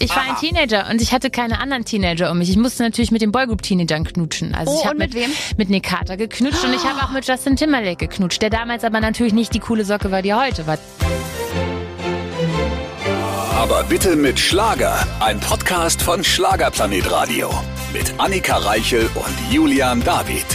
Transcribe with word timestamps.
Ich 0.00 0.10
war 0.14 0.22
ein 0.22 0.36
Teenager 0.36 0.88
und 0.90 1.02
ich 1.02 1.12
hatte 1.12 1.30
keine 1.30 1.60
anderen 1.60 1.84
Teenager 1.84 2.30
um 2.30 2.38
mich. 2.38 2.48
Ich 2.50 2.56
musste 2.56 2.82
natürlich 2.84 3.10
mit 3.10 3.20
den 3.22 3.32
Boygroup-Teenagern 3.32 4.04
knutschen. 4.04 4.54
Also 4.54 4.72
Oh, 4.72 4.78
ich 4.78 4.84
habe 4.84 4.94
und 4.94 4.98
mit 5.00 5.14
wem? 5.14 5.30
Mit 5.56 5.70
Nick 5.70 5.84
Carter 5.84 6.16
geknutscht 6.16 6.64
und 6.64 6.72
ich 6.74 6.84
habe 6.84 7.02
auch 7.02 7.10
mit 7.10 7.26
Justin 7.26 7.56
Timberlake 7.56 8.06
geknutscht, 8.06 8.40
der 8.40 8.50
damals 8.50 8.84
aber 8.84 9.00
natürlich 9.00 9.32
nicht 9.32 9.54
die 9.54 9.58
coole 9.60 9.84
Socke 9.84 10.10
war, 10.10 10.22
die 10.22 10.30
er 10.30 10.40
heute 10.40 10.66
war. 10.66 10.78
Aber 13.56 13.82
bitte 13.84 14.14
mit 14.14 14.38
Schlager. 14.38 15.04
Ein 15.20 15.40
Podcast 15.40 16.00
von 16.00 16.22
Schlagerplanet 16.22 17.10
Radio. 17.10 17.50
Mit 17.92 18.12
Annika 18.18 18.56
Reichel 18.58 19.10
und 19.14 19.52
Julian 19.52 20.02
David. 20.04 20.46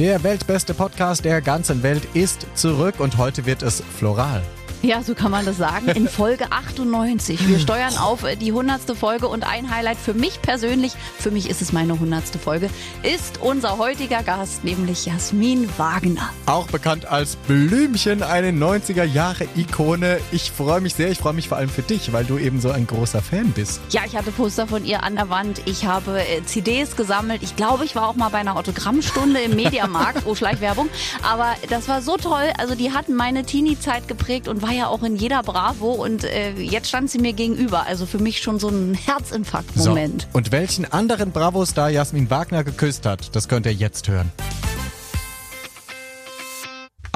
Der 0.00 0.22
weltbeste 0.24 0.74
Podcast 0.74 1.24
der 1.24 1.40
ganzen 1.40 1.82
Welt 1.82 2.02
ist 2.14 2.46
zurück 2.54 2.96
und 2.98 3.16
heute 3.16 3.46
wird 3.46 3.62
es 3.62 3.82
floral. 3.96 4.42
Ja, 4.82 5.02
so 5.02 5.14
kann 5.14 5.30
man 5.30 5.44
das 5.44 5.56
sagen. 5.56 5.88
In 5.88 6.08
Folge 6.08 6.46
98. 6.50 7.48
Wir 7.48 7.58
steuern 7.58 7.96
auf 7.96 8.24
äh, 8.24 8.36
die 8.36 8.48
100. 8.48 8.96
Folge 8.96 9.28
und 9.28 9.44
ein 9.44 9.70
Highlight 9.74 9.98
für 9.98 10.14
mich 10.14 10.40
persönlich, 10.42 10.92
für 11.18 11.30
mich 11.30 11.48
ist 11.50 11.62
es 11.62 11.72
meine 11.72 11.94
100. 11.94 12.24
Folge, 12.42 12.70
ist 13.02 13.40
unser 13.40 13.78
heutiger 13.78 14.22
Gast, 14.22 14.64
nämlich 14.64 15.06
Jasmin 15.06 15.68
Wagner. 15.76 16.30
Auch 16.46 16.66
bekannt 16.68 17.06
als 17.06 17.36
Blümchen, 17.36 18.22
eine 18.22 18.50
90er 18.50 19.04
Jahre 19.04 19.48
Ikone. 19.56 20.20
Ich 20.30 20.52
freue 20.52 20.80
mich 20.80 20.94
sehr, 20.94 21.10
ich 21.10 21.18
freue 21.18 21.32
mich 21.32 21.48
vor 21.48 21.58
allem 21.58 21.68
für 21.68 21.82
dich, 21.82 22.12
weil 22.12 22.24
du 22.24 22.38
eben 22.38 22.60
so 22.60 22.70
ein 22.70 22.86
großer 22.86 23.22
Fan 23.22 23.50
bist. 23.52 23.80
Ja, 23.90 24.02
ich 24.06 24.16
hatte 24.16 24.30
Poster 24.30 24.66
von 24.66 24.84
ihr 24.84 25.02
an 25.02 25.16
der 25.16 25.30
Wand. 25.30 25.62
Ich 25.66 25.86
habe 25.86 26.20
äh, 26.20 26.44
CDs 26.44 26.96
gesammelt. 26.96 27.42
Ich 27.42 27.56
glaube, 27.56 27.84
ich 27.84 27.96
war 27.96 28.08
auch 28.08 28.14
mal 28.16 28.28
bei 28.28 28.38
einer 28.38 28.56
Autogrammstunde 28.56 29.40
im 29.40 29.56
Mediamarkt. 29.56 30.22
oh, 30.26 30.34
Schleichwerbung. 30.34 30.88
Aber 31.22 31.54
das 31.68 31.88
war 31.88 32.02
so 32.02 32.16
toll. 32.16 32.52
Also 32.58 32.74
die 32.74 32.92
hatten 32.92 33.14
meine 33.14 33.44
Teenie-Zeit 33.44 34.08
geprägt 34.08 34.48
und 34.48 34.62
war 34.66 34.72
ja 34.72 34.88
auch 34.88 35.02
in 35.02 35.16
jeder 35.16 35.42
Bravo. 35.42 35.92
Und 35.92 36.24
äh, 36.24 36.54
jetzt 36.54 36.88
stand 36.88 37.10
sie 37.10 37.18
mir 37.18 37.32
gegenüber. 37.32 37.86
Also 37.86 38.06
für 38.06 38.18
mich 38.18 38.40
schon 38.40 38.58
so 38.58 38.68
ein 38.68 38.94
Herzinfarkt-Moment. 38.94 40.22
So, 40.22 40.28
und 40.36 40.52
welchen 40.52 40.90
anderen 40.90 41.32
Bravo-Star 41.32 41.90
Jasmin 41.90 42.30
Wagner 42.30 42.64
geküsst 42.64 43.06
hat, 43.06 43.34
das 43.34 43.48
könnt 43.48 43.66
ihr 43.66 43.72
jetzt 43.72 44.08
hören. 44.08 44.32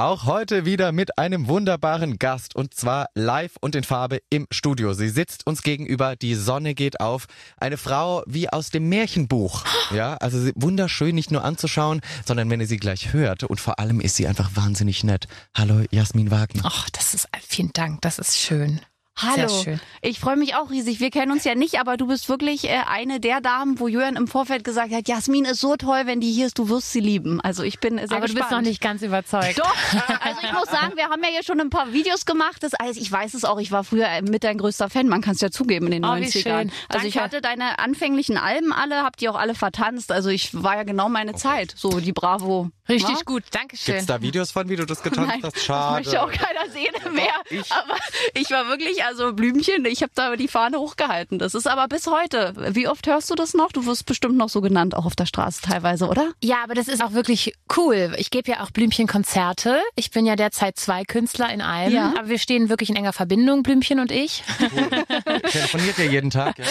Auch 0.01 0.25
heute 0.25 0.65
wieder 0.65 0.93
mit 0.93 1.19
einem 1.19 1.47
wunderbaren 1.47 2.19
Gast 2.19 2.57
und 2.57 2.73
zwar 2.73 3.09
live 3.15 3.57
und 3.61 3.75
in 3.75 3.85
Farbe 3.85 4.23
im 4.31 4.47
Studio. 4.51 4.95
Sie 4.95 5.11
sitzt 5.11 5.47
uns 5.47 5.63
gegenüber, 5.63 6.17
die 6.17 6.37
Sonne 6.37 6.75
geht 6.75 7.01
auf. 7.01 7.27
Eine 7.59 7.77
Frau 7.77 8.23
wie 8.27 8.49
aus 8.49 8.71
dem 8.71 8.89
Märchenbuch. 8.89 9.63
Ja, 9.91 10.15
also 10.19 10.41
sie, 10.41 10.53
wunderschön 10.55 11.17
nicht 11.17 11.33
nur 11.33 11.43
anzuschauen, 11.43 12.01
sondern 12.25 12.49
wenn 12.49 12.61
ihr 12.61 12.69
sie 12.69 12.77
gleich 12.77 13.13
hört 13.13 13.43
und 13.43 13.61
vor 13.61 13.81
allem 13.81 14.01
ist 14.01 14.15
sie 14.15 14.29
einfach 14.29 14.51
wahnsinnig 14.55 15.03
nett. 15.03 15.27
Hallo 15.55 15.83
Jasmin 15.91 16.31
Wagner. 16.31 16.63
Ach, 16.65 16.89
das 16.91 17.13
ist 17.13 17.29
vielen 17.41 17.73
Dank, 17.73 18.01
das 18.01 18.21
ist 18.21 18.39
schön. 18.39 18.81
Hallo. 19.17 19.49
Sehr 19.49 19.65
schön. 19.65 19.81
Ich 20.01 20.19
freue 20.19 20.37
mich 20.37 20.55
auch 20.55 20.71
riesig. 20.71 20.99
Wir 21.01 21.11
kennen 21.11 21.31
uns 21.31 21.45
ja 21.45 21.55
nicht, 21.55 21.79
aber 21.79 21.99
du 21.99 22.07
bist 22.07 22.31
wirklich 22.31 22.65
äh, 22.65 22.79
eine 22.89 23.21
der 23.21 23.43
Damen, 23.43 23.79
wo 23.79 23.87
Jörn 23.87 24.17
im 24.17 24.27
Vorfeld 24.27 24.65
gesagt 24.65 24.93
hat, 24.95 25.09
Jasmin 25.09 25.45
ist 25.45 25.61
so 25.61 25.77
toll, 25.77 26.03
wenn 26.07 26.21
die 26.21 26.33
hier 26.33 26.47
ist, 26.47 26.59
du 26.59 26.71
wirst 26.71 26.91
sie 26.93 27.01
lieben. 27.01 27.39
Also 27.43 27.63
ich 27.63 27.81
bin 27.81 27.99
sehr 27.99 28.05
aber 28.13 28.21
gespannt. 28.23 28.31
du 28.31 28.35
bist 28.37 28.51
noch 28.53 28.61
nicht 28.63 28.81
ganz 28.81 29.03
überzeugt. 29.03 29.59
Doch, 29.59 29.75
also 30.23 30.41
ich 30.43 30.53
muss 30.55 30.69
sagen, 30.71 30.97
wir 30.97 31.11
haben 31.11 31.23
ja 31.23 31.29
hier 31.31 31.43
schon 31.45 31.61
ein 31.61 31.69
paar 31.69 31.93
Videos 31.93 32.25
gemacht. 32.25 32.63
Das 32.63 32.73
heißt, 32.81 32.99
ich 32.99 33.13
weiß 33.13 33.35
es 33.35 33.45
auch, 33.45 33.59
ich 33.61 33.71
war 33.73 33.85
früher 33.85 34.09
mit 34.23 34.43
dein 34.43 34.57
größter 34.57 34.89
Fan, 34.89 35.07
man 35.09 35.21
kann 35.21 35.35
es 35.35 35.43
ja 35.43 35.51
zugeben 35.51 35.87
in 35.87 35.93
den 36.03 36.05
Oh, 36.07 36.17
wie 36.17 36.25
90ern. 36.25 36.43
schön. 36.43 36.73
Also 36.89 37.07
ich 37.07 37.15
Danke. 37.15 37.21
hatte 37.21 37.41
deine 37.43 37.79
anfänglichen 37.79 38.39
Alben 38.39 38.73
alle, 38.73 39.03
hab 39.03 39.19
die 39.19 39.29
auch 39.29 39.37
alle 39.37 39.55
vertanzt. 39.55 40.13
Also 40.13 40.31
ich 40.31 40.55
war 40.63 40.77
ja 40.77 40.85
genau 40.85 41.11
meine 41.11 41.35
Zeit, 41.35 41.75
so 41.77 42.01
die 42.01 42.13
Bravo. 42.13 42.71
Richtig 42.89 43.17
wa? 43.19 43.23
gut, 43.27 43.43
Dankeschön. 43.51 43.95
Gibt's 43.97 44.07
da 44.07 44.23
Videos 44.23 44.51
von, 44.51 44.69
wie 44.71 44.77
du 44.77 44.87
das 44.87 45.03
getanzt 45.03 45.29
Nein, 45.29 45.43
hast? 45.43 45.57
das 45.57 45.65
Schade. 45.65 45.97
möchte 46.03 46.23
auch 46.23 46.31
keiner 46.33 46.71
sehen 46.73 46.95
mehr. 47.15 47.35
ich. 47.51 47.71
Aber 47.71 47.97
ich 48.35 48.51
war 48.51 48.67
wirklich, 48.69 49.00
also 49.03 49.33
Blümchen, 49.33 49.85
ich 49.85 50.03
habe 50.03 50.13
da 50.15 50.37
die 50.37 50.49
Fahne 50.49 50.79
hochgehalten. 50.79 51.39
Das 51.39 51.55
ist 51.55 51.67
aber 51.67 51.89
bis 51.89 52.07
heute. 52.07 52.55
Wie 52.75 52.89
oft 52.89 53.07
hörst 53.07 53.31
du 53.31 53.35
das 53.35 53.55
noch? 53.55 53.73
Du 53.73 53.87
wirst 53.87 54.07
bestimmt 54.07 54.37
noch 54.37 54.49
so 54.49 54.61
genannt, 54.61 54.95
auch 54.95 55.07
auf 55.07 55.17
der 55.17 55.27
Straße 55.27 55.63
teilweise, 55.63 56.09
oder? 56.09 56.33
Ja, 56.43 56.63
aber 56.65 56.75
das 56.75 56.89
ist 56.89 57.03
auch 57.03 57.13
wirklich 57.13 57.55
cool. 57.77 58.15
Ich 58.19 58.31
gebe 58.31 58.51
ja 58.51 58.63
auch 58.63 58.71
Blümchen-Konzerte. 58.71 59.81
Ich 59.97 60.11
bin 60.11 60.27
ja 60.27 60.37
derzeit 60.37 60.79
zwei 60.79 61.05
Künstler 61.05 61.53
in 61.53 61.61
einem. 61.61 61.95
Ja. 61.95 62.15
Aber 62.19 62.29
wir 62.29 62.39
stehen 62.39 62.69
wirklich 62.69 62.91
in 62.91 62.97
enger 62.97 63.13
Verbindung, 63.13 63.63
Blümchen 63.63 64.01
und 64.01 64.11
ich. 64.11 64.43
Telefoniert 65.51 65.99
ihr 65.99 66.07
jeden 66.07 66.31
Tag? 66.31 66.59
Ja? 66.59 66.65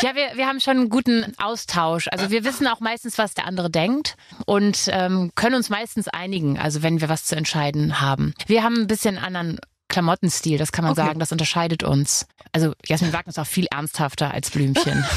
Ja, 0.00 0.14
wir, 0.14 0.36
wir 0.36 0.46
haben 0.46 0.60
schon 0.60 0.76
einen 0.76 0.88
guten 0.88 1.32
Austausch. 1.38 2.08
Also 2.08 2.30
wir 2.30 2.44
wissen 2.44 2.66
auch 2.66 2.80
meistens, 2.80 3.18
was 3.18 3.34
der 3.34 3.46
andere 3.46 3.70
denkt 3.70 4.16
und 4.46 4.88
ähm, 4.88 5.32
können 5.34 5.56
uns 5.56 5.70
meistens 5.70 6.08
einigen, 6.08 6.58
also 6.58 6.82
wenn 6.82 7.00
wir 7.00 7.08
was 7.08 7.24
zu 7.24 7.36
entscheiden 7.36 8.00
haben. 8.00 8.34
Wir 8.46 8.62
haben 8.62 8.76
ein 8.82 8.86
bisschen 8.86 9.18
anderen 9.18 9.58
Klamottenstil, 9.92 10.58
das 10.58 10.72
kann 10.72 10.82
man 10.84 10.92
Okay. 10.92 11.02
sagen, 11.06 11.20
das 11.20 11.30
unterscheidet 11.32 11.82
uns. 11.84 12.26
Also 12.52 12.72
Jasmin 12.86 13.12
Wagner 13.12 13.30
ist 13.30 13.38
auch 13.38 13.46
viel 13.46 13.66
ernsthafter 13.70 14.32
als 14.32 14.50
Blümchen. 14.50 15.04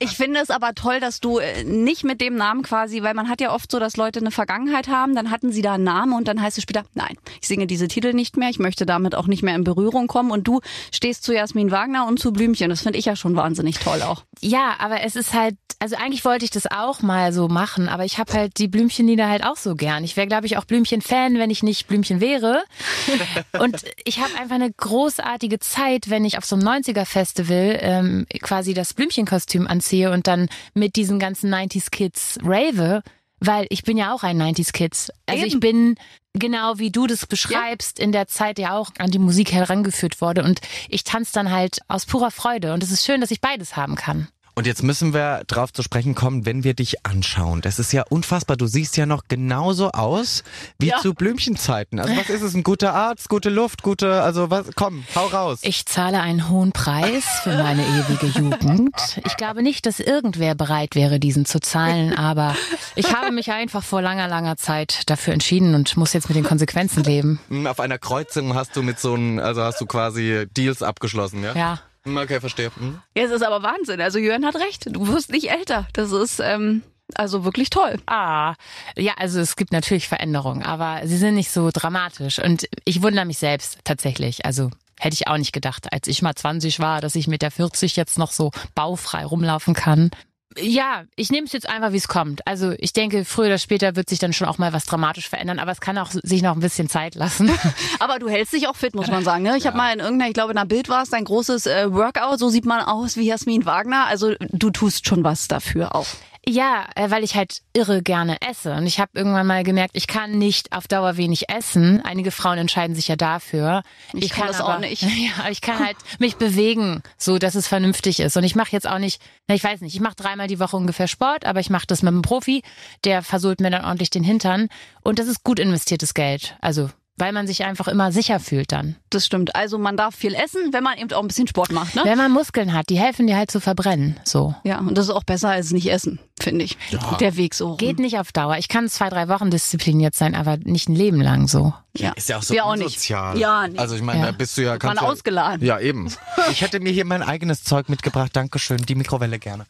Ich 0.00 0.16
finde 0.16 0.40
es 0.40 0.50
aber 0.50 0.74
toll, 0.74 0.98
dass 0.98 1.20
du 1.20 1.38
äh, 1.38 1.62
nicht 1.62 2.02
mit 2.04 2.20
dem 2.20 2.34
Namen 2.34 2.62
quasi, 2.62 3.02
weil 3.02 3.14
man 3.14 3.28
hat 3.28 3.40
ja 3.40 3.52
oft 3.54 3.70
so, 3.70 3.78
dass 3.78 3.96
Leute 3.96 4.18
eine 4.18 4.32
Vergangenheit 4.32 4.88
haben, 4.88 5.14
dann 5.14 5.30
hatten 5.30 5.52
sie 5.52 5.62
da 5.62 5.74
einen 5.74 5.84
Namen 5.84 6.14
und 6.14 6.26
dann 6.26 6.42
heißt 6.42 6.58
es 6.58 6.62
später, 6.62 6.84
nein, 6.94 7.16
ich 7.40 7.46
singe 7.46 7.66
diese 7.68 7.86
Titel 7.86 8.12
nicht 8.12 8.36
mehr, 8.36 8.50
ich 8.50 8.58
möchte 8.58 8.86
damit 8.86 9.14
auch 9.14 9.28
nicht 9.28 9.42
mehr 9.44 9.54
in 9.54 9.62
Berührung 9.62 10.08
kommen 10.08 10.32
und 10.32 10.48
du 10.48 10.60
stehst 10.90 11.22
zu 11.22 11.32
Jasmin 11.32 11.70
Wagner 11.70 12.06
und 12.06 12.18
zu 12.18 12.32
Blümchen. 12.32 12.70
Das 12.70 12.80
finde 12.82 12.98
ich 12.98 13.04
ja 13.04 13.14
schon 13.14 13.36
wahnsinnig 13.36 13.78
toll 13.78 14.02
auch. 14.02 14.24
Ja, 14.40 14.74
aber 14.80 15.02
es 15.02 15.14
ist 15.14 15.32
halt, 15.32 15.54
also 15.84 15.96
eigentlich 15.96 16.24
wollte 16.24 16.46
ich 16.46 16.50
das 16.50 16.66
auch 16.66 17.02
mal 17.02 17.34
so 17.34 17.46
machen, 17.46 17.90
aber 17.90 18.06
ich 18.06 18.16
habe 18.16 18.32
halt 18.32 18.56
die 18.56 18.68
Blümchenlieder 18.68 19.28
halt 19.28 19.44
auch 19.44 19.58
so 19.58 19.74
gern. 19.74 20.02
Ich 20.02 20.16
wäre, 20.16 20.26
glaube 20.26 20.46
ich, 20.46 20.56
auch 20.56 20.64
Blümchen-Fan, 20.64 21.36
wenn 21.36 21.50
ich 21.50 21.62
nicht 21.62 21.88
Blümchen 21.88 22.22
wäre. 22.22 22.64
Und 23.60 23.82
ich 24.06 24.18
habe 24.20 24.30
einfach 24.40 24.54
eine 24.54 24.72
großartige 24.72 25.58
Zeit, 25.58 26.08
wenn 26.08 26.24
ich 26.24 26.38
auf 26.38 26.46
so 26.46 26.56
einem 26.56 26.66
90er-Festival 26.66 27.78
ähm, 27.82 28.26
quasi 28.40 28.72
das 28.72 28.94
Blümchenkostüm 28.94 29.66
anziehe 29.66 30.10
und 30.10 30.26
dann 30.26 30.48
mit 30.72 30.96
diesen 30.96 31.18
ganzen 31.18 31.52
90s-Kids 31.52 32.38
rave, 32.42 33.02
weil 33.40 33.66
ich 33.68 33.82
bin 33.82 33.98
ja 33.98 34.14
auch 34.14 34.22
ein 34.22 34.40
90s-Kids. 34.40 35.10
Also 35.26 35.44
ich 35.44 35.52
Eben. 35.52 35.60
bin 35.60 35.94
genau 36.32 36.78
wie 36.78 36.92
du 36.92 37.06
das 37.06 37.26
beschreibst, 37.26 38.00
in 38.00 38.10
der 38.10 38.26
Zeit 38.26 38.58
ja 38.58 38.74
auch 38.74 38.90
an 38.96 39.10
die 39.10 39.18
Musik 39.18 39.52
herangeführt 39.52 40.22
wurde 40.22 40.44
und 40.44 40.62
ich 40.88 41.04
tanze 41.04 41.34
dann 41.34 41.50
halt 41.52 41.80
aus 41.88 42.06
purer 42.06 42.30
Freude 42.30 42.72
und 42.72 42.82
es 42.82 42.90
ist 42.90 43.04
schön, 43.04 43.20
dass 43.20 43.30
ich 43.30 43.42
beides 43.42 43.76
haben 43.76 43.96
kann. 43.96 44.28
Und 44.56 44.66
jetzt 44.68 44.82
müssen 44.84 45.12
wir 45.12 45.42
drauf 45.48 45.72
zu 45.72 45.82
sprechen 45.82 46.14
kommen, 46.14 46.46
wenn 46.46 46.62
wir 46.62 46.74
dich 46.74 47.04
anschauen. 47.04 47.60
Das 47.60 47.78
ist 47.80 47.92
ja 47.92 48.04
unfassbar. 48.08 48.56
Du 48.56 48.66
siehst 48.66 48.96
ja 48.96 49.04
noch 49.04 49.22
genauso 49.26 49.90
aus 49.90 50.44
wie 50.78 50.88
Ja. 50.88 50.98
zu 50.98 51.12
Blümchenzeiten. 51.12 51.98
Also 51.98 52.16
was 52.16 52.30
ist 52.30 52.42
es? 52.42 52.54
Ein 52.54 52.62
guter 52.62 52.94
Arzt, 52.94 53.28
gute 53.28 53.50
Luft, 53.50 53.82
gute, 53.82 54.22
also 54.22 54.50
was, 54.50 54.66
komm, 54.76 55.04
hau 55.16 55.26
raus. 55.26 55.58
Ich 55.62 55.86
zahle 55.86 56.20
einen 56.20 56.48
hohen 56.48 56.70
Preis 56.72 57.24
für 57.42 57.56
meine 57.56 57.82
ewige 57.84 58.26
Jugend. 58.38 58.94
Ich 59.26 59.36
glaube 59.36 59.62
nicht, 59.62 59.86
dass 59.86 59.98
irgendwer 59.98 60.54
bereit 60.54 60.94
wäre, 60.94 61.18
diesen 61.18 61.44
zu 61.46 61.58
zahlen, 61.60 62.16
aber 62.16 62.54
ich 62.94 63.12
habe 63.12 63.32
mich 63.32 63.50
einfach 63.50 63.82
vor 63.82 64.02
langer, 64.02 64.28
langer 64.28 64.56
Zeit 64.56 65.02
dafür 65.10 65.32
entschieden 65.34 65.74
und 65.74 65.96
muss 65.96 66.12
jetzt 66.12 66.28
mit 66.28 66.36
den 66.36 66.44
Konsequenzen 66.44 67.02
leben. 67.02 67.40
Auf 67.66 67.80
einer 67.80 67.98
Kreuzung 67.98 68.54
hast 68.54 68.76
du 68.76 68.82
mit 68.82 69.00
so 69.00 69.14
einem, 69.14 69.40
also 69.40 69.62
hast 69.64 69.80
du 69.80 69.86
quasi 69.86 70.46
Deals 70.56 70.82
abgeschlossen, 70.82 71.42
ja? 71.42 71.54
Ja. 71.54 71.80
Hm, 72.04 72.16
Okay, 72.16 72.40
verstehe. 72.40 72.70
Hm. 72.76 73.00
Ja, 73.16 73.24
es 73.24 73.30
ist 73.30 73.42
aber 73.42 73.62
Wahnsinn. 73.62 74.00
Also 74.00 74.18
Jörn 74.18 74.44
hat 74.44 74.56
recht. 74.56 74.86
Du 74.90 75.08
wirst 75.08 75.30
nicht 75.30 75.50
älter. 75.50 75.86
Das 75.92 76.12
ist 76.12 76.40
ähm, 76.40 76.82
also 77.14 77.44
wirklich 77.44 77.70
toll. 77.70 77.98
Ah, 78.06 78.54
ja, 78.96 79.14
also 79.16 79.40
es 79.40 79.56
gibt 79.56 79.72
natürlich 79.72 80.08
Veränderungen, 80.08 80.62
aber 80.62 81.06
sie 81.06 81.16
sind 81.16 81.34
nicht 81.34 81.50
so 81.50 81.70
dramatisch. 81.72 82.38
Und 82.38 82.68
ich 82.84 83.02
wundere 83.02 83.24
mich 83.24 83.38
selbst 83.38 83.78
tatsächlich. 83.84 84.44
Also 84.44 84.70
hätte 84.98 85.14
ich 85.14 85.28
auch 85.28 85.36
nicht 85.38 85.52
gedacht, 85.52 85.92
als 85.92 86.06
ich 86.08 86.22
mal 86.22 86.34
20 86.34 86.78
war, 86.80 87.00
dass 87.00 87.14
ich 87.14 87.26
mit 87.26 87.42
der 87.42 87.50
40 87.50 87.96
jetzt 87.96 88.18
noch 88.18 88.30
so 88.30 88.50
baufrei 88.74 89.24
rumlaufen 89.24 89.74
kann. 89.74 90.10
Ja, 90.58 91.04
ich 91.16 91.30
nehme 91.30 91.46
es 91.46 91.52
jetzt 91.52 91.68
einfach, 91.68 91.92
wie 91.92 91.96
es 91.96 92.08
kommt. 92.08 92.46
Also 92.46 92.74
ich 92.78 92.92
denke, 92.92 93.24
früher 93.24 93.46
oder 93.46 93.58
später 93.58 93.96
wird 93.96 94.08
sich 94.08 94.18
dann 94.18 94.32
schon 94.32 94.46
auch 94.46 94.58
mal 94.58 94.72
was 94.72 94.86
dramatisch 94.86 95.28
verändern, 95.28 95.58
aber 95.58 95.72
es 95.72 95.80
kann 95.80 95.98
auch 95.98 96.10
sich 96.10 96.42
noch 96.42 96.54
ein 96.54 96.60
bisschen 96.60 96.88
Zeit 96.88 97.14
lassen. 97.14 97.50
Aber 97.98 98.18
du 98.18 98.28
hältst 98.28 98.52
dich 98.52 98.68
auch 98.68 98.76
fit, 98.76 98.94
muss 98.94 99.08
man 99.08 99.24
sagen. 99.24 99.42
Ne? 99.42 99.56
Ich 99.56 99.66
habe 99.66 99.76
mal 99.76 99.92
in 99.92 100.00
irgendeiner, 100.00 100.28
ich 100.28 100.34
glaube 100.34 100.52
in 100.52 100.58
einer 100.58 100.66
Bild 100.66 100.88
war 100.88 101.02
es, 101.02 101.10
dein 101.10 101.24
großes 101.24 101.66
äh, 101.66 101.92
Workout. 101.92 102.38
So 102.38 102.48
sieht 102.48 102.66
man 102.66 102.80
aus 102.80 103.16
wie 103.16 103.26
Jasmin 103.26 103.64
Wagner. 103.64 104.06
Also 104.06 104.34
du 104.38 104.70
tust 104.70 105.06
schon 105.06 105.24
was 105.24 105.48
dafür 105.48 105.94
auch. 105.94 106.06
Ja, 106.46 106.86
äh, 106.94 107.10
weil 107.10 107.24
ich 107.24 107.34
halt 107.36 107.62
irre 107.72 108.02
gerne 108.02 108.40
esse. 108.42 108.74
Und 108.74 108.86
ich 108.86 109.00
habe 109.00 109.12
irgendwann 109.14 109.46
mal 109.46 109.64
gemerkt, 109.64 109.96
ich 109.96 110.06
kann 110.06 110.32
nicht 110.32 110.72
auf 110.72 110.86
Dauer 110.88 111.16
wenig 111.16 111.48
essen. 111.48 112.02
Einige 112.04 112.30
Frauen 112.30 112.58
entscheiden 112.58 112.94
sich 112.94 113.08
ja 113.08 113.16
dafür. 113.16 113.82
Ich 114.12 114.30
kann 114.30 114.48
das 114.48 114.60
aber, 114.60 114.76
auch 114.76 114.78
nicht. 114.80 115.02
Ja, 115.14 115.48
ich 115.50 115.60
kann 115.60 115.78
halt 115.78 115.96
mich 116.18 116.36
bewegen, 116.36 117.02
so 117.16 117.38
dass 117.38 117.54
es 117.54 117.68
vernünftig 117.68 118.20
ist. 118.20 118.36
Und 118.36 118.44
ich 118.44 118.56
mache 118.56 118.72
jetzt 118.72 118.86
auch 118.86 118.98
nicht, 118.98 119.22
na, 119.48 119.54
ich 119.54 119.64
weiß 119.64 119.80
nicht, 119.80 119.94
ich 119.94 120.00
mache 120.00 120.16
dreimal 120.16 120.48
die 120.48 120.58
Woche 120.58 120.76
ungefähr 120.76 121.08
Sport, 121.08 121.46
aber 121.46 121.60
ich 121.60 121.70
mache 121.70 121.86
das 121.86 122.02
mit 122.02 122.12
einem 122.12 122.22
Profi, 122.22 122.62
der 123.04 123.22
versohlt 123.22 123.60
mir 123.60 123.70
dann 123.70 123.84
ordentlich 123.84 124.10
den 124.10 124.24
Hintern. 124.24 124.68
Und 125.02 125.18
das 125.18 125.28
ist 125.28 125.44
gut 125.44 125.58
investiertes 125.58 126.14
Geld. 126.14 126.56
Also, 126.60 126.90
weil 127.16 127.32
man 127.32 127.46
sich 127.46 127.64
einfach 127.64 127.88
immer 127.88 128.12
sicher 128.12 128.40
fühlt 128.40 128.72
dann. 128.72 128.96
Das 129.10 129.24
stimmt. 129.26 129.54
Also 129.54 129.78
man 129.78 129.96
darf 129.96 130.14
viel 130.14 130.34
essen, 130.34 130.72
wenn 130.72 130.82
man 130.82 130.98
eben 130.98 131.12
auch 131.12 131.22
ein 131.22 131.28
bisschen 131.28 131.46
Sport 131.46 131.72
macht. 131.72 131.94
Ne? 131.94 132.02
Wenn 132.04 132.18
man 132.18 132.32
Muskeln 132.32 132.72
hat, 132.72 132.88
die 132.88 132.98
helfen 132.98 133.26
dir 133.26 133.36
halt 133.36 133.50
zu 133.50 133.60
verbrennen. 133.60 134.18
So. 134.24 134.54
Ja, 134.64 134.78
und 134.78 134.98
das 134.98 135.06
ist 135.06 135.14
auch 135.14 135.24
besser 135.24 135.50
als 135.50 135.70
nicht 135.70 135.90
essen, 135.90 136.18
finde 136.40 136.64
ich. 136.64 136.76
Der 137.20 137.36
Weg 137.36 137.54
so. 137.54 137.68
rum. 137.68 137.76
Geht 137.76 137.98
nicht 137.98 138.18
auf 138.18 138.32
Dauer. 138.32 138.56
Ich 138.58 138.68
kann 138.68 138.88
zwei, 138.88 139.08
drei 139.08 139.28
Wochen 139.28 139.50
diszipliniert 139.50 140.14
sein, 140.14 140.34
aber 140.34 140.56
nicht 140.56 140.88
ein 140.88 140.94
Leben 140.96 141.20
lang 141.20 141.48
so. 141.48 141.72
Ja. 141.96 142.12
Ist 142.16 142.28
ja 142.28 142.38
auch 142.38 142.42
so 142.42 142.52
Wir 142.54 142.66
auch 142.66 142.74
nicht. 142.76 143.08
Ja, 143.08 143.34
nicht. 143.68 143.78
Also 143.78 143.94
ich 143.94 144.02
meine, 144.02 144.20
Ja. 144.20 144.26
da 144.26 144.32
bist 144.32 144.56
du 144.58 144.62
ja 144.62 144.76
kannst 144.78 145.00
ja, 145.02 145.08
ausgeladen. 145.08 145.64
Ja, 145.64 145.78
eben. 145.78 146.12
Ich 146.50 146.60
hätte 146.60 146.78
mir 146.80 146.92
hier 146.92 147.04
mein 147.04 147.22
eigenes 147.22 147.64
Zeug 147.64 147.88
mitgebracht. 147.88 148.30
Dankeschön. 148.34 148.78
Die 148.78 148.94
Mikrowelle 148.94 149.38
gerne. 149.38 149.66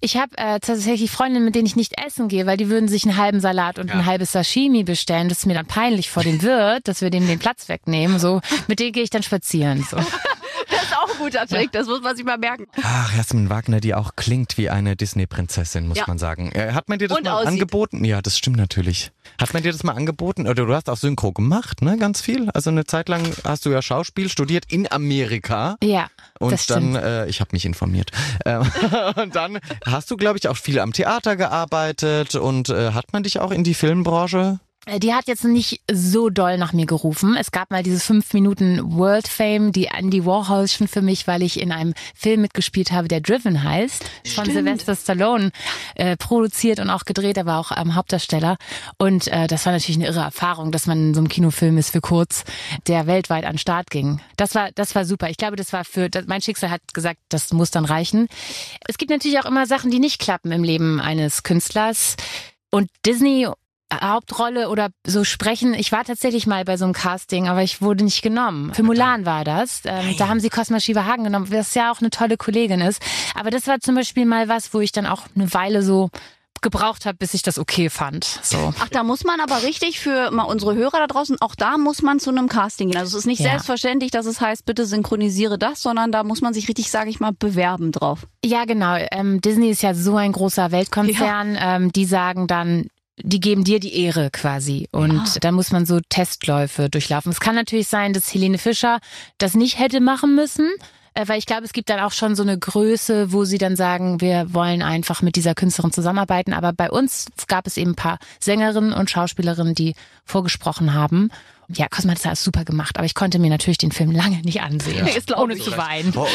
Ich 0.00 0.16
habe 0.16 0.36
äh, 0.38 0.60
tatsächlich 0.60 1.10
Freundinnen, 1.10 1.44
mit 1.44 1.54
denen 1.54 1.66
ich 1.66 1.76
nicht 1.76 1.94
essen 2.00 2.28
gehe, 2.28 2.46
weil 2.46 2.56
die 2.56 2.68
würden 2.68 2.88
sich 2.88 3.04
einen 3.04 3.16
halben 3.16 3.40
Salat 3.40 3.78
und 3.78 3.90
ein 3.90 4.06
halbes 4.06 4.32
Sashimi 4.32 4.84
bestellen. 4.84 5.28
Das 5.28 5.38
ist 5.38 5.46
mir 5.46 5.54
dann 5.54 5.66
peinlich 5.66 6.10
vor 6.10 6.22
dem 6.22 6.42
Wirt, 6.42 6.86
dass 6.88 7.00
wir 7.00 7.10
dem 7.10 7.26
den 7.26 7.38
Platz 7.38 7.68
wegnehmen. 7.68 8.18
So, 8.18 8.40
mit 8.68 8.78
denen 8.78 8.92
gehe 8.92 9.02
ich 9.02 9.10
dann 9.10 9.22
spazieren. 9.22 9.84
So. 9.90 9.96
guter 11.22 11.46
Trick, 11.46 11.72
das 11.72 11.86
muss 11.86 12.00
man 12.02 12.16
sich 12.16 12.24
mal 12.24 12.38
merken. 12.38 12.66
Ach, 12.82 13.14
Jasmin 13.16 13.48
Wagner, 13.50 13.80
die 13.80 13.94
auch 13.94 14.16
klingt 14.16 14.58
wie 14.58 14.70
eine 14.70 14.96
Disney-Prinzessin, 14.96 15.86
muss 15.88 15.98
Ja. 15.98 16.04
man 16.06 16.18
sagen. 16.18 16.50
Äh, 16.52 16.72
Hat 16.72 16.88
man 16.88 16.98
dir 16.98 17.08
das 17.08 17.18
Und 17.18 17.24
mal 17.24 17.32
aussieht. 17.34 17.48
angeboten? 17.48 18.04
Ja, 18.04 18.20
das 18.22 18.36
stimmt 18.38 18.56
natürlich. 18.56 19.10
Hat 19.40 19.54
man 19.54 19.62
dir 19.62 19.72
das 19.72 19.82
mal 19.84 19.92
angeboten? 19.94 20.46
Oder 20.48 20.66
du 20.66 20.74
hast 20.74 20.90
auch 20.90 20.96
Synchro 20.96 21.32
gemacht, 21.32 21.82
ne? 21.82 21.96
Ganz 21.98 22.20
viel. 22.20 22.50
Also 22.50 22.70
eine 22.70 22.84
Zeit 22.84 23.08
lang 23.08 23.22
hast 23.44 23.64
du 23.66 23.70
ja 23.70 23.80
Schauspiel 23.82 24.28
studiert 24.28 24.64
in 24.68 24.90
Amerika. 24.90 25.76
Ja, 25.82 26.08
Und 26.40 26.52
das 26.52 26.66
dann, 26.66 26.90
stimmt. 26.90 27.04
äh, 27.04 27.26
ich 27.28 27.40
habe 27.40 27.50
mich 27.52 27.64
informiert. 27.64 28.10
Ähm, 28.44 28.62
und 29.16 29.34
dann 29.36 29.58
hast 29.86 30.10
du, 30.10 30.16
glaube 30.16 30.38
ich, 30.38 30.48
auch 30.48 30.56
viel 30.56 30.78
am 30.78 30.92
Theater 30.92 31.36
gearbeitet 31.36 32.34
und 32.34 32.68
äh, 32.68 32.92
hat 32.92 33.12
man 33.12 33.22
dich 33.22 33.38
auch 33.40 33.50
in 33.50 33.64
die 33.64 33.74
Filmbranche? 33.74 34.58
Äh, 34.86 34.98
Die 34.98 35.14
hat 35.14 35.28
jetzt 35.28 35.44
nicht 35.44 35.80
so 35.90 36.30
doll 36.30 36.58
nach 36.58 36.72
mir 36.72 36.86
gerufen. 36.86 37.36
Es 37.38 37.50
gab 37.52 37.70
mal 37.70 37.82
dieses 37.82 38.04
fünf 38.04 38.32
Minuten 38.32 38.80
World 38.96 39.28
Fame, 39.28 39.72
die 39.72 39.86
Andy 39.86 40.24
Warhol 40.26 40.68
schon 40.68 40.88
für 40.88 41.02
mich, 41.02 41.26
weil 41.26 41.42
ich 41.42 41.60
in 41.60 41.72
einem 41.72 41.94
Film 42.14 42.40
mitgespielt 42.42 42.92
habe, 42.92 43.08
der 43.08 43.20
Driven 43.20 43.62
heißt, 43.62 44.04
von 44.34 44.44
Sylvester 44.46 44.96
Stallone 44.96 45.50
äh, 45.94 46.16
produziert 46.16 46.80
und 46.80 46.90
auch 46.90 47.04
gedreht, 47.04 47.38
aber 47.38 47.58
auch 47.58 47.70
am 47.70 47.94
Hauptdarsteller. 47.94 48.56
Und 48.98 49.28
äh, 49.28 49.46
das 49.46 49.66
war 49.66 49.72
natürlich 49.72 49.96
eine 49.96 50.06
irre 50.06 50.20
Erfahrung, 50.20 50.72
dass 50.72 50.86
man 50.86 50.98
in 51.08 51.14
so 51.14 51.20
einem 51.20 51.28
Kinofilm 51.28 51.78
ist 51.78 51.90
für 51.90 52.00
kurz, 52.00 52.44
der 52.86 53.06
weltweit 53.06 53.44
an 53.44 53.52
den 53.52 53.58
Start 53.58 53.90
ging. 53.90 54.20
Das 54.36 54.54
war, 54.54 54.70
das 54.72 54.94
war 54.94 55.04
super. 55.04 55.30
Ich 55.30 55.36
glaube, 55.36 55.56
das 55.56 55.72
war 55.72 55.84
für 55.84 56.10
das, 56.10 56.26
mein 56.26 56.42
Schicksal 56.42 56.70
hat 56.70 56.82
gesagt, 56.92 57.20
das 57.28 57.52
muss 57.52 57.70
dann 57.70 57.84
reichen. 57.84 58.28
Es 58.88 58.98
gibt 58.98 59.10
natürlich 59.10 59.38
auch 59.38 59.46
immer 59.46 59.66
Sachen, 59.66 59.90
die 59.90 59.98
nicht 60.00 60.18
klappen 60.20 60.50
im 60.52 60.64
Leben 60.64 61.00
eines 61.00 61.42
Künstlers. 61.42 62.16
Und 62.70 62.90
Disney 63.04 63.46
Hauptrolle 64.00 64.68
oder 64.68 64.88
so 65.06 65.24
sprechen. 65.24 65.74
Ich 65.74 65.92
war 65.92 66.04
tatsächlich 66.04 66.46
mal 66.46 66.64
bei 66.64 66.76
so 66.76 66.84
einem 66.84 66.94
Casting, 66.94 67.48
aber 67.48 67.62
ich 67.62 67.82
wurde 67.82 68.04
nicht 68.04 68.22
genommen. 68.22 68.72
Für 68.74 68.82
Mulan 68.82 69.26
war 69.26 69.44
das. 69.44 69.82
Ähm, 69.84 70.14
da 70.18 70.28
haben 70.28 70.40
sie 70.40 70.48
Cosma 70.50 70.80
Shiva-Hagen 70.80 71.24
genommen, 71.24 71.50
was 71.50 71.74
ja 71.74 71.92
auch 71.92 72.00
eine 72.00 72.10
tolle 72.10 72.36
Kollegin 72.36 72.80
ist. 72.80 73.02
Aber 73.38 73.50
das 73.50 73.66
war 73.66 73.80
zum 73.80 73.94
Beispiel 73.94 74.24
mal 74.26 74.48
was, 74.48 74.72
wo 74.74 74.80
ich 74.80 74.92
dann 74.92 75.06
auch 75.06 75.22
eine 75.34 75.52
Weile 75.54 75.82
so 75.82 76.10
gebraucht 76.64 77.06
habe, 77.06 77.18
bis 77.18 77.34
ich 77.34 77.42
das 77.42 77.58
okay 77.58 77.90
fand. 77.90 78.24
So. 78.24 78.72
Ach, 78.78 78.88
da 78.88 79.02
muss 79.02 79.24
man 79.24 79.40
aber 79.40 79.64
richtig 79.64 79.98
für 79.98 80.30
mal 80.30 80.44
unsere 80.44 80.76
Hörer 80.76 80.98
da 80.98 81.06
draußen, 81.08 81.36
auch 81.40 81.56
da 81.56 81.76
muss 81.76 82.02
man 82.02 82.20
zu 82.20 82.30
einem 82.30 82.48
Casting 82.48 82.90
gehen. 82.90 83.00
Also 83.00 83.16
es 83.18 83.22
ist 83.24 83.26
nicht 83.26 83.40
Ja. 83.40 83.50
selbstverständlich, 83.50 84.12
dass 84.12 84.26
es 84.26 84.40
heißt, 84.40 84.64
bitte 84.64 84.86
synchronisiere 84.86 85.58
das, 85.58 85.82
sondern 85.82 86.12
da 86.12 86.22
muss 86.22 86.40
man 86.40 86.54
sich 86.54 86.68
richtig, 86.68 86.88
sage 86.88 87.10
ich 87.10 87.18
mal, 87.18 87.32
bewerben 87.36 87.90
drauf. 87.90 88.28
Ja, 88.44 88.64
genau. 88.64 88.94
Ähm, 89.10 89.40
Disney 89.40 89.70
ist 89.70 89.82
ja 89.82 89.92
so 89.92 90.14
ein 90.14 90.30
großer 90.30 90.70
Weltkonzern. 90.70 91.58
Ähm, 91.60 91.90
die 91.90 92.04
sagen 92.04 92.46
dann, 92.46 92.86
die 93.18 93.40
geben 93.40 93.64
dir 93.64 93.78
die 93.80 93.94
Ehre 93.94 94.30
quasi. 94.30 94.88
Und 94.90 95.44
dann 95.44 95.54
muss 95.54 95.70
man 95.70 95.86
so 95.86 96.00
Testläufe 96.08 96.88
durchlaufen. 96.88 97.30
Es 97.30 97.40
kann 97.40 97.54
natürlich 97.54 97.88
sein, 97.88 98.12
dass 98.12 98.32
Helene 98.32 98.58
Fischer 98.58 99.00
das 99.38 99.54
nicht 99.54 99.78
hätte 99.78 100.00
machen 100.00 100.34
müssen. 100.34 100.70
äh, 101.14 101.28
Weil 101.28 101.38
ich 101.38 101.46
glaube, 101.46 101.64
es 101.64 101.72
gibt 101.72 101.90
dann 101.90 102.00
auch 102.00 102.12
schon 102.12 102.34
so 102.34 102.42
eine 102.42 102.58
Größe, 102.58 103.32
wo 103.32 103.44
sie 103.44 103.58
dann 103.58 103.76
sagen, 103.76 104.20
wir 104.20 104.54
wollen 104.54 104.82
einfach 104.82 105.20
mit 105.22 105.36
dieser 105.36 105.54
Künstlerin 105.54 105.92
zusammenarbeiten. 105.92 106.52
Aber 106.52 106.72
bei 106.72 106.90
uns 106.90 107.26
gab 107.48 107.66
es 107.66 107.76
eben 107.76 107.92
ein 107.92 107.96
paar 107.96 108.18
Sängerinnen 108.40 108.92
und 108.92 109.10
Schauspielerinnen, 109.10 109.74
die 109.74 109.94
vorgesprochen 110.24 110.94
haben. 110.94 111.30
Ja, 111.74 111.88
Cosma 111.88 112.12
hat 112.12 112.18
das 112.18 112.26
alles 112.26 112.44
super 112.44 112.64
gemacht, 112.64 112.96
aber 112.96 113.06
ich 113.06 113.14
konnte 113.14 113.38
mir 113.38 113.50
natürlich 113.50 113.78
den 113.78 113.92
Film 113.92 114.10
lange 114.10 114.40
nicht 114.42 114.60
ansehen, 114.60 115.08
glaub 115.26 115.40
ohne 115.40 115.56
zu 115.56 115.76
weinen. 115.76 116.12
Boah, 116.12 116.28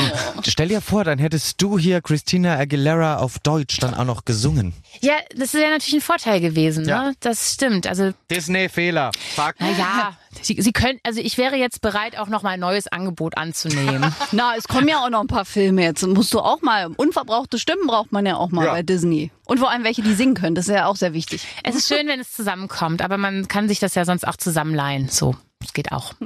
stell 0.48 0.68
dir 0.70 0.82
vor, 0.82 1.04
dann 1.04 1.20
hättest 1.20 1.62
du 1.62 1.78
hier 1.78 2.02
Christina 2.02 2.58
Aguilera 2.58 3.18
auf 3.18 3.40
Deutsch 3.40 3.78
dann 3.80 3.94
auch 3.94 4.06
noch 4.06 4.26
gesungen. 4.26 4.74
Ja, 5.02 5.14
das 5.36 5.54
wäre 5.54 5.72
natürlich 5.72 5.96
ein 5.96 6.02
Vorteil 6.02 6.42
gewesen, 6.42 6.84
ne? 6.86 6.90
Ja. 6.90 7.12
Das 7.20 7.54
stimmt. 7.54 7.88
Also, 7.88 8.12
Disney-Fehler. 8.32 9.12
Fuck. 9.36 9.56
naja, 9.60 10.18
sie, 10.42 10.62
sie 10.62 10.72
können, 10.72 11.00
also 11.04 11.20
ich 11.20 11.38
wäre 11.38 11.56
jetzt 11.56 11.82
bereit, 11.82 12.18
auch 12.18 12.28
noch 12.28 12.44
mal 12.44 12.52
ein 12.52 12.60
neues 12.60 12.88
Angebot 12.88 13.38
anzunehmen. 13.38 14.14
Na, 14.32 14.56
es 14.58 14.68
kommen 14.68 14.88
ja 14.88 15.04
auch 15.04 15.10
noch 15.10 15.22
ein 15.22 15.28
paar 15.28 15.46
Filme 15.46 15.84
jetzt. 15.84 16.06
Musst 16.06 16.34
du 16.34 16.40
auch 16.40 16.62
mal, 16.62 16.88
unverbrauchte 16.98 17.60
Stimmen 17.60 17.88
braucht 17.88 18.12
man 18.12 18.26
ja 18.26 18.36
auch 18.38 18.50
mal 18.52 18.66
Ja. 18.66 18.72
bei 18.72 18.84
Disney. 18.84 19.32
Und 19.46 19.60
vor 19.60 19.72
allem 19.72 19.84
welche, 19.84 20.02
die 20.02 20.14
singen 20.14 20.34
können, 20.36 20.56
das 20.56 20.68
ist 20.68 20.74
ja 20.76 20.88
auch 20.88 20.96
sehr 20.96 21.14
wichtig. 21.14 21.46
es 21.64 21.76
ist 21.76 21.88
schön, 21.88 22.08
wenn 22.08 22.20
es 22.20 22.34
zusammenkommt, 22.34 23.02
aber 23.02 23.18
man 23.18 23.48
kann 23.48 23.68
sich 23.68 23.80
das 23.80 23.96
ja 23.96 24.04
sonst 24.06 24.28
auch 24.28 24.36
zusammenleihen. 24.36 25.08
So, 25.10 25.36
das 25.60 25.74
geht 25.74 25.92
auch. 25.92 26.14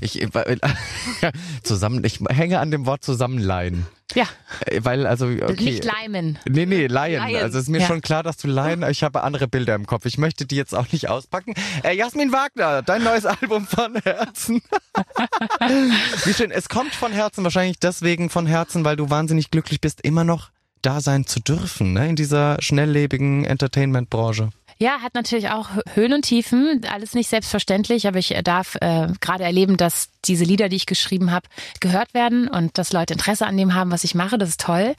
Ich, 0.00 0.20
äh, 0.22 0.28
zusammen, 1.62 2.04
ich 2.04 2.20
hänge 2.28 2.60
an 2.60 2.70
dem 2.70 2.86
Wort 2.86 3.02
zusammenleihen. 3.04 3.86
Ja, 4.14 4.24
Äh, 4.66 4.80
Weil, 4.84 5.06
also, 5.06 5.26
okay. 5.26 5.64
nicht 5.64 5.84
leimen. 5.84 6.38
Nee, 6.48 6.64
nee, 6.66 6.86
Laien. 6.86 7.20
Laien. 7.22 7.42
Also 7.42 7.58
ist 7.58 7.68
mir 7.68 7.80
Ja. 7.80 7.86
schon 7.86 8.00
klar, 8.00 8.22
dass 8.22 8.36
du 8.36 8.46
Laien, 8.48 8.82
ich 8.88 9.02
habe 9.02 9.22
andere 9.22 9.48
Bilder 9.48 9.74
im 9.74 9.86
Kopf. 9.86 10.06
Ich 10.06 10.16
möchte 10.16 10.46
die 10.46 10.56
jetzt 10.56 10.74
auch 10.74 10.90
nicht 10.92 11.08
auspacken. 11.08 11.54
Äh, 11.82 11.96
Jasmin 11.96 12.32
Wagner, 12.32 12.82
dein 12.82 13.02
neues 13.02 13.26
Album 13.42 13.66
von 13.66 13.96
Herzen. 13.96 14.62
Wie 16.24 16.34
schön. 16.34 16.50
Es 16.50 16.68
kommt 16.68 16.94
von 16.94 17.12
Herzen, 17.12 17.44
wahrscheinlich 17.44 17.78
deswegen 17.78 18.30
von 18.30 18.46
Herzen, 18.46 18.84
weil 18.84 18.96
du 18.96 19.10
wahnsinnig 19.10 19.50
glücklich 19.50 19.80
bist, 19.80 20.00
immer 20.02 20.24
noch 20.24 20.50
da 20.82 21.00
sein 21.00 21.26
zu 21.26 21.40
dürfen, 21.40 21.92
ne? 21.92 22.08
in 22.08 22.16
dieser 22.16 22.56
schnelllebigen 22.60 23.44
Entertainment-Branche. 23.44 24.50
Ja, 24.80 25.00
hat 25.00 25.14
natürlich 25.14 25.50
auch 25.50 25.70
Höhen 25.94 26.12
und 26.12 26.22
Tiefen, 26.22 26.82
alles 26.88 27.14
nicht 27.14 27.28
selbstverständlich, 27.28 28.06
aber 28.06 28.18
ich 28.18 28.36
darf 28.44 28.76
äh, 28.76 29.08
gerade 29.20 29.42
erleben, 29.42 29.76
dass 29.76 30.10
diese 30.24 30.44
Lieder, 30.44 30.68
die 30.68 30.76
ich 30.76 30.86
geschrieben 30.86 31.32
habe, 31.32 31.48
gehört 31.80 32.14
werden 32.14 32.46
und 32.46 32.78
dass 32.78 32.92
Leute 32.92 33.14
Interesse 33.14 33.46
an 33.46 33.56
dem 33.56 33.74
haben, 33.74 33.90
was 33.90 34.04
ich 34.04 34.14
mache. 34.14 34.38
Das 34.38 34.50
ist 34.50 34.60
toll. 34.60 34.94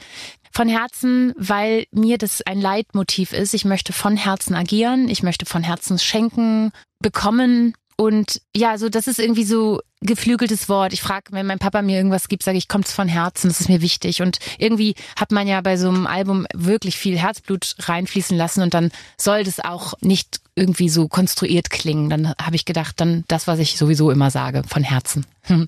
Von 0.52 0.68
Herzen, 0.68 1.34
weil 1.38 1.86
mir 1.92 2.18
das 2.18 2.42
ein 2.42 2.60
Leitmotiv 2.60 3.32
ist. 3.32 3.54
Ich 3.54 3.64
möchte 3.64 3.94
von 3.94 4.18
Herzen 4.18 4.54
agieren, 4.54 5.08
ich 5.08 5.24
möchte 5.24 5.46
von 5.46 5.64
Herzen 5.64 5.98
schenken, 5.98 6.72
bekommen. 7.00 7.74
Und 7.96 8.42
ja, 8.54 8.78
so 8.78 8.90
das 8.90 9.08
ist 9.08 9.20
irgendwie 9.20 9.46
so 9.46 9.80
geflügeltes 10.02 10.70
Wort. 10.70 10.94
Ich 10.94 11.02
frage, 11.02 11.32
wenn 11.32 11.46
mein 11.46 11.60
Papa 11.60 11.82
mir 11.82 11.98
irgendwas 11.98 12.28
gibt, 12.28 12.44
sage 12.44 12.58
ich, 12.58 12.68
kommt's 12.68 12.94
von 12.94 13.08
Herzen, 13.08 13.50
das 13.50 13.60
ist 13.60 13.70
mir 13.70 13.82
wichtig. 13.82 14.22
Und 14.22 14.40
irgendwie 14.58 14.96
hat 15.16 15.32
man 15.32 15.48
ja 15.48 15.62
bei 15.62 15.78
so 15.78 15.90
einem 15.90 16.08
Album 16.08 16.48
wirklich 16.54 16.98
viel 16.98 17.18
Herzblut 17.18 17.76
reinfließen 17.80 18.38
lassen 18.38 18.62
und 18.62 18.74
dann 18.74 18.92
soll 19.18 19.44
das 19.44 19.60
auch 19.60 19.94
nicht 20.02 20.40
irgendwie 20.60 20.90
so 20.90 21.08
konstruiert 21.08 21.70
klingen. 21.70 22.10
Dann 22.10 22.34
habe 22.42 22.56
ich 22.56 22.66
gedacht, 22.66 23.00
dann 23.00 23.24
das, 23.28 23.48
was 23.48 23.60
ich 23.60 23.78
sowieso 23.78 24.12
immer 24.12 24.30
sage, 24.30 24.64
von 24.68 24.84
Herzen. 24.84 25.26
Hm. 25.44 25.68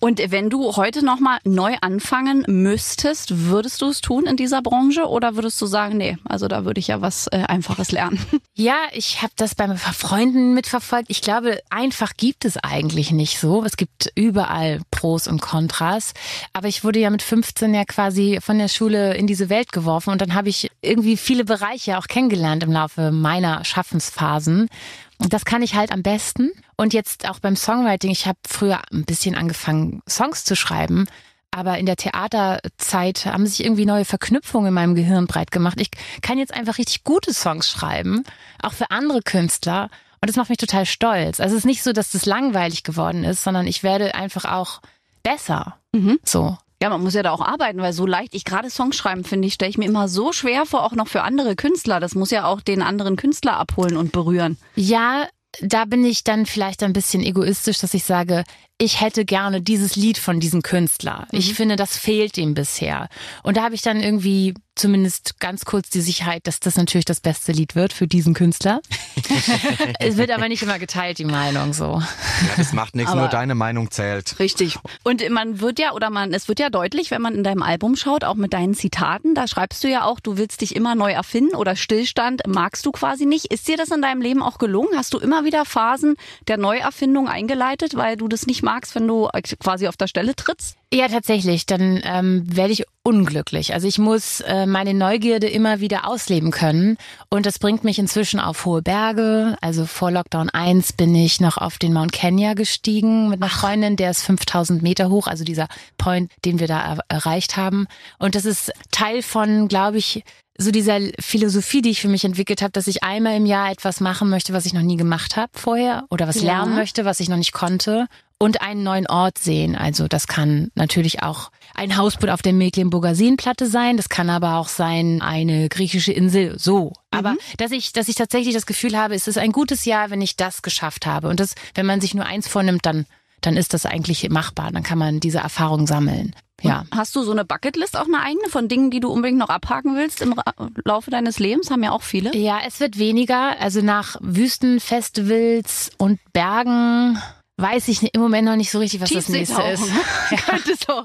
Und 0.00 0.20
wenn 0.30 0.50
du 0.50 0.76
heute 0.76 1.04
nochmal 1.04 1.38
neu 1.44 1.76
anfangen 1.80 2.44
müsstest, 2.48 3.46
würdest 3.46 3.80
du 3.80 3.88
es 3.88 4.00
tun 4.00 4.26
in 4.26 4.36
dieser 4.36 4.60
Branche 4.60 5.06
oder 5.08 5.36
würdest 5.36 5.60
du 5.62 5.66
sagen, 5.66 5.96
nee, 5.96 6.18
also 6.24 6.48
da 6.48 6.64
würde 6.64 6.80
ich 6.80 6.88
ja 6.88 7.00
was 7.00 7.28
äh, 7.28 7.44
Einfaches 7.46 7.92
lernen? 7.92 8.18
Ja, 8.54 8.76
ich 8.92 9.22
habe 9.22 9.32
das 9.36 9.54
bei 9.54 9.66
Freunden 9.76 10.52
mitverfolgt. 10.52 11.06
Ich 11.08 11.22
glaube, 11.22 11.60
einfach 11.70 12.12
gibt 12.18 12.44
es 12.44 12.58
eigentlich 12.58 13.10
nicht 13.10 13.38
so. 13.38 13.64
Es 13.72 13.78
gibt 13.78 14.12
überall 14.16 14.82
Pros 14.90 15.26
und 15.26 15.40
Kontras. 15.40 16.12
Aber 16.52 16.68
ich 16.68 16.84
wurde 16.84 16.98
ja 16.98 17.08
mit 17.08 17.22
15 17.22 17.72
ja 17.72 17.86
quasi 17.86 18.38
von 18.42 18.58
der 18.58 18.68
Schule 18.68 19.14
in 19.14 19.26
diese 19.26 19.48
Welt 19.48 19.72
geworfen 19.72 20.10
und 20.10 20.20
dann 20.20 20.34
habe 20.34 20.50
ich 20.50 20.70
irgendwie 20.82 21.16
viele 21.16 21.46
Bereiche 21.46 21.96
auch 21.96 22.06
kennengelernt 22.06 22.62
im 22.64 22.70
Laufe 22.70 23.10
meiner 23.12 23.64
Schaffensphasen. 23.64 24.68
Und 25.16 25.32
das 25.32 25.46
kann 25.46 25.62
ich 25.62 25.74
halt 25.74 25.90
am 25.90 26.02
besten. 26.02 26.50
Und 26.76 26.92
jetzt 26.92 27.26
auch 27.26 27.38
beim 27.38 27.56
Songwriting. 27.56 28.10
Ich 28.10 28.26
habe 28.26 28.38
früher 28.46 28.82
ein 28.92 29.06
bisschen 29.06 29.34
angefangen, 29.34 30.02
Songs 30.06 30.44
zu 30.44 30.54
schreiben. 30.54 31.06
Aber 31.50 31.78
in 31.78 31.86
der 31.86 31.96
Theaterzeit 31.96 33.24
haben 33.24 33.46
sich 33.46 33.64
irgendwie 33.64 33.86
neue 33.86 34.04
Verknüpfungen 34.04 34.68
in 34.68 34.74
meinem 34.74 34.94
Gehirn 34.94 35.26
breit 35.26 35.50
gemacht. 35.50 35.80
Ich 35.80 35.88
kann 36.20 36.36
jetzt 36.36 36.52
einfach 36.52 36.76
richtig 36.76 37.04
gute 37.04 37.32
Songs 37.32 37.70
schreiben, 37.70 38.24
auch 38.62 38.74
für 38.74 38.90
andere 38.90 39.22
Künstler. 39.22 39.88
Und 40.22 40.28
das 40.28 40.36
macht 40.36 40.50
mich 40.50 40.58
total 40.58 40.86
stolz. 40.86 41.40
Also 41.40 41.54
es 41.56 41.60
ist 41.60 41.66
nicht 41.66 41.82
so, 41.82 41.92
dass 41.92 42.12
das 42.12 42.26
langweilig 42.26 42.84
geworden 42.84 43.24
ist, 43.24 43.42
sondern 43.42 43.66
ich 43.66 43.82
werde 43.82 44.14
einfach 44.14 44.44
auch 44.44 44.80
besser. 45.24 45.76
So. 46.24 46.56
Ja, 46.80 46.90
man 46.90 47.02
muss 47.02 47.14
ja 47.14 47.22
da 47.22 47.32
auch 47.32 47.40
arbeiten, 47.40 47.80
weil 47.80 47.92
so 47.92 48.06
leicht 48.06 48.34
ich 48.34 48.44
gerade 48.44 48.70
Songs 48.70 48.96
schreiben, 48.96 49.24
finde 49.24 49.46
ich, 49.46 49.54
stelle 49.54 49.70
ich 49.70 49.78
mir 49.78 49.84
immer 49.84 50.08
so 50.08 50.32
schwer 50.32 50.64
vor, 50.64 50.84
auch 50.84 50.92
noch 50.92 51.08
für 51.08 51.22
andere 51.22 51.56
Künstler. 51.56 52.00
Das 52.00 52.14
muss 52.14 52.30
ja 52.30 52.44
auch 52.46 52.60
den 52.60 52.82
anderen 52.82 53.16
Künstler 53.16 53.56
abholen 53.56 53.96
und 53.96 54.12
berühren. 54.12 54.58
Ja, 54.76 55.26
da 55.60 55.84
bin 55.84 56.04
ich 56.04 56.24
dann 56.24 56.46
vielleicht 56.46 56.82
ein 56.82 56.92
bisschen 56.92 57.22
egoistisch, 57.22 57.78
dass 57.78 57.94
ich 57.94 58.04
sage, 58.04 58.44
ich 58.78 59.00
hätte 59.00 59.24
gerne 59.24 59.62
dieses 59.62 59.94
Lied 59.96 60.18
von 60.18 60.40
diesem 60.40 60.62
Künstler. 60.62 61.26
Ich 61.30 61.50
Mhm. 61.50 61.54
finde, 61.54 61.76
das 61.76 61.96
fehlt 61.96 62.36
ihm 62.36 62.54
bisher. 62.54 63.08
Und 63.44 63.56
da 63.56 63.62
habe 63.62 63.74
ich 63.76 63.82
dann 63.82 64.00
irgendwie 64.02 64.54
zumindest 64.74 65.38
ganz 65.38 65.64
kurz 65.66 65.90
die 65.90 66.00
Sicherheit, 66.00 66.46
dass 66.46 66.58
das 66.58 66.76
natürlich 66.76 67.04
das 67.04 67.20
beste 67.20 67.52
Lied 67.52 67.74
wird 67.76 67.92
für 67.92 68.06
diesen 68.08 68.32
Künstler. 68.34 68.80
es 70.00 70.16
wird 70.16 70.30
aber 70.30 70.48
nicht 70.48 70.62
immer 70.62 70.78
geteilt, 70.78 71.18
die 71.18 71.24
Meinung 71.26 71.74
so. 71.74 72.00
Ja, 72.00 72.48
das 72.56 72.72
macht 72.72 72.96
nichts, 72.96 73.12
Aber- 73.12 73.20
nur 73.22 73.28
deine 73.30 73.54
Meinung 73.54 73.90
zählt. 73.90 74.38
Richtig. 74.38 74.78
Und 75.04 75.28
man 75.30 75.60
wird 75.60 75.78
ja, 75.78 75.92
oder 75.92 76.10
man, 76.10 76.32
es 76.32 76.48
wird 76.48 76.58
ja 76.58 76.70
deutlich, 76.70 77.10
wenn 77.10 77.22
man 77.22 77.34
in 77.34 77.44
deinem 77.44 77.62
Album 77.62 77.96
schaut, 77.96 78.24
auch 78.24 78.34
mit 78.34 78.52
deinen 78.54 78.74
Zitaten, 78.74 79.34
da 79.34 79.46
schreibst 79.46 79.84
du 79.84 79.88
ja 79.88 80.04
auch, 80.04 80.20
du 80.20 80.38
willst 80.38 80.62
dich 80.62 80.74
immer 80.74 80.94
neu 80.94 81.12
erfinden 81.12 81.54
oder 81.54 81.76
Stillstand 81.76 82.42
magst 82.48 82.86
du 82.86 82.92
quasi 82.92 83.26
nicht. 83.26 83.52
Ist 83.52 83.68
dir 83.68 83.76
das 83.76 83.90
in 83.90 84.00
deinem 84.02 84.22
Leben 84.22 84.42
auch 84.42 84.58
gelungen? 84.58 84.96
Hast 84.96 85.12
du 85.14 85.18
immer 85.18 85.44
wieder 85.44 85.64
Phasen 85.66 86.16
der 86.48 86.56
Neuerfindung 86.56 87.28
eingeleitet, 87.28 87.94
weil 87.94 88.16
du 88.16 88.26
das 88.26 88.46
nicht 88.46 88.62
magst, 88.62 88.71
wenn 88.94 89.06
du 89.06 89.28
quasi 89.60 89.86
auf 89.86 89.96
der 89.96 90.06
Stelle 90.06 90.34
trittst? 90.34 90.76
Ja, 90.92 91.08
tatsächlich. 91.08 91.66
Dann 91.66 92.00
ähm, 92.04 92.44
werde 92.46 92.72
ich 92.72 92.84
unglücklich. 93.02 93.74
Also 93.74 93.86
ich 93.88 93.98
muss 93.98 94.40
äh, 94.40 94.66
meine 94.66 94.94
Neugierde 94.94 95.48
immer 95.48 95.80
wieder 95.80 96.06
ausleben 96.08 96.50
können. 96.50 96.96
Und 97.28 97.46
das 97.46 97.58
bringt 97.58 97.84
mich 97.84 97.98
inzwischen 97.98 98.40
auf 98.40 98.64
hohe 98.64 98.82
Berge. 98.82 99.56
Also 99.60 99.86
vor 99.86 100.10
Lockdown 100.10 100.50
1 100.50 100.94
bin 100.94 101.14
ich 101.14 101.40
noch 101.40 101.56
auf 101.58 101.78
den 101.78 101.92
Mount 101.92 102.12
Kenya 102.12 102.54
gestiegen 102.54 103.28
mit 103.28 103.42
einer 103.42 103.50
Freundin. 103.50 103.96
Der 103.96 104.10
ist 104.10 104.22
5000 104.22 104.82
Meter 104.82 105.10
hoch, 105.10 105.26
also 105.26 105.44
dieser 105.44 105.68
Point, 105.98 106.30
den 106.44 106.58
wir 106.60 106.66
da 106.68 106.80
er 106.80 106.98
erreicht 107.08 107.56
haben. 107.56 107.86
Und 108.18 108.34
das 108.34 108.44
ist 108.44 108.72
Teil 108.90 109.22
von, 109.22 109.68
glaube 109.68 109.98
ich, 109.98 110.24
so 110.58 110.70
dieser 110.70 111.00
Philosophie, 111.18 111.80
die 111.82 111.90
ich 111.90 112.00
für 112.02 112.08
mich 112.08 112.24
entwickelt 112.24 112.60
habe, 112.62 112.72
dass 112.72 112.86
ich 112.86 113.02
einmal 113.02 113.36
im 113.36 113.46
Jahr 113.46 113.70
etwas 113.70 114.00
machen 114.00 114.28
möchte, 114.28 114.52
was 114.52 114.66
ich 114.66 114.74
noch 114.74 114.82
nie 114.82 114.96
gemacht 114.98 115.36
habe 115.36 115.50
vorher 115.54 116.04
oder 116.10 116.28
was 116.28 116.36
Ja. 116.36 116.52
lernen 116.52 116.74
möchte, 116.76 117.04
was 117.04 117.20
ich 117.20 117.28
noch 117.30 117.38
nicht 117.38 117.52
konnte 117.52 118.06
und 118.42 118.60
einen 118.60 118.82
neuen 118.82 119.06
Ort 119.06 119.38
sehen. 119.38 119.76
Also 119.76 120.08
das 120.08 120.26
kann 120.26 120.72
natürlich 120.74 121.22
auch 121.22 121.52
ein 121.76 121.96
Hausboot 121.96 122.28
auf 122.28 122.42
der 122.42 122.52
Mecklenburger 122.52 123.14
Seenplatte 123.14 123.68
sein, 123.68 123.96
das 123.96 124.08
kann 124.08 124.28
aber 124.30 124.56
auch 124.56 124.66
sein 124.66 125.22
eine 125.22 125.68
griechische 125.68 126.10
Insel, 126.10 126.58
so. 126.58 126.92
Aber 127.12 127.36
dass 127.58 127.70
ich 127.70 127.92
dass 127.92 128.08
ich 128.08 128.16
tatsächlich 128.16 128.52
das 128.52 128.66
Gefühl 128.66 128.98
habe, 128.98 129.14
es 129.14 129.28
ist 129.28 129.38
ein 129.38 129.52
gutes 129.52 129.84
Jahr, 129.84 130.10
wenn 130.10 130.20
ich 130.20 130.34
das 130.34 130.62
geschafft 130.62 131.06
habe 131.06 131.28
und 131.28 131.38
das 131.38 131.54
wenn 131.74 131.86
man 131.86 132.00
sich 132.00 132.14
nur 132.14 132.26
eins 132.26 132.48
vornimmt, 132.48 132.84
dann 132.84 133.06
dann 133.42 133.56
ist 133.56 133.74
das 133.74 133.86
eigentlich 133.86 134.28
machbar, 134.28 134.72
dann 134.72 134.82
kann 134.82 134.98
man 134.98 135.20
diese 135.20 135.38
Erfahrung 135.38 135.86
sammeln. 135.86 136.34
Ja. 136.62 136.84
Hast 136.92 137.14
du 137.14 137.22
so 137.22 137.30
eine 137.30 137.44
Bucketlist 137.44 137.96
auch 137.96 138.06
eine 138.06 138.20
eigene 138.20 138.48
von 138.48 138.66
Dingen, 138.66 138.90
die 138.90 138.98
du 138.98 139.08
unbedingt 139.08 139.38
noch 139.38 139.50
abhaken 139.50 139.94
willst 139.94 140.20
im 140.20 140.32
Ra 140.32 140.52
Laufe 140.84 141.12
deines 141.12 141.38
Lebens? 141.38 141.70
Haben 141.70 141.84
ja 141.84 141.92
auch 141.92 142.02
viele. 142.02 142.36
Ja, 142.36 142.58
es 142.66 142.80
wird 142.80 142.98
weniger. 142.98 143.60
Also 143.60 143.82
nach 143.82 144.16
Wüstenfestivals 144.20 145.90
und 145.98 146.18
Bergen 146.32 147.18
weiß 147.62 147.88
ich 147.88 148.12
im 148.14 148.20
Moment 148.20 148.46
noch 148.46 148.56
nicht 148.56 148.70
so 148.70 148.78
richtig, 148.78 149.00
was 149.00 149.10
das 149.10 149.28
nächste 149.28 149.62
ist. 149.62 149.82
Könnte 150.46 150.74
so. 150.86 151.04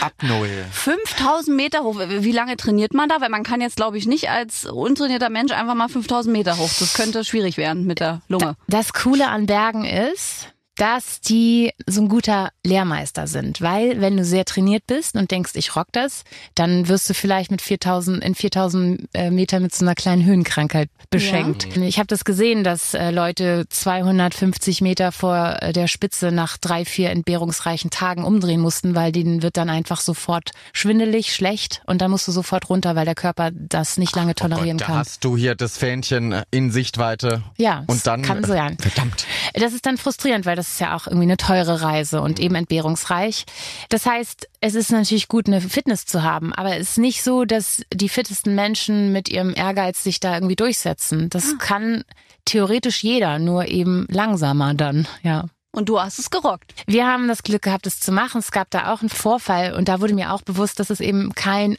Ab 0.00 0.12
null. 0.22 0.48
5000 0.70 1.56
Meter 1.56 1.82
hoch. 1.82 1.96
Wie 2.08 2.32
lange 2.32 2.56
trainiert 2.56 2.94
man 2.94 3.08
da? 3.08 3.20
Weil 3.20 3.28
man 3.28 3.42
kann 3.42 3.60
jetzt, 3.60 3.76
glaube 3.76 3.98
ich, 3.98 4.06
nicht 4.06 4.30
als 4.30 4.64
untrainierter 4.64 5.28
Mensch 5.28 5.52
einfach 5.52 5.74
mal 5.74 5.88
5000 5.88 6.32
Meter 6.32 6.56
hoch. 6.56 6.70
Das 6.78 6.94
könnte 6.94 7.24
schwierig 7.24 7.56
werden 7.56 7.84
mit 7.86 8.00
der 8.00 8.22
Lunge. 8.28 8.56
Das 8.68 8.92
Coole 8.92 9.28
an 9.28 9.46
Bergen 9.46 9.84
ist, 9.84 10.48
dass 10.80 11.20
die 11.20 11.72
so 11.86 12.00
ein 12.00 12.08
guter 12.08 12.52
Lehrmeister 12.64 13.26
sind, 13.26 13.60
weil 13.60 14.00
wenn 14.00 14.16
du 14.16 14.24
sehr 14.24 14.46
trainiert 14.46 14.86
bist 14.86 15.14
und 15.14 15.30
denkst, 15.30 15.50
ich 15.56 15.76
rock 15.76 15.88
das, 15.92 16.24
dann 16.54 16.88
wirst 16.88 17.10
du 17.10 17.12
vielleicht 17.12 17.50
mit 17.50 17.60
4000 17.60 18.24
in 18.24 18.34
4000 18.34 19.08
äh, 19.12 19.30
Metern 19.30 19.62
mit 19.62 19.74
so 19.74 19.84
einer 19.84 19.94
kleinen 19.94 20.24
Höhenkrankheit 20.24 20.88
beschenkt. 21.10 21.76
Ich 21.76 21.98
habe 21.98 22.06
das 22.06 22.24
gesehen, 22.24 22.64
dass 22.64 22.94
äh, 22.94 23.10
Leute 23.10 23.66
250 23.68 24.80
Meter 24.80 25.12
vor 25.12 25.58
äh, 25.60 25.74
der 25.74 25.86
Spitze 25.86 26.32
nach 26.32 26.56
drei, 26.56 26.86
vier 26.86 27.10
entbehrungsreichen 27.10 27.90
Tagen 27.90 28.24
umdrehen 28.24 28.60
mussten, 28.60 28.94
weil 28.94 29.12
denen 29.12 29.42
wird 29.42 29.58
dann 29.58 29.68
einfach 29.68 30.00
sofort 30.00 30.52
schwindelig, 30.72 31.34
schlecht 31.34 31.82
und 31.84 32.00
dann 32.00 32.10
musst 32.10 32.26
du 32.26 32.32
sofort 32.32 32.70
runter, 32.70 32.96
weil 32.96 33.04
der 33.04 33.14
Körper 33.14 33.50
das 33.52 33.98
nicht 33.98 34.16
lange 34.16 34.34
tolerieren 34.34 34.78
Oh 34.78 34.80
Gott, 34.80 34.80
da 34.80 34.86
kann. 34.86 34.96
hast 34.98 35.24
du 35.24 35.36
hier 35.36 35.54
das 35.54 35.76
Fähnchen 35.76 36.42
in 36.50 36.70
Sichtweite. 36.70 37.42
Ja, 37.58 37.84
Und 37.86 38.06
dann. 38.06 38.22
kann 38.22 38.44
sein. 38.44 38.78
Verdammt. 38.78 39.26
Das 39.52 39.74
ist 39.74 39.84
dann 39.84 39.98
frustrierend, 39.98 40.46
weil 40.46 40.56
das 40.56 40.69
ist 40.72 40.80
ja 40.80 40.96
auch 40.96 41.06
irgendwie 41.06 41.26
eine 41.26 41.36
teure 41.36 41.82
Reise 41.82 42.20
und 42.20 42.40
eben 42.40 42.54
entbehrungsreich. 42.54 43.44
Das 43.88 44.06
heißt, 44.06 44.48
es 44.60 44.74
ist 44.74 44.90
natürlich 44.92 45.28
gut, 45.28 45.46
eine 45.46 45.60
Fitness 45.60 46.06
zu 46.06 46.22
haben, 46.22 46.52
aber 46.54 46.76
es 46.76 46.90
ist 46.90 46.98
nicht 46.98 47.22
so, 47.22 47.44
dass 47.44 47.82
die 47.92 48.08
fittesten 48.08 48.54
Menschen 48.54 49.12
mit 49.12 49.28
ihrem 49.28 49.54
Ehrgeiz 49.54 50.02
sich 50.02 50.20
da 50.20 50.34
irgendwie 50.34 50.56
durchsetzen. 50.56 51.30
Das 51.30 51.58
kann 51.58 52.04
theoretisch 52.44 53.02
jeder, 53.02 53.38
nur 53.38 53.66
eben 53.66 54.06
langsamer 54.10 54.74
dann, 54.74 55.06
ja. 55.22 55.46
Und 55.72 55.88
du 55.88 56.00
hast 56.00 56.18
es 56.18 56.30
gerockt. 56.30 56.74
Wir 56.86 57.06
haben 57.06 57.28
das 57.28 57.44
Glück 57.44 57.62
gehabt, 57.62 57.86
es 57.86 58.00
zu 58.00 58.10
machen. 58.10 58.38
Es 58.38 58.50
gab 58.50 58.70
da 58.70 58.92
auch 58.92 59.00
einen 59.00 59.08
Vorfall 59.08 59.72
und 59.72 59.88
da 59.88 60.00
wurde 60.00 60.14
mir 60.14 60.32
auch 60.32 60.42
bewusst, 60.42 60.80
dass 60.80 60.90
es 60.90 60.98
eben 60.98 61.32
kein 61.34 61.76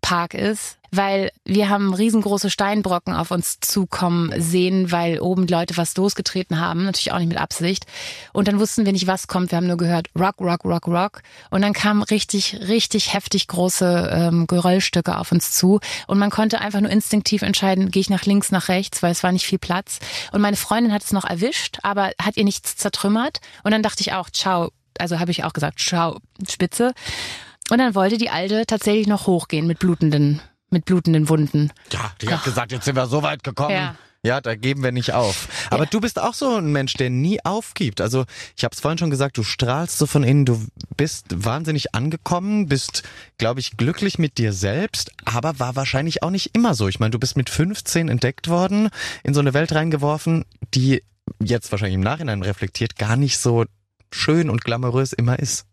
Abenteuerpark 0.00 0.34
ist, 0.34 0.78
weil 0.90 1.30
wir 1.44 1.68
haben 1.68 1.94
riesengroße 1.94 2.50
Steinbrocken 2.50 3.14
auf 3.14 3.30
uns 3.30 3.60
zukommen 3.60 4.32
sehen, 4.40 4.90
weil 4.90 5.20
oben 5.20 5.46
Leute 5.46 5.76
was 5.76 5.96
losgetreten 5.96 6.58
haben, 6.58 6.84
natürlich 6.84 7.12
auch 7.12 7.18
nicht 7.18 7.28
mit 7.28 7.38
Absicht. 7.38 7.86
Und 8.32 8.48
dann 8.48 8.58
wussten 8.58 8.84
wir 8.84 8.92
nicht, 8.92 9.06
was 9.06 9.28
kommt. 9.28 9.52
Wir 9.52 9.56
haben 9.56 9.68
nur 9.68 9.76
gehört 9.76 10.08
Rock, 10.18 10.40
Rock, 10.40 10.64
Rock, 10.64 10.88
Rock. 10.88 11.22
Und 11.50 11.62
dann 11.62 11.72
kamen 11.72 12.02
richtig, 12.02 12.58
richtig 12.66 13.14
heftig 13.14 13.46
große 13.46 14.10
ähm, 14.12 14.46
Geröllstücke 14.46 15.16
auf 15.16 15.30
uns 15.30 15.52
zu. 15.52 15.80
Und 16.06 16.18
man 16.18 16.30
konnte 16.30 16.60
einfach 16.60 16.80
nur 16.80 16.90
instinktiv 16.90 17.42
entscheiden, 17.42 17.90
gehe 17.90 18.00
ich 18.00 18.10
nach 18.10 18.24
links, 18.24 18.50
nach 18.50 18.68
rechts, 18.68 19.02
weil 19.02 19.12
es 19.12 19.22
war 19.22 19.32
nicht 19.32 19.46
viel 19.46 19.58
Platz. 19.58 20.00
Und 20.32 20.40
meine 20.40 20.56
Freundin 20.56 20.92
hat 20.92 21.04
es 21.04 21.12
noch 21.12 21.24
erwischt, 21.24 21.78
aber 21.82 22.10
hat 22.20 22.36
ihr 22.36 22.44
nichts 22.44 22.76
zertrümmert. 22.76 23.40
Und 23.62 23.70
dann 23.70 23.82
dachte 23.82 24.00
ich 24.00 24.12
auch, 24.12 24.30
ciao. 24.30 24.70
Also 24.98 25.18
habe 25.18 25.30
ich 25.30 25.44
auch 25.44 25.54
gesagt, 25.54 25.78
ciao, 25.78 26.18
Spitze. 26.46 26.92
Und 27.70 27.78
dann 27.78 27.94
wollte 27.94 28.18
die 28.18 28.30
Alte 28.30 28.64
tatsächlich 28.66 29.06
noch 29.06 29.26
hochgehen 29.26 29.66
mit 29.66 29.78
blutenden, 29.78 30.40
mit 30.70 30.84
blutenden 30.84 31.28
Wunden. 31.28 31.72
Ja, 31.92 32.12
die 32.20 32.28
hat 32.28 32.44
gesagt, 32.44 32.72
jetzt 32.72 32.84
sind 32.84 32.96
wir 32.96 33.06
so 33.06 33.22
weit 33.22 33.44
gekommen. 33.44 33.74
Ja. 33.74 33.96
Ja, 34.22 34.42
da 34.42 34.54
geben 34.54 34.82
wir 34.82 34.92
nicht 34.92 35.14
auf. 35.14 35.48
Aber 35.70 35.86
du 35.86 35.98
bist 35.98 36.20
auch 36.20 36.34
so 36.34 36.56
ein 36.56 36.72
Mensch, 36.72 36.92
der 36.92 37.08
nie 37.08 37.42
aufgibt. 37.42 38.02
Also 38.02 38.26
ich 38.54 38.64
habe 38.64 38.74
es 38.74 38.80
vorhin 38.80 38.98
schon 38.98 39.08
gesagt, 39.08 39.38
du 39.38 39.42
strahlst 39.42 39.96
so 39.96 40.04
von 40.04 40.24
innen, 40.24 40.44
du 40.44 40.62
bist 40.94 41.24
wahnsinnig 41.30 41.94
angekommen, 41.94 42.66
bist, 42.66 43.02
glaube 43.38 43.60
ich, 43.60 43.78
glücklich 43.78 44.18
mit 44.18 44.36
dir 44.36 44.52
selbst, 44.52 45.10
aber 45.24 45.58
war 45.58 45.74
wahrscheinlich 45.74 46.22
auch 46.22 46.28
nicht 46.28 46.54
immer 46.54 46.74
so. 46.74 46.86
Ich 46.86 47.00
meine, 47.00 47.12
du 47.12 47.18
bist 47.18 47.34
mit 47.34 47.48
15 47.48 48.10
entdeckt 48.10 48.48
worden, 48.48 48.90
in 49.22 49.32
so 49.32 49.40
eine 49.40 49.54
Welt 49.54 49.72
reingeworfen, 49.72 50.44
die 50.74 51.02
jetzt 51.42 51.72
wahrscheinlich 51.72 51.94
im 51.94 52.02
Nachhinein 52.02 52.42
reflektiert 52.42 52.96
gar 52.96 53.16
nicht 53.16 53.38
so 53.38 53.64
schön 54.12 54.50
und 54.50 54.64
glamourös 54.64 55.14
immer 55.14 55.38
ist. 55.38 55.64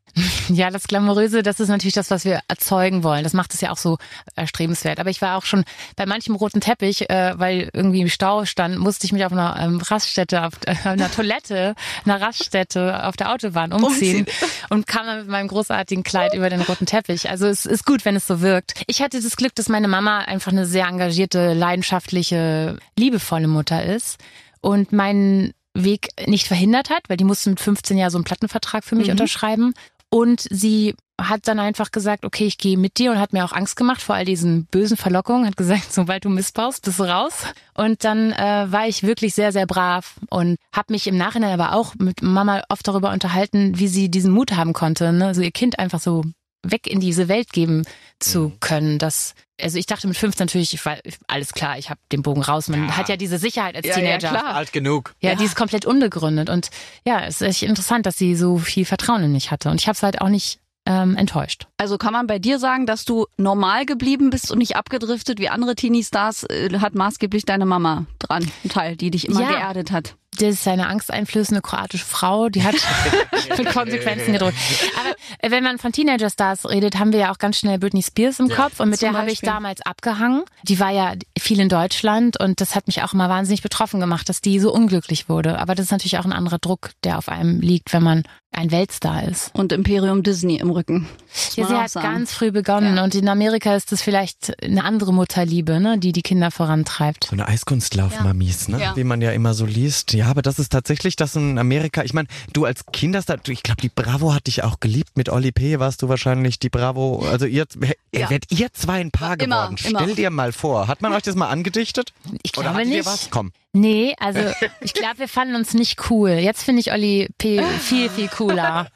Ja, 0.49 0.71
das 0.71 0.87
Glamouröse, 0.87 1.43
das 1.43 1.59
ist 1.59 1.69
natürlich 1.69 1.93
das, 1.93 2.09
was 2.09 2.25
wir 2.25 2.41
erzeugen 2.47 3.03
wollen. 3.03 3.23
Das 3.23 3.33
macht 3.33 3.53
es 3.53 3.61
ja 3.61 3.71
auch 3.71 3.77
so 3.77 3.97
erstrebenswert. 4.35 4.99
Aber 4.99 5.09
ich 5.09 5.21
war 5.21 5.37
auch 5.37 5.45
schon 5.45 5.63
bei 5.95 6.05
manchem 6.05 6.35
roten 6.35 6.61
Teppich, 6.61 7.09
äh, 7.09 7.33
weil 7.37 7.69
irgendwie 7.73 8.01
im 8.01 8.09
Stau 8.09 8.45
stand, 8.45 8.77
musste 8.77 9.05
ich 9.05 9.11
mich 9.11 9.25
auf 9.25 9.31
einer 9.31 9.57
ähm, 9.59 9.79
Raststätte, 9.79 10.45
auf 10.45 10.53
äh, 10.65 10.75
einer 10.87 11.11
Toilette, 11.11 11.75
einer 12.05 12.21
Raststätte 12.21 13.05
auf 13.05 13.17
der 13.17 13.31
Autobahn 13.31 13.73
umziehen, 13.73 14.25
und 14.69 14.87
kam 14.87 15.05
dann 15.05 15.19
mit 15.19 15.27
meinem 15.27 15.47
großartigen 15.47 16.03
Kleid 16.03 16.33
über 16.33 16.49
den 16.49 16.61
roten 16.61 16.85
Teppich. 16.85 17.29
Also 17.29 17.47
es 17.47 17.65
ist 17.65 17.85
gut, 17.85 18.05
wenn 18.05 18.15
es 18.15 18.27
so 18.27 18.41
wirkt. 18.41 18.73
Ich 18.87 19.01
hatte 19.01 19.21
das 19.21 19.35
Glück, 19.37 19.55
dass 19.55 19.69
meine 19.69 19.87
Mama 19.87 20.19
einfach 20.19 20.51
eine 20.51 20.65
sehr 20.65 20.87
engagierte, 20.87 21.53
leidenschaftliche, 21.53 22.77
liebevolle 22.97 23.47
Mutter 23.47 23.83
ist 23.83 24.17
und 24.61 24.91
meinen 24.91 25.53
Weg 25.73 26.09
nicht 26.25 26.47
verhindert 26.47 26.89
hat, 26.89 27.03
weil 27.07 27.17
die 27.17 27.23
musste 27.23 27.49
mit 27.49 27.59
15 27.59 27.97
Jahren 27.97 28.09
so 28.09 28.17
einen 28.17 28.25
Plattenvertrag 28.25 28.83
für 28.83 28.95
mich 28.95 29.11
unterschreiben. 29.11 29.73
Und 30.09 30.47
sie 30.49 30.95
hat 31.19 31.47
dann 31.47 31.59
einfach 31.59 31.91
gesagt, 31.91 32.25
okay, 32.25 32.45
ich 32.45 32.57
gehe 32.57 32.77
mit 32.77 32.97
dir 32.99 33.11
und 33.11 33.19
hat 33.19 33.33
mir 33.33 33.43
auch 33.43 33.51
Angst 33.51 33.75
gemacht 33.75 34.01
vor 34.01 34.15
all 34.15 34.25
diesen 34.25 34.65
bösen 34.65 34.97
Verlockungen, 34.97 35.47
hat 35.47 35.57
gesagt, 35.57 35.87
sobald 35.91 36.25
du 36.25 36.29
missbaust, 36.29 36.83
bist 36.83 36.99
du 36.99 37.03
raus. 37.03 37.45
Und 37.73 38.03
dann 38.03 38.31
äh, 38.31 38.71
war 38.71 38.87
ich 38.87 39.03
wirklich 39.03 39.33
sehr, 39.33 39.51
sehr 39.51 39.65
brav 39.65 40.15
und 40.29 40.57
habe 40.71 40.93
mich 40.93 41.07
im 41.07 41.17
Nachhinein 41.17 41.59
aber 41.59 41.73
auch 41.73 41.95
mit 41.95 42.21
Mama 42.21 42.61
oft 42.69 42.87
darüber 42.87 43.11
unterhalten, 43.11 43.79
wie 43.79 43.87
sie 43.87 44.09
diesen 44.09 44.31
Mut 44.31 44.51
haben 44.55 44.73
konnte, 44.73 45.11
ne? 45.11 45.33
so 45.33 45.41
ihr 45.41 45.51
Kind 45.51 45.79
einfach 45.79 45.99
so 45.99 46.23
weg 46.63 46.87
in 46.87 46.99
diese 46.99 47.27
Welt 47.27 47.51
geben 47.51 47.83
zu 48.19 48.53
können. 48.59 48.99
Das, 48.99 49.33
also 49.61 49.77
ich 49.77 49.85
dachte 49.85 50.07
mit 50.07 50.17
15 50.17 50.45
natürlich, 50.45 50.73
ich 50.73 50.85
war, 50.85 50.97
alles 51.27 51.53
klar, 51.53 51.77
ich 51.77 51.89
habe 51.89 51.99
den 52.11 52.21
Bogen 52.21 52.41
raus. 52.41 52.67
Man 52.67 52.95
hat 52.95 53.09
ja 53.09 53.17
diese 53.17 53.37
Sicherheit 53.37 53.75
als 53.75 53.85
Ja, 53.85 53.93
ja, 53.97 54.17
Teenager. 54.17 54.29
klar. 54.29 54.55
Alt 54.55 54.71
genug. 54.73 55.15
Ja, 55.21 55.35
die 55.35 55.43
ist 55.45 55.55
komplett 55.55 55.85
unbegründet. 55.85 56.49
Und 56.49 56.69
ja, 57.05 57.21
es 57.25 57.41
ist 57.41 57.47
echt 57.47 57.63
interessant, 57.63 58.05
dass 58.05 58.17
sie 58.17 58.35
so 58.35 58.57
viel 58.57 58.85
Vertrauen 58.85 59.23
in 59.23 59.31
mich 59.31 59.51
hatte. 59.51 59.69
Und 59.69 59.81
ich 59.81 59.87
habe 59.87 59.95
es 59.95 60.03
halt 60.03 60.21
auch 60.21 60.29
nicht 60.29 60.59
ähm, 60.85 61.17
enttäuscht. 61.17 61.67
Also 61.77 61.97
kann 61.97 62.13
man 62.13 62.27
bei 62.27 62.39
dir 62.39 62.59
sagen, 62.59 62.85
dass 62.85 63.03
du 63.03 63.25
normal 63.35 63.85
geblieben 63.85 64.29
bist 64.29 64.51
und 64.51 64.59
nicht 64.59 64.75
abgedriftet 64.77 65.37
wie 65.39 65.49
andere 65.49 65.75
Teenie-Stars, 65.75 66.43
äh, 66.45 66.79
hat 66.79 66.95
maßgeblich 66.95 67.43
deine 67.43 67.65
Mama 67.65 68.05
dran, 68.19 68.49
ein 68.63 68.69
Teil, 68.69 68.95
die 68.95 69.11
dich 69.11 69.27
immer 69.27 69.41
Ja. 69.41 69.49
geerdet 69.49 69.91
hat. 69.91 70.15
Das 70.39 70.53
ist 70.53 70.67
eine 70.67 70.87
angsteinflößende 70.87 71.61
kroatische 71.61 72.05
Frau, 72.05 72.49
die 72.49 72.63
hat 72.63 72.75
mit 73.57 73.69
Konsequenzen 73.69 74.33
gedroht. 74.33 74.53
Aber 74.99 75.15
äh, 75.39 75.51
wenn 75.51 75.63
man 75.63 75.77
von 75.77 75.91
Teenager-Stars 75.91 76.69
redet, 76.69 76.99
haben 76.99 77.11
wir 77.11 77.19
ja 77.19 77.31
auch 77.31 77.37
ganz 77.37 77.57
schnell 77.57 77.79
Britney 77.79 78.03
Spears 78.03 78.39
im 78.39 78.49
Kopf 78.49 78.79
und 78.79 78.89
mit 78.89 78.99
zum 78.99 79.11
der 79.11 79.19
habe 79.19 79.31
ich 79.31 79.41
damals 79.41 79.81
abgehangen. 79.81 80.43
Die 80.63 80.79
war 80.79 80.91
ja 80.91 81.13
viel 81.39 81.59
in 81.59 81.69
Deutschland 81.69 82.39
und 82.39 82.61
das 82.61 82.75
hat 82.75 82.87
mich 82.87 83.03
auch 83.03 83.13
immer 83.13 83.29
wahnsinnig 83.29 83.61
betroffen 83.61 83.99
gemacht, 83.99 84.29
dass 84.29 84.41
die 84.41 84.59
so 84.59 84.73
unglücklich 84.73 85.29
wurde. 85.29 85.59
Aber 85.59 85.75
das 85.75 85.85
ist 85.85 85.91
natürlich 85.91 86.17
auch 86.17 86.25
ein 86.25 86.33
anderer 86.33 86.59
Druck, 86.59 86.91
der 87.03 87.17
auf 87.17 87.29
einem 87.29 87.59
liegt, 87.59 87.93
wenn 87.93 88.03
man 88.03 88.23
ein 88.51 88.71
Weltstar 88.71 89.23
ist. 89.23 89.51
Und 89.53 89.71
Imperium 89.71 90.23
Disney 90.23 90.55
im 90.55 90.71
Rücken. 90.71 91.07
Ja, 91.55 91.67
sie 91.67 91.73
hat 91.73 91.89
sagen. 91.91 92.07
ganz 92.07 92.33
früh 92.33 92.51
begonnen 92.51 92.97
ja. 92.97 93.03
und 93.03 93.13
in 93.13 93.27
Amerika 93.29 93.75
ist 93.75 93.91
das 93.91 94.01
vielleicht 94.01 94.63
eine 94.63 94.83
andere 94.83 95.13
Mutterliebe, 95.13 95.79
ne, 95.79 95.99
die 95.99 96.11
die 96.11 96.23
Kinder 96.23 96.49
vorantreibt. 96.49 97.25
So 97.25 97.33
eine 97.33 97.47
Eiskunstlauf-Mamies, 97.47 98.69
ne, 98.69 98.81
ja. 98.81 98.95
wie 98.95 99.03
man 99.03 99.21
ja 99.21 99.31
immer 99.31 99.53
so 99.53 99.65
liest. 99.65 100.13
Ja, 100.13 100.26
aber 100.29 100.41
das 100.41 100.59
ist 100.59 100.71
tatsächlich 100.71 101.15
das 101.15 101.35
in 101.35 101.57
Amerika. 101.57 102.03
Ich 102.03 102.13
meine, 102.13 102.27
du 102.53 102.65
als 102.65 102.85
Kinderstar, 102.85 103.37
ich 103.47 103.63
glaube, 103.63 103.81
die 103.81 103.89
Bravo 103.89 104.33
hat 104.33 104.47
dich 104.47 104.63
auch 104.63 104.79
geliebt. 104.79 105.17
Mit 105.17 105.29
Oli 105.29 105.51
P. 105.51 105.79
warst 105.79 106.01
du 106.01 106.09
wahrscheinlich 106.09 106.59
die 106.59 106.69
Bravo. 106.69 107.25
Also 107.29 107.45
ihr, 107.45 107.65
ja. 108.13 108.29
werdet 108.29 108.51
ihr 108.51 108.71
zwei 108.73 108.99
ein 108.99 109.11
Paar 109.11 109.39
immer, 109.39 109.67
geworden. 109.67 109.77
Stell 109.77 109.91
immer. 109.91 110.15
dir 110.15 110.29
mal 110.29 110.51
vor. 110.51 110.87
Hat 110.87 111.01
man 111.01 111.13
euch 111.13 111.23
das 111.23 111.35
mal 111.35 111.49
angedichtet? 111.49 112.13
Ich 112.43 112.51
glaube 112.51 112.69
Oder 112.69 112.85
nicht. 112.85 113.05
was? 113.05 113.29
Komm. 113.29 113.51
Nee, 113.73 114.15
also 114.19 114.39
ich 114.81 114.93
glaube, 114.93 115.19
wir 115.19 115.27
fanden 115.27 115.55
uns 115.55 115.73
nicht 115.73 116.09
cool. 116.09 116.31
Jetzt 116.31 116.63
finde 116.63 116.81
ich 116.81 116.91
Olli 116.91 117.29
P. 117.37 117.61
viel, 117.79 118.09
viel 118.09 118.27
cooler. 118.27 118.87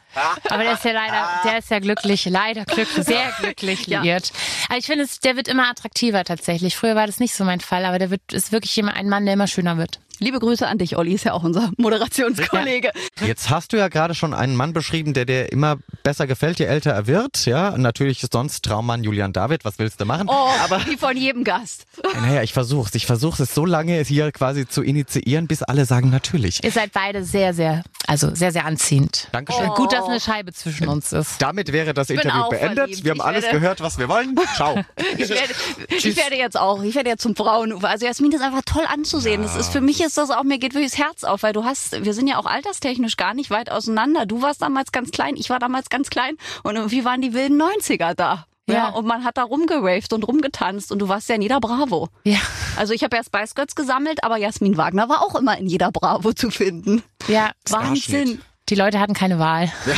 Aber 0.50 0.64
der 0.64 0.74
ist 0.74 0.84
ja 0.84 0.92
leider, 0.92 1.30
der 1.46 1.60
ist 1.60 1.70
ja 1.70 1.80
glücklich, 1.80 2.26
leider 2.26 2.66
glücklich, 2.66 3.06
sehr 3.06 3.32
glücklich 3.40 3.88
liiert. 3.88 4.28
Ja. 4.28 4.36
Aber 4.70 4.78
ich 4.78 4.86
finde, 4.86 5.08
der 5.24 5.36
wird 5.36 5.48
immer 5.48 5.70
attraktiver 5.70 6.24
tatsächlich. 6.24 6.76
Früher 6.76 6.96
war 6.96 7.08
das 7.08 7.20
nicht 7.20 7.34
so 7.34 7.46
mein 7.46 7.62
Fall, 7.62 7.86
aber 7.86 8.00
der 8.00 8.10
wird, 8.10 8.34
ist 8.34 8.52
wirklich 8.52 8.78
ein 8.84 9.10
Mann, 9.10 9.26
der 9.26 9.36
immer 9.36 9.48
schöner 9.48 9.78
wird. 9.78 10.00
Liebe 10.24 10.38
Grüße 10.38 10.68
an 10.68 10.78
dich, 10.78 10.98
Olli, 10.98 11.13
ist 11.13 11.24
ja 11.24 11.34
auch 11.34 11.44
unser 11.44 11.72
Moderationskollege. 11.78 12.92
Ja. 13.20 13.25
Jetzt 13.25 13.50
hast 13.50 13.74
du 13.74 13.78
ja 13.78 13.88
gerade 13.88 14.13
schon 14.13 14.36
einen 14.36 14.56
Mann 14.56 14.72
beschrieben, 14.72 15.16
der 15.16 15.25
dir 15.25 15.51
immer 15.51 15.78
besser 16.04 16.28
gefällt, 16.28 16.60
je 16.60 16.66
älter 16.66 16.92
er 16.92 17.08
wird. 17.08 17.48
Ja, 17.48 17.75
natürlich 17.75 18.24
sonst 18.32 18.63
Traummann 18.63 19.04
Julian 19.04 19.34
David. 19.34 19.66
Was 19.66 19.80
willst 19.80 20.00
du 20.00 20.06
machen? 20.06 20.28
Oh, 20.30 20.50
aber 20.63 20.86
wie 20.86 20.96
von 20.96 21.18
jedem 21.18 21.44
Gast. 21.44 21.86
Naja, 22.22 22.44
ich 22.44 22.54
versuch's. 22.54 22.94
Ich 22.94 23.08
versuch's 23.08 23.40
es 23.40 23.56
so 23.56 23.66
lange 23.66 24.00
hier 24.04 24.32
quasi 24.32 24.68
zu 24.68 24.84
initiieren, 24.84 25.48
bis 25.48 25.63
alle 25.63 25.86
sagen 25.86 26.12
natürlich. 26.12 26.63
Ihr 26.63 26.72
seid 26.72 26.92
beide 26.92 27.24
sehr, 27.24 27.56
sehr, 27.56 27.82
also 28.12 28.36
sehr, 28.36 28.51
sehr 28.51 28.65
anziehend. 28.65 29.30
Dankeschön. 29.32 29.70
Oh. 29.70 29.74
Gut, 29.74 29.94
dass 29.94 30.03
eine 30.03 30.20
Scheibe 30.20 30.51
zwischen 30.51 30.89
uns 30.89 31.13
ist. 31.13 31.41
Damit 31.41 31.72
wäre 31.72 31.94
das 31.94 32.10
Interview 32.10 32.50
beendet. 32.50 32.77
Verliebt. 32.77 33.03
Wir 33.06 33.12
haben 33.12 33.18
ich 33.20 33.24
alles 33.24 33.44
werde... 33.46 33.60
gehört, 33.60 33.80
was 33.80 33.98
wir 33.98 34.10
wollen. 34.10 34.38
Ciao. 34.53 34.84
ich, 35.18 35.30
werde, 35.30 35.53
ich 35.88 36.18
werde 36.18 36.36
jetzt 36.36 36.60
auch, 36.60 36.84
ich 36.84 36.94
werde 36.94 37.10
jetzt 37.10 37.22
zum 37.22 37.38
Frauenufer. 37.38 37.88
Also 37.88 38.06
Jasmin 38.06 38.34
ist 38.34 38.41
einfach 38.41 38.63
toll 38.65 38.84
anzusehen. 38.86 39.44
Ja. 39.44 39.48
Das 39.48 39.56
ist 39.56 39.72
für 39.72 39.80
mich 39.80 40.01
ist 40.01 40.18
das 40.18 40.30
auch, 40.30 40.44
mir 40.44 40.60
geht 40.60 40.74
wirklich 40.74 40.91
das 40.91 41.00
Herz 41.00 41.24
auf, 41.24 41.44
weil 41.44 41.53
du 41.53 41.63
hast, 41.63 42.03
wir 42.03 42.13
sind 42.13 42.27
ja 42.27 42.38
auch 42.38 42.48
alterstechnisch 42.48 43.15
gar 43.15 43.34
nicht 43.34 43.50
weit 43.50 43.72
auseinander. 43.72 44.25
Du 44.25 44.41
warst 44.41 44.62
damals 44.62 44.91
ganz 44.91 45.12
klein, 45.12 45.38
ich 45.38 45.50
war 45.50 45.60
damals 45.60 45.89
ganz 45.89 46.10
klein 46.10 46.36
und 46.63 46.75
irgendwie 46.75 47.06
waren 47.06 47.22
die 47.22 47.34
wilden 47.34 47.62
90er 47.62 48.13
da. 48.13 48.46
Ja. 48.72 48.78
ja. 48.78 48.90
und 48.90 49.06
man 49.06 49.24
hat 49.24 49.38
da 49.38 49.44
rumgeraved 49.44 50.13
und 50.13 50.24
rumgetanzt 50.28 50.92
und 50.92 51.00
du 51.00 51.08
warst 51.08 51.30
ja 51.30 51.36
in 51.36 51.42
jeder 51.42 51.60
Bravo. 51.60 52.10
Ja. 52.24 52.40
Also 52.78 52.94
ich 52.94 53.04
habe 53.04 53.16
ja 53.18 53.24
Spice 53.24 53.56
Girls 53.56 53.75
gesammelt, 53.75 54.24
aber 54.24 54.38
Jasmin 54.38 54.78
Wagner 54.78 55.10
war 55.10 55.22
auch 55.22 55.36
immer 55.36 55.58
in 55.58 55.68
jeder 55.68 55.92
Bravo 55.92 56.34
zu 56.34 56.51
finden. 56.51 57.04
Ja, 57.28 57.51
Wahnsinn. 57.70 58.42
Die 58.72 58.75
Leute 58.75 59.01
hatten 59.01 59.13
keine 59.13 59.38
Wahl. 59.38 59.70
Ja. 59.86 59.94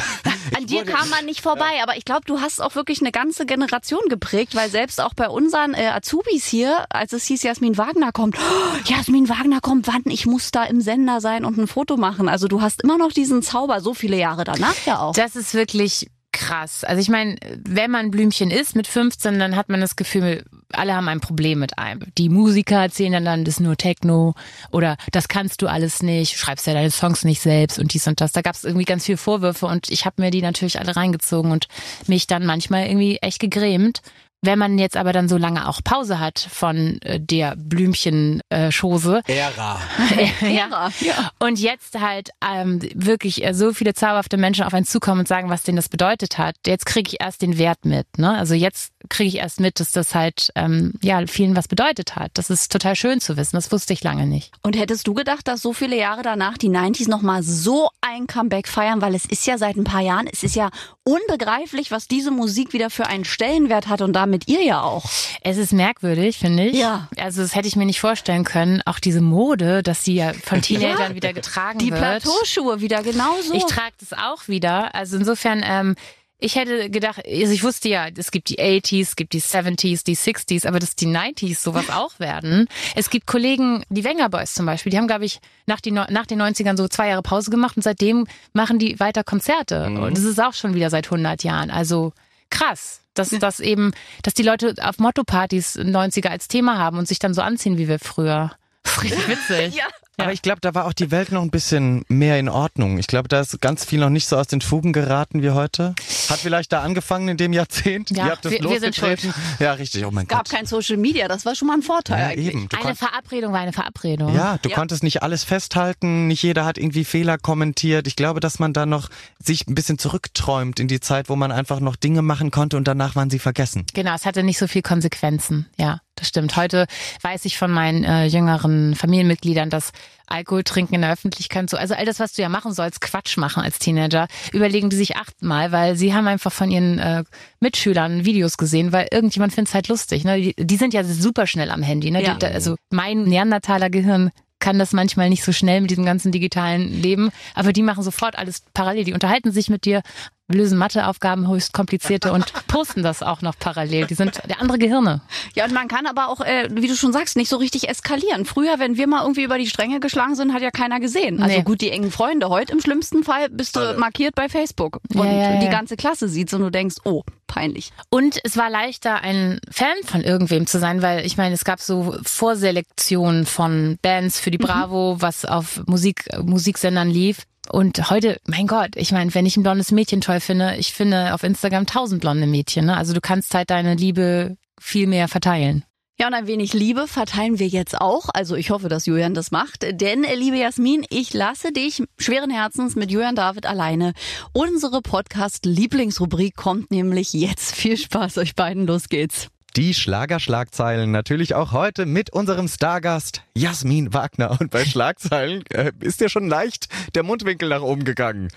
An 0.58 0.66
dir 0.66 0.84
kam 0.84 1.08
man 1.10 1.26
nicht 1.26 1.42
vorbei, 1.42 1.82
aber 1.84 1.96
ich 1.96 2.06
glaube, 2.06 2.24
du 2.26 2.42
hast 2.42 2.60
auch 2.60 2.74
wirklich 2.76 3.02
eine 3.02 3.12
ganze 3.12 3.46
Generation 3.46 4.02
geprägt, 4.10 4.56
weil 4.56 4.70
selbst 4.70 5.00
auch 5.00 5.14
bei 5.14 5.30
unseren 5.30 5.74
äh, 5.74 5.88
Azubis 5.88 6.46
hier, 6.46 6.86
als 6.90 7.14
es 7.14 7.26
hieß, 7.26 7.44
Jasmin 7.44 7.78
Wagner 7.78 8.12
kommt, 8.12 8.36
oh, 8.38 8.78
Jasmin 8.86 9.30
Wagner 9.30 9.62
kommt, 9.62 9.88
wann? 9.88 10.04
Ich 10.06 10.26
muss 10.26 10.52
da 10.52 10.64
im 10.64 10.82
Sender 10.82 11.22
sein 11.22 11.46
und 11.46 11.58
ein 11.58 11.68
Foto 11.68 11.98
machen. 11.98 12.28
Also 12.28 12.48
du 12.48 12.62
hast 12.62 12.82
immer 12.82 12.98
noch 12.98 13.12
diesen 13.12 13.44
Zauber, 13.44 13.80
so 13.80 13.94
viele 13.94 14.18
Jahre 14.18 14.44
danach 14.44 14.76
ja 14.86 15.00
auch. 15.00 15.14
Das 15.14 15.36
ist 15.36 15.54
wirklich 15.54 16.10
krass. 16.44 16.84
Also 16.84 17.02
ich 17.02 17.10
meine, 17.10 17.38
wenn 17.58 17.90
man 17.90 18.12
Blümchen 18.12 18.52
ist 18.52 18.76
mit 18.76 18.88
15, 18.88 19.40
dann 19.40 19.56
hat 19.56 19.70
man 19.70 19.80
das 19.80 19.96
Gefühl, 19.96 20.44
alle 20.72 20.96
haben 20.96 21.08
ein 21.08 21.22
Problem 21.22 21.60
mit 21.60 21.78
einem. 21.78 22.02
Die 22.18 22.30
Musiker 22.30 22.82
erzählen 22.82 23.14
dann, 23.14 23.26
dann 23.26 23.46
das 23.46 23.56
ist 23.56 23.60
nur 23.60 23.78
Techno 23.78 24.36
oder 24.72 24.98
das 25.12 25.28
kannst 25.28 25.62
du 25.62 25.68
alles 25.68 26.04
nicht, 26.04 26.38
schreibst 26.38 26.68
ja 26.68 26.74
deine 26.74 26.92
Songs 26.92 27.24
nicht 27.24 27.42
selbst 27.42 27.80
und 27.80 27.94
dies 27.94 28.08
und 28.08 28.20
das. 28.20 28.34
Da 28.34 28.42
gab 28.42 28.56
es 28.56 28.64
irgendwie 28.64 28.86
ganz 28.86 29.06
viele 29.06 29.18
Vorwürfe 29.18 29.68
und 29.68 29.90
ich 29.90 30.06
habe 30.06 30.22
mir 30.22 30.32
die 30.32 30.42
natürlich 30.42 30.80
alle 30.80 30.96
reingezogen 30.96 31.52
und 31.52 31.68
mich 32.08 32.28
dann 32.28 32.46
manchmal 32.46 32.88
irgendwie 32.88 33.18
echt 33.18 33.40
gegrämt, 33.40 34.02
wenn 34.44 34.60
man 34.60 34.78
jetzt 34.78 34.98
aber 34.98 35.14
dann 35.14 35.30
so 35.30 35.38
lange 35.38 35.68
auch 35.68 35.82
Pause 35.84 36.20
hat 36.20 36.40
von 36.40 37.02
äh, 37.02 37.20
der 37.20 37.56
Blümchen-Chose. 37.56 39.22
Äh, 39.26 39.38
Ära. 39.38 39.80
ja. 40.42 40.92
ja. 41.00 41.32
Und 41.40 41.60
jetzt 41.60 42.00
halt 42.00 42.30
ähm, 42.46 42.80
wirklich 42.94 43.44
äh, 43.44 43.54
so 43.54 43.74
viele 43.74 43.94
zauberhafte 43.94 44.38
Menschen 44.38 44.66
auf 44.66 44.74
einen 44.74 44.86
zukommen 44.86 45.22
und 45.22 45.28
sagen, 45.28 45.50
was 45.50 45.64
denen 45.64 45.78
das 45.78 45.90
bedeutet 45.90 46.38
hat. 46.38 46.56
Jetzt 46.68 46.86
kriege 46.86 47.10
ich 47.12 47.22
erst 47.22 47.42
den 47.42 47.58
Wert 47.58 47.86
mit. 47.86 48.06
Ne? 48.18 48.38
Also 48.38 48.54
jetzt 48.54 48.92
kriege 49.10 49.30
ich 49.30 49.38
erst 49.38 49.60
mit, 49.60 49.80
dass 49.80 49.92
das 49.92 50.14
halt 50.14 50.52
ähm, 50.56 50.94
ja 51.02 51.26
vielen 51.28 51.56
was 51.56 51.68
bedeutet 51.68 52.16
hat. 52.16 52.32
Das 52.34 52.50
ist 52.50 52.72
total 52.72 52.96
schön 52.96 53.22
zu 53.22 53.38
wissen. 53.38 53.56
Das 53.56 53.72
wusste 53.72 53.94
ich 53.94 54.04
lange 54.04 54.28
nicht. 54.28 54.52
Und 54.62 54.78
hättest 54.78 55.08
du 55.08 55.14
gedacht, 55.14 55.48
dass 55.48 55.62
so 55.62 55.72
viele 55.72 55.98
Jahre 55.98 56.22
danach 56.22 56.58
die 56.58 56.70
90s 56.70 57.10
nochmal 57.10 57.44
so 57.44 57.90
ein 58.02 58.28
Comeback 58.28 58.68
feiern? 58.68 59.02
Weil 59.02 59.16
es 59.16 59.26
ist 59.26 59.48
ja 59.48 59.58
seit 59.58 59.78
ein 59.78 59.86
paar 59.86 60.02
Jahren, 60.02 60.28
es 60.32 60.44
ist 60.44 60.56
ja 60.56 60.70
unbegreiflich, 61.04 61.92
was 61.92 62.08
diese 62.08 62.32
Musik 62.32 62.74
wieder 62.74 62.90
für 62.90 63.08
einen 63.08 63.26
Stellenwert 63.26 63.88
hat 63.88 64.02
und 64.02 64.14
damit 64.14 64.33
mit 64.34 64.48
ihr 64.48 64.64
ja 64.64 64.82
auch. 64.82 65.06
Es 65.42 65.58
ist 65.58 65.72
merkwürdig, 65.72 66.40
finde 66.40 66.66
ich. 66.66 66.78
Ja. 66.78 67.08
Also 67.18 67.42
das 67.44 67.56
hätte 67.56 67.68
ich 67.68 67.76
mir 67.76 67.86
nicht 67.86 68.00
vorstellen 68.00 68.44
können. 68.44 68.82
Auch 68.86 69.00
diese 69.00 69.22
Mode, 69.22 69.84
dass 69.84 70.04
sie 70.04 70.16
ja 70.16 70.34
von 70.34 70.62
Teenagern 70.64 71.12
ja. 71.12 71.16
wieder 71.16 71.34
getragen 71.34 71.80
Die 71.80 71.92
wird. 71.92 72.00
Die 72.00 72.02
Plateauschuhe 72.02 72.82
wieder 72.82 73.04
genauso. 73.04 73.54
Ich 73.54 73.66
trage 73.66 73.94
das 74.00 74.12
auch 74.18 74.48
wieder. 74.48 74.96
Also 74.96 75.18
insofern, 75.18 75.64
ähm, 75.64 75.96
ich 76.40 76.56
hätte 76.56 76.90
gedacht, 76.90 77.22
also 77.26 77.54
ich 77.54 77.64
wusste 77.64 77.90
ja, 77.90 78.08
es 78.14 78.32
gibt 78.32 78.50
die 78.50 78.60
80s, 78.60 79.02
es 79.02 79.16
gibt 79.16 79.34
die 79.34 79.42
70s, 79.42 80.04
die 80.04 80.18
60s, 80.18 80.68
aber 80.68 80.80
dass 80.80 80.96
die 80.96 81.08
90s 81.08 81.60
sowas 81.60 81.90
auch 81.92 82.20
werden. 82.20 82.68
Es 82.96 83.10
gibt 83.10 83.28
Kollegen, 83.28 83.84
die 83.90 84.04
Wenger 84.04 84.30
Boys 84.30 84.56
zum 84.56 84.66
Beispiel, 84.66 84.90
die 84.90 84.98
haben, 84.98 85.08
glaube 85.08 85.26
ich, 85.26 85.40
nach, 85.68 85.80
die, 85.80 85.92
nach 85.92 86.26
den 86.26 86.42
90ern 86.42 86.76
so 86.76 86.88
zwei 86.88 87.10
Jahre 87.10 87.22
Pause 87.22 87.52
gemacht 87.52 87.78
und 87.78 87.84
seitdem 87.84 88.26
machen 88.52 88.80
die 88.80 89.00
weiter 89.00 89.24
Konzerte. 89.24 89.90
Mhm. 89.90 90.04
Und 90.04 90.18
das 90.18 90.24
ist 90.24 90.42
auch 90.42 90.54
schon 90.54 90.74
wieder 90.74 90.90
seit 90.90 91.06
100 91.06 91.44
Jahren. 91.44 91.70
Also 91.70 92.14
krass. 92.50 93.03
Dass, 93.14 93.30
dass 93.30 93.60
eben, 93.60 93.92
dass 94.24 94.34
die 94.34 94.44
Leute 94.44 94.74
auf 94.82 94.98
Motto-Partys 94.98 95.78
90er 95.78 96.30
als 96.30 96.48
Thema 96.48 96.78
haben 96.78 96.98
und 96.98 97.08
sich 97.08 97.20
dann 97.20 97.34
so 97.34 97.42
anziehen 97.42 97.78
wie 97.78 97.88
wir 97.88 98.00
früher. 98.00 98.52
Richtig 99.02 99.28
witzig. 99.28 99.76
ja. 99.76 99.86
Aber 100.18 100.32
ich 100.32 100.44
glaube, 100.44 100.62
da 100.62 100.76
war 100.76 100.86
auch 100.86 100.94
die 100.94 101.10
Welt 101.10 101.32
noch 101.32 101.42
ein 101.42 101.50
bisschen 101.50 102.06
mehr 102.08 102.38
in 102.38 102.48
Ordnung. 102.48 103.00
Ich 103.00 103.08
glaube, 103.08 103.28
da 103.28 103.42
ist 103.42 103.60
ganz 103.62 103.84
viel 103.84 104.00
noch 104.00 104.12
nicht 104.12 104.28
so 104.28 104.38
aus 104.38 104.46
den 104.48 104.62
Fugen 104.62 104.94
geraten 104.94 105.42
wie 105.42 105.50
heute. 105.50 105.96
Hat 106.30 106.40
vielleicht 106.40 106.72
da 106.72 106.82
angefangen 106.82 107.30
in 107.30 107.38
dem 107.38 107.54
Jahrzehnt. 107.54 108.10
Ja, 108.10 108.26
Ihr 108.26 108.32
habt 108.32 108.46
das 108.46 108.52
wir, 108.54 108.64
wir 108.64 108.80
sind 108.80 108.96
schuld. 108.96 109.20
Ja, 109.60 109.74
richtig. 109.74 110.06
Oh 110.06 110.12
mein 110.12 110.24
es 110.24 110.30
gab 110.30 110.50
kein 110.50 110.66
Social 110.66 110.98
Media. 110.98 111.28
Das 111.28 111.46
war 111.46 111.56
schon 111.56 111.68
mal 111.68 111.76
ein 111.76 111.82
Vorteil 111.82 112.20
ja, 112.20 112.28
eigentlich. 112.28 112.48
Eben. 112.48 112.70
Du 112.70 112.78
eine 112.78 112.96
Verabredung 112.96 113.54
war 113.54 113.60
eine 113.60 113.74
Verabredung. 113.74 114.34
Ja, 114.34 114.58
du 114.62 114.70
ja. 114.70 114.76
konntest 114.76 115.04
nicht 115.04 115.24
alles 115.24 115.44
festhalten. 115.44 116.28
Nicht 116.28 116.44
jeder 116.44 116.66
hat 116.66 116.78
irgendwie 116.78 117.06
Fehler 117.06 117.38
kommentiert. 117.38 118.08
Ich 118.08 118.16
glaube, 118.16 118.40
dass 118.40 118.60
man 118.60 118.74
da 118.74 118.86
noch 118.86 119.10
sich 119.40 119.68
ein 119.68 119.76
bisschen 119.76 119.98
zurückträumt 119.98 120.80
in 120.80 120.88
die 120.88 121.00
Zeit, 121.00 121.30
wo 121.30 121.36
man 121.36 121.52
einfach 121.52 121.80
noch 121.80 121.96
Dinge 121.96 122.22
machen 122.22 122.52
konnte 122.52 122.78
und 122.78 122.88
danach 122.88 123.16
waren 123.16 123.30
sie 123.30 123.40
vergessen. 123.40 123.86
Genau, 123.94 124.16
es 124.16 124.26
hatte 124.26 124.44
nicht 124.44 124.58
so 124.58 124.68
viel 124.68 124.82
Konsequenzen. 124.82 125.68
Ja 125.78 126.00
das 126.16 126.28
stimmt. 126.28 126.56
Heute 126.56 126.86
weiß 127.22 127.46
ich 127.46 127.58
von 127.58 127.72
meinen 127.72 128.04
äh, 128.04 128.26
jüngeren 128.26 128.96
Familienmitgliedern, 128.96 129.70
dass 129.70 129.92
Alkohol 130.34 130.64
trinken 130.64 130.96
in 130.96 131.02
der 131.02 131.12
Öffentlichkeit 131.12 131.70
so, 131.70 131.78
also 131.78 131.94
all 131.94 132.06
das, 132.06 132.20
was 132.20 132.34
du 132.34 132.42
ja 132.42 132.50
machen 132.50 132.74
sollst, 132.74 133.02
Quatsch 133.02 133.38
machen 133.38 133.64
als 133.64 133.80
Teenager, 133.80 134.28
überlegen 134.52 134.90
die 134.90 134.96
sich 134.96 135.16
achtmal, 135.16 135.72
weil 135.72 135.96
sie 135.96 136.14
haben 136.14 136.28
einfach 136.28 136.52
von 136.52 136.72
ihren 136.72 137.00
äh, 137.00 137.24
Mitschülern 137.60 138.26
Videos 138.26 138.58
gesehen, 138.58 138.92
weil 138.92 139.08
irgendjemand 139.12 139.54
findet 139.54 139.70
es 139.70 139.76
halt 139.76 139.88
lustig. 139.88 140.24
Ne? 140.24 140.42
Die, 140.42 140.56
die, 140.58 140.76
sind 140.76 140.94
ja 140.94 141.04
super 141.04 141.48
schnell 141.48 141.70
am 141.70 141.84
Handy. 141.84 142.12
Ne? 142.12 142.24
Ja. 142.24 142.36
Die, 142.36 142.46
also 142.46 142.76
mein 142.90 143.24
Neandertaler 143.24 143.90
Gehirn 143.90 144.32
kann 144.60 144.80
das 144.80 144.94
manchmal 144.94 145.30
nicht 145.30 145.44
so 145.44 145.52
schnell 145.52 145.82
mit 145.82 145.92
diesem 145.92 146.06
ganzen 146.06 146.32
digitalen 146.32 147.02
Leben, 147.02 147.32
aber 147.54 147.74
die 147.74 147.84
machen 147.84 148.02
sofort 148.02 148.38
alles 148.38 148.64
parallel. 148.74 149.04
Die 149.04 149.14
unterhalten 149.14 149.52
sich 149.52 149.70
mit 149.70 149.84
dir, 149.84 150.02
lösen 150.52 150.78
Matheaufgaben 150.78 151.50
höchst 151.50 151.74
komplizierte 151.74 152.34
und 152.34 152.52
posten 152.68 153.02
das 153.02 153.24
auch 153.24 153.42
noch 153.42 153.58
parallel. 153.58 154.08
Die 154.08 154.16
sind 154.16 154.42
der 154.50 154.62
andere 154.62 154.78
Gehirne. 154.78 155.22
Ja, 155.56 155.66
und 155.66 155.74
man 155.74 155.88
kann 155.88 156.06
aber 156.06 156.28
auch, 156.28 156.42
äh, 156.42 156.68
wie 156.72 156.88
du 156.88 156.96
schon 156.96 157.14
sagst, 157.14 157.38
nicht 157.38 157.50
so 157.50 157.58
richtig 157.58 157.88
eskalieren. 157.90 158.46
Früher, 158.46 158.80
wenn 158.80 158.98
wir 158.98 159.08
mal 159.08 159.22
irgendwie 159.22 159.44
über 159.44 159.58
die 159.58 159.68
Stränge 159.68 160.00
geschlagen 160.00 160.36
sind, 160.36 160.54
hat 160.54 160.62
ja 160.62 160.72
keiner 160.72 161.00
gesehen. 161.00 161.42
Also 161.42 161.58
nee. 161.58 161.64
gut, 161.64 161.82
die 161.82 161.92
engen 161.92 162.12
Freunde. 162.12 162.50
Heute 162.50 162.74
im 162.74 162.82
schlimmsten 162.82 163.24
Fall 163.24 163.50
bist 163.50 163.76
du 163.76 163.96
markiert 163.98 164.36
bei 164.36 164.50
Facebook 164.50 165.00
und 165.14 165.26
ja, 165.26 165.32
ja, 165.32 165.54
ja. 165.54 165.60
die 165.60 165.70
ganze 165.70 165.96
Klasse 165.96 166.28
sieht 166.28 166.54
und 166.54 166.62
du 166.62 166.70
denkst, 166.70 166.98
oh, 167.06 167.24
peinlich. 167.48 167.92
Und 168.10 168.40
es 168.44 168.58
war 168.58 168.70
leichter, 168.70 169.22
ein 169.22 169.60
Fan 169.72 169.96
von 170.04 170.22
irgendwem 170.22 170.68
zu 170.68 170.80
sein, 170.80 171.02
weil 171.02 171.26
ich 171.26 171.38
meine, 171.38 171.56
es 171.56 171.64
gab 171.64 171.80
so 171.80 172.16
Vorselektionen 172.24 173.46
von 173.46 173.98
Bands 174.02 174.40
für 174.40 174.52
die 174.52 174.58
mhm. 174.58 174.64
Bravo, 174.64 175.16
mhm. 175.16 175.22
was 175.22 175.46
auf 175.46 175.82
Musik, 175.86 176.26
Musiksendern 176.42 177.10
lief. 177.10 177.46
Und 177.70 178.10
heute, 178.10 178.40
mein 178.46 178.68
Gott, 178.68 178.92
ich 178.96 179.12
meine, 179.12 179.34
wenn 179.34 179.46
ich 179.46 179.58
ein 179.58 179.64
blondes 179.64 179.92
Mädchen 179.92 180.22
toll 180.22 180.40
finde, 180.40 180.76
ich 180.78 180.94
finde 180.94 181.34
auf 181.34 181.44
Instagram 181.44 181.86
tausend 181.86 182.22
blonde 182.22 182.48
Mädchen. 182.48 182.86
Ne? 182.86 182.98
Also 182.98 183.14
du 183.14 183.22
kannst 183.22 183.54
halt 183.56 183.70
deine 183.70 183.96
Liebe 183.96 184.58
viel 184.80 185.08
mehr 185.08 185.28
verteilen. 185.28 185.86
Ja, 186.20 186.28
und 186.28 186.36
ein 186.36 186.46
wenig 186.46 186.74
Liebe 186.74 187.08
verteilen 187.08 187.58
wir 187.58 187.68
jetzt 187.68 188.00
auch. 188.00 188.30
Also 188.32 188.56
ich 188.56 188.70
hoffe, 188.70 188.88
dass 188.88 189.08
Julian 189.08 189.34
das 189.34 189.50
macht. 189.50 189.84
Denn, 190.00 190.24
liebe 190.36 190.58
Jasmin, 190.58 191.06
ich 191.10 191.34
lasse 191.34 191.72
dich 191.72 192.04
schweren 192.20 192.52
Herzens 192.52 192.96
mit 192.96 193.10
Julian 193.10 193.36
David 193.36 193.66
alleine. 193.66 194.14
Unsere 194.54 195.02
Podcast-Lieblingsrubrik 195.02 196.56
kommt 196.56 196.92
nämlich 196.92 197.34
jetzt. 197.34 197.76
Viel 197.76 197.98
Spaß 197.98 198.38
euch 198.38 198.56
beiden. 198.56 198.86
Los 198.86 199.10
geht's. 199.10 199.50
Die 199.76 199.96
Schlagerschlagzeilen 199.96 201.10
natürlich 201.10 201.56
auch 201.56 201.72
heute 201.72 202.06
mit 202.06 202.30
unserem 202.32 202.68
Stargast 202.68 203.42
Jasmin 203.56 204.14
Wagner. 204.14 204.56
Und 204.62 204.70
bei 204.70 204.86
Schlagzeilen 204.86 205.64
äh, 205.74 205.92
ist 206.00 206.22
dir 206.22 206.30
schon 206.30 206.48
leicht 206.48 206.90
der 207.16 207.24
Mundwinkel 207.24 207.70
nach 207.70 207.82
oben 207.82 208.04
gegangen. 208.04 208.50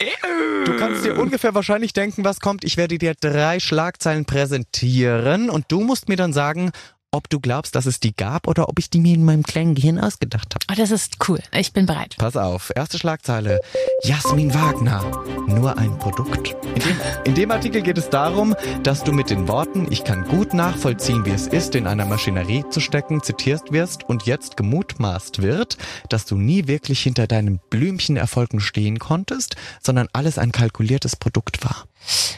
Du 0.67 0.77
kannst 0.77 1.07
dir 1.07 1.19
ungefähr 1.19 1.55
wahrscheinlich 1.55 1.95
denken, 1.95 2.23
was 2.23 2.41
kommt. 2.41 2.65
Ich 2.65 2.77
werde 2.77 2.99
dir 2.99 3.15
drei 3.19 3.61
Schlagzeilen 3.61 4.27
präsentieren 4.27 5.49
und 5.49 5.65
du 5.69 5.81
musst 5.81 6.11
mir 6.11 6.17
dann 6.17 6.35
sagen, 6.35 6.71
ob 7.17 7.29
du 7.31 7.41
glaubst, 7.41 7.75
dass 7.75 7.87
es 7.87 7.99
die 7.99 8.15
gab 8.15 8.47
oder 8.47 8.69
ob 8.69 8.79
ich 8.79 8.91
die 8.91 9.01
mir 9.01 9.15
in 9.15 9.25
meinem 9.25 9.43
kleinen 9.43 9.75
Gehirn 9.75 9.99
ausgedacht 9.99 10.55
habe. 10.55 10.65
Oh, 10.71 10.75
das 10.77 10.91
ist 10.91 11.17
cool. 11.29 11.41
Ich 11.53 11.73
bin 11.73 11.87
bereit. 11.87 12.15
Pass 12.19 12.37
auf, 12.37 12.71
erste 12.75 12.99
Schlagzeile. 12.99 13.61
Jasmin 14.03 14.53
Wagner, 14.55 15.03
nur 15.47 15.77
ein 15.79 15.99
Produkt. 15.99 16.55
In 16.75 16.83
dem, 16.83 17.01
in 17.25 17.35
dem 17.35 17.51
Artikel 17.51 17.83
geht 17.83 17.99
es 17.99 18.11
darum, 18.11 18.55
dass 18.83 19.03
du 19.03 19.13
mit 19.13 19.31
den 19.31 19.49
Worten, 19.49 19.91
ich 19.91 20.05
kann 20.05 20.25
gut 20.25 20.55
nachvollziehen, 20.55 21.25
wie 21.25 21.31
es 21.31 21.47
ist, 21.47 21.75
in 21.75 21.87
einer 21.87 22.05
Maschinerie 22.05 22.65
zu 22.71 22.81
stecken, 22.81 23.23
zitierst 23.23 23.73
wirst 23.73 24.05
und 24.05 24.25
jetzt 24.25 24.57
gemutmaßt 24.57 25.43
wird, 25.43 25.79
dass 26.09 26.27
du 26.27 26.37
nie 26.37 26.67
wirklich 26.69 27.01
hinter 27.01 27.27
deinen 27.27 27.59
Blümchenerfolgen 27.71 28.61
stehen 28.61 28.99
konntest, 28.99 29.57
sondern 29.83 30.09
alles 30.13 30.39
ein 30.39 30.53
kalkuliertes 30.53 31.17
Produkt 31.17 31.65
war. 31.65 31.87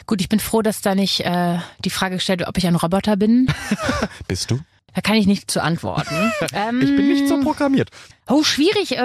Gut, 0.05 0.21
ich 0.21 0.29
bin 0.29 0.39
froh, 0.39 0.61
dass 0.61 0.81
da 0.81 0.95
nicht 0.95 1.21
äh, 1.21 1.59
die 1.83 1.89
Frage 1.89 2.15
gestellt 2.15 2.39
wird, 2.39 2.49
ob 2.49 2.57
ich 2.57 2.65
ein 2.65 2.75
Roboter 2.75 3.17
bin. 3.17 3.47
Bist 4.27 4.51
du? 4.51 4.59
Da 4.93 5.01
kann 5.01 5.15
ich 5.15 5.27
nicht 5.27 5.49
zu 5.51 5.61
antworten. 5.61 6.31
ähm, 6.53 6.81
Ich 6.83 6.95
bin 6.95 7.07
nicht 7.07 7.27
so 7.27 7.39
programmiert. 7.39 7.89
Oh, 8.27 8.43
schwierig. 8.43 8.97
Äh, 8.97 9.01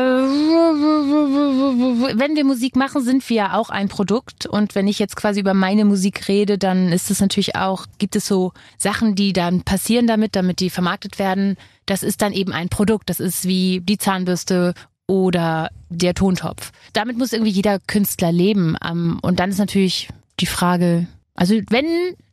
Wenn 2.19 2.37
wir 2.37 2.45
Musik 2.45 2.77
machen, 2.77 3.03
sind 3.03 3.29
wir 3.29 3.37
ja 3.37 3.55
auch 3.55 3.71
ein 3.71 3.89
Produkt. 3.89 4.47
Und 4.47 4.75
wenn 4.75 4.89
ich 4.89 4.99
jetzt 4.99 5.17
quasi 5.17 5.41
über 5.41 5.55
meine 5.55 5.85
Musik 5.85 6.29
rede, 6.29 6.59
dann 6.59 6.93
ist 6.93 7.11
es 7.11 7.21
natürlich 7.21 7.57
auch, 7.57 7.87
gibt 7.99 8.17
es 8.17 8.27
so 8.27 8.53
Sachen, 8.79 9.15
die 9.15 9.33
dann 9.33 9.63
passieren 9.63 10.07
damit, 10.07 10.37
damit 10.37 10.61
die 10.61 10.71
vermarktet 10.71 11.19
werden. 11.19 11.57
Das 11.87 12.03
ist 12.03 12.23
dann 12.23 12.33
eben 12.33 12.53
ein 12.53 12.69
Produkt. 12.69 13.09
Das 13.11 13.21
ist 13.21 13.45
wie 13.47 13.81
die 13.81 13.99
Zahnbürste 13.99 14.75
oder 15.07 15.71
der 15.91 16.15
Tontopf. 16.15 16.73
Damit 16.93 17.19
muss 17.19 17.33
irgendwie 17.33 17.51
jeder 17.53 17.79
Künstler 17.79 18.33
leben. 18.33 18.77
Ähm, 18.85 19.19
Und 19.23 19.39
dann 19.41 19.51
ist 19.51 19.59
natürlich 19.59 20.09
die 20.41 20.47
Frage, 20.47 21.07
also 21.35 21.55
wenn, 21.71 21.87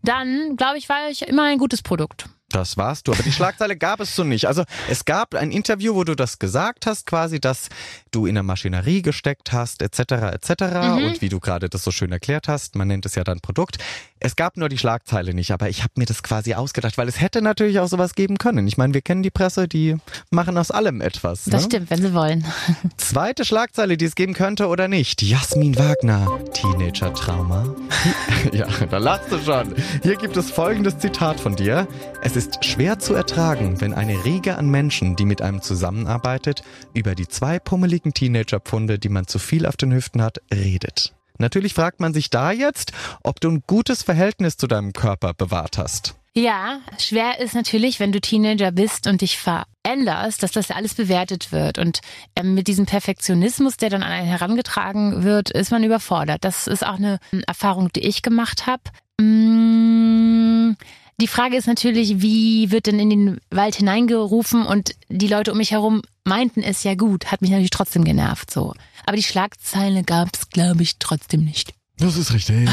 dann 0.03 0.55
glaube 0.57 0.77
ich, 0.77 0.87
war 0.89 1.09
ich 1.09 1.23
immer 1.23 1.43
ein 1.43 1.57
gutes 1.57 1.81
Produkt. 1.81 2.25
Das 2.51 2.77
warst 2.77 3.07
du. 3.07 3.13
Aber 3.13 3.23
die 3.23 3.31
Schlagzeile 3.31 3.77
gab 3.77 3.99
es 3.99 4.15
so 4.15 4.23
nicht. 4.23 4.45
Also 4.45 4.63
es 4.89 5.05
gab 5.05 5.35
ein 5.35 5.51
Interview, 5.51 5.95
wo 5.95 6.03
du 6.03 6.15
das 6.15 6.39
gesagt 6.39 6.85
hast, 6.85 7.05
quasi, 7.05 7.39
dass 7.39 7.69
du 8.11 8.25
in 8.25 8.35
der 8.35 8.43
Maschinerie 8.43 9.01
gesteckt 9.01 9.53
hast, 9.53 9.81
etc. 9.81 9.99
etc. 10.33 10.51
Und 10.97 11.21
wie 11.21 11.29
du 11.29 11.39
gerade 11.39 11.69
das 11.69 11.83
so 11.83 11.91
schön 11.91 12.11
erklärt 12.11 12.47
hast, 12.47 12.75
man 12.75 12.87
nennt 12.87 13.05
es 13.05 13.15
ja 13.15 13.23
dann 13.23 13.39
Produkt. 13.39 13.77
Es 14.23 14.35
gab 14.35 14.55
nur 14.55 14.69
die 14.69 14.77
Schlagzeile 14.77 15.33
nicht, 15.33 15.51
aber 15.51 15.69
ich 15.69 15.81
habe 15.81 15.93
mir 15.95 16.05
das 16.05 16.21
quasi 16.21 16.53
ausgedacht, 16.53 16.97
weil 16.97 17.07
es 17.07 17.19
hätte 17.19 17.41
natürlich 17.41 17.79
auch 17.79 17.87
sowas 17.87 18.13
geben 18.13 18.37
können. 18.37 18.67
Ich 18.67 18.77
meine, 18.77 18.93
wir 18.93 19.01
kennen 19.01 19.23
die 19.23 19.31
Presse, 19.31 19.67
die 19.67 19.97
machen 20.29 20.57
aus 20.57 20.69
allem 20.69 21.01
etwas. 21.01 21.45
Das 21.45 21.63
ne? 21.63 21.67
stimmt, 21.67 21.89
wenn 21.89 22.01
sie 22.01 22.13
wollen. 22.13 22.45
Zweite 22.97 23.45
Schlagzeile, 23.45 23.97
die 23.97 24.05
es 24.05 24.15
geben 24.15 24.33
könnte 24.33 24.67
oder 24.67 24.87
nicht. 24.87 25.23
Jasmin 25.23 25.75
Wagner, 25.77 26.27
Teenager-Trauma. 26.53 27.75
ja, 28.51 28.67
da 28.89 28.97
lachst 28.97 29.31
du 29.31 29.39
schon. 29.39 29.73
Hier 30.03 30.17
gibt 30.17 30.37
es 30.37 30.51
folgendes 30.51 30.99
Zitat 30.99 31.39
von 31.39 31.55
dir. 31.55 31.87
Es 32.21 32.35
ist 32.35 32.40
schwer 32.61 32.99
zu 32.99 33.13
ertragen, 33.13 33.81
wenn 33.81 33.93
eine 33.93 34.25
Riege 34.25 34.57
an 34.57 34.69
Menschen, 34.69 35.15
die 35.15 35.25
mit 35.25 35.41
einem 35.41 35.61
zusammenarbeitet, 35.61 36.63
über 36.93 37.15
die 37.15 37.27
zwei 37.27 37.59
pummeligen 37.59 38.13
Teenager-Pfunde, 38.13 38.99
die 38.99 39.09
man 39.09 39.27
zu 39.27 39.39
viel 39.39 39.65
auf 39.65 39.77
den 39.77 39.93
Hüften 39.93 40.21
hat, 40.21 40.41
redet. 40.53 41.13
Natürlich 41.37 41.73
fragt 41.73 41.99
man 41.99 42.13
sich 42.13 42.29
da 42.29 42.51
jetzt, 42.51 42.93
ob 43.23 43.39
du 43.41 43.49
ein 43.49 43.63
gutes 43.65 44.03
Verhältnis 44.03 44.57
zu 44.57 44.67
deinem 44.67 44.93
Körper 44.93 45.33
bewahrt 45.33 45.77
hast. 45.77 46.15
Ja, 46.33 46.79
schwer 46.97 47.39
ist 47.39 47.55
natürlich, 47.55 47.99
wenn 47.99 48.13
du 48.13 48.21
Teenager 48.21 48.71
bist 48.71 49.05
und 49.07 49.19
dich 49.19 49.37
veränderst, 49.37 50.43
dass 50.43 50.51
das 50.51 50.71
alles 50.71 50.93
bewertet 50.93 51.51
wird. 51.51 51.77
Und 51.77 51.99
ähm, 52.37 52.53
mit 52.53 52.67
diesem 52.67 52.85
Perfektionismus, 52.85 53.75
der 53.75 53.89
dann 53.89 54.03
an 54.03 54.11
einen 54.11 54.27
herangetragen 54.27 55.23
wird, 55.23 55.49
ist 55.49 55.71
man 55.71 55.83
überfordert. 55.83 56.45
Das 56.45 56.67
ist 56.67 56.85
auch 56.85 56.95
eine 56.95 57.19
ähm, 57.33 57.43
Erfahrung, 57.47 57.91
die 57.91 58.07
ich 58.07 58.21
gemacht 58.21 58.65
habe. 58.65 58.83
Mm, 59.19 60.77
die 61.21 61.27
Frage 61.27 61.55
ist 61.55 61.67
natürlich, 61.67 62.21
wie 62.21 62.71
wird 62.71 62.87
denn 62.87 62.99
in 62.99 63.09
den 63.11 63.41
Wald 63.51 63.75
hineingerufen 63.75 64.65
und 64.65 64.95
die 65.07 65.27
Leute 65.27 65.51
um 65.51 65.59
mich 65.59 65.71
herum 65.71 66.01
meinten 66.23 66.63
es 66.63 66.83
ja 66.83 66.95
gut, 66.95 67.31
hat 67.31 67.41
mich 67.41 67.51
natürlich 67.51 67.69
trotzdem 67.69 68.03
genervt 68.03 68.49
so. 68.51 68.73
Aber 69.05 69.15
die 69.15 69.23
Schlagzeile 69.23 70.03
gab 70.03 70.29
es, 70.33 70.49
glaube 70.49 70.81
ich, 70.81 70.97
trotzdem 70.97 71.43
nicht. 71.45 71.73
Das 71.97 72.17
ist 72.17 72.33
richtig. 72.33 72.67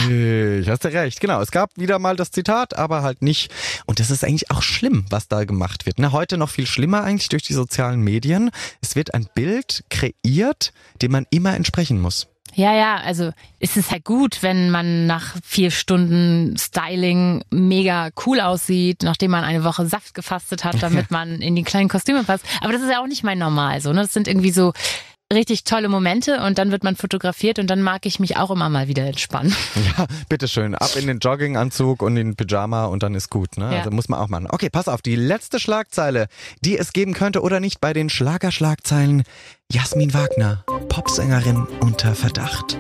Hast 0.67 0.85
du 0.85 0.89
recht. 0.89 1.21
Genau. 1.21 1.43
Es 1.43 1.51
gab 1.51 1.77
wieder 1.77 1.99
mal 1.99 2.17
das 2.17 2.31
Zitat, 2.31 2.79
aber 2.79 3.03
halt 3.03 3.21
nicht. 3.21 3.53
Und 3.85 4.01
das 4.01 4.11
ist 4.11 4.25
eigentlich 4.25 4.51
auch 4.51 4.63
schlimm, 4.63 5.05
was 5.11 5.29
da 5.29 5.45
gemacht 5.45 5.85
wird. 5.85 5.99
Ne? 5.99 6.13
Heute 6.13 6.39
noch 6.39 6.49
viel 6.49 6.67
schlimmer 6.67 7.05
eigentlich 7.05 7.29
durch 7.29 7.43
die 7.43 7.53
sozialen 7.53 8.01
Medien. 8.01 8.51
Es 8.81 8.97
wird 8.97 9.13
ein 9.13 9.29
Bild 9.35 9.85
kreiert, 9.91 10.73
dem 11.03 11.13
man 11.13 11.27
immer 11.29 11.55
entsprechen 11.55 12.01
muss. 12.01 12.29
Ja, 12.59 12.75
ja, 12.75 12.97
also 12.97 13.31
es 13.61 13.77
ist 13.77 13.93
halt 13.93 14.05
gut, 14.05 14.43
wenn 14.43 14.71
man 14.71 15.07
nach 15.07 15.37
vier 15.45 15.71
Stunden 15.71 16.57
Styling 16.59 17.45
mega 17.51 18.09
cool 18.27 18.41
aussieht, 18.41 19.05
nachdem 19.05 19.31
man 19.31 19.45
eine 19.45 19.63
Woche 19.63 19.87
Saft 19.87 20.13
gefastet 20.13 20.65
hat, 20.65 20.83
damit 20.83 21.09
man 21.13 21.41
in 21.41 21.55
die 21.55 21.63
kleinen 21.63 21.89
Kostüme 21.89 22.25
passt. 22.25 22.45
Aber 22.61 22.73
das 22.73 22.83
ist 22.83 22.91
ja 22.91 23.01
auch 23.01 23.07
nicht 23.07 23.23
mein 23.23 23.39
Normal 23.39 23.81
so. 23.81 23.93
Ne? 23.93 24.01
Das 24.01 24.13
sind 24.13 24.27
irgendwie 24.27 24.51
so 24.51 24.73
richtig 25.33 25.65
tolle 25.65 25.89
Momente 25.89 26.41
und 26.43 26.59
dann 26.59 26.71
wird 26.71 26.85
man 26.85 26.97
fotografiert 26.97 27.59
und 27.59 27.69
dann 27.69 27.83
mag 27.83 28.07
ich 28.07 28.19
mich 28.19 28.37
auch 28.39 28.51
immer 28.51 28.69
mal 28.69 28.89
wieder 28.89 29.05
entspannen. 29.05 29.55
Ja, 29.97 30.07
bitteschön. 30.29 30.75
Ab 30.75 30.97
in 30.97 31.07
den 31.07 31.19
Jogginganzug 31.19 32.03
und 32.03 32.17
in 32.17 32.29
den 32.29 32.37
Pyjama 32.37 32.87
und 32.87 33.03
dann 33.03 33.15
ist 33.15 33.31
gut. 33.31 33.57
Ne? 33.57 33.71
Ja. 33.71 33.79
Also 33.79 33.91
muss 33.91 34.09
man 34.09 34.19
auch 34.19 34.29
machen. 34.29 34.49
Okay, 34.51 34.71
pass 34.71 34.89
auf. 34.89 35.03
Die 35.03 35.17
letzte 35.17 35.61
Schlagzeile, 35.61 36.27
die 36.63 36.77
es 36.77 36.93
geben 36.93 37.15
könnte 37.15 37.43
oder 37.43 37.61
nicht 37.61 37.81
bei 37.81 37.93
den 37.93 38.11
Schlagerschlagzeilen. 38.11 39.23
Jasmin 39.71 40.15
Wagner, 40.15 40.65
Popsängerin 40.89 41.67
unter 41.81 42.15
Verdacht. 42.15 42.79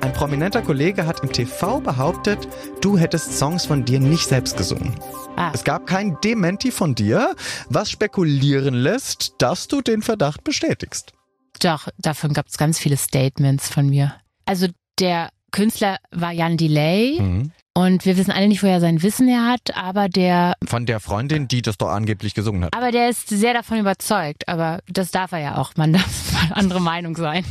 Ein 0.00 0.12
prominenter 0.12 0.62
Kollege 0.62 1.06
hat 1.06 1.20
im 1.20 1.32
TV 1.32 1.80
behauptet, 1.80 2.46
du 2.80 2.98
hättest 2.98 3.38
Songs 3.38 3.66
von 3.66 3.84
dir 3.84 3.98
nicht 3.98 4.28
selbst 4.28 4.56
gesungen. 4.56 4.94
Ah. 5.36 5.50
Es 5.54 5.64
gab 5.64 5.86
kein 5.86 6.18
Dementi 6.22 6.70
von 6.70 6.94
dir, 6.94 7.34
was 7.68 7.90
spekulieren 7.90 8.74
lässt, 8.74 9.34
dass 9.38 9.68
du 9.68 9.80
den 9.80 10.02
Verdacht 10.02 10.44
bestätigst. 10.44 11.15
Doch, 11.60 11.88
davon 11.98 12.32
gab 12.32 12.46
es 12.48 12.56
ganz 12.58 12.78
viele 12.78 12.96
Statements 12.96 13.68
von 13.68 13.88
mir. 13.88 14.14
Also 14.44 14.68
der 14.98 15.30
Künstler 15.52 15.98
war 16.10 16.32
Jan 16.32 16.56
Delay 16.56 17.18
Mhm. 17.20 17.52
und 17.74 18.04
wir 18.04 18.16
wissen 18.18 18.30
alle 18.30 18.48
nicht, 18.48 18.62
woher 18.62 18.74
er 18.74 18.80
sein 18.80 19.02
Wissen 19.02 19.26
her 19.28 19.46
hat, 19.46 19.74
aber 19.76 20.08
der, 20.08 20.54
Von 20.66 20.84
der 20.86 21.00
Freundin, 21.00 21.48
die 21.48 21.62
das 21.62 21.78
doch 21.78 21.88
angeblich 21.88 22.34
gesungen 22.34 22.64
hat. 22.64 22.74
aber 22.76 22.90
der 22.90 23.08
ist 23.08 23.28
sehr 23.28 23.54
davon 23.54 23.78
überzeugt. 23.78 24.48
Aber 24.48 24.80
das 24.88 25.10
darf 25.12 25.32
er 25.32 25.38
ja 25.38 25.56
auch. 25.56 25.72
Man 25.76 25.92
darf 25.94 26.32
mal 26.32 26.52
andere 26.52 26.80
Meinung 26.80 27.16
sein. 27.16 27.44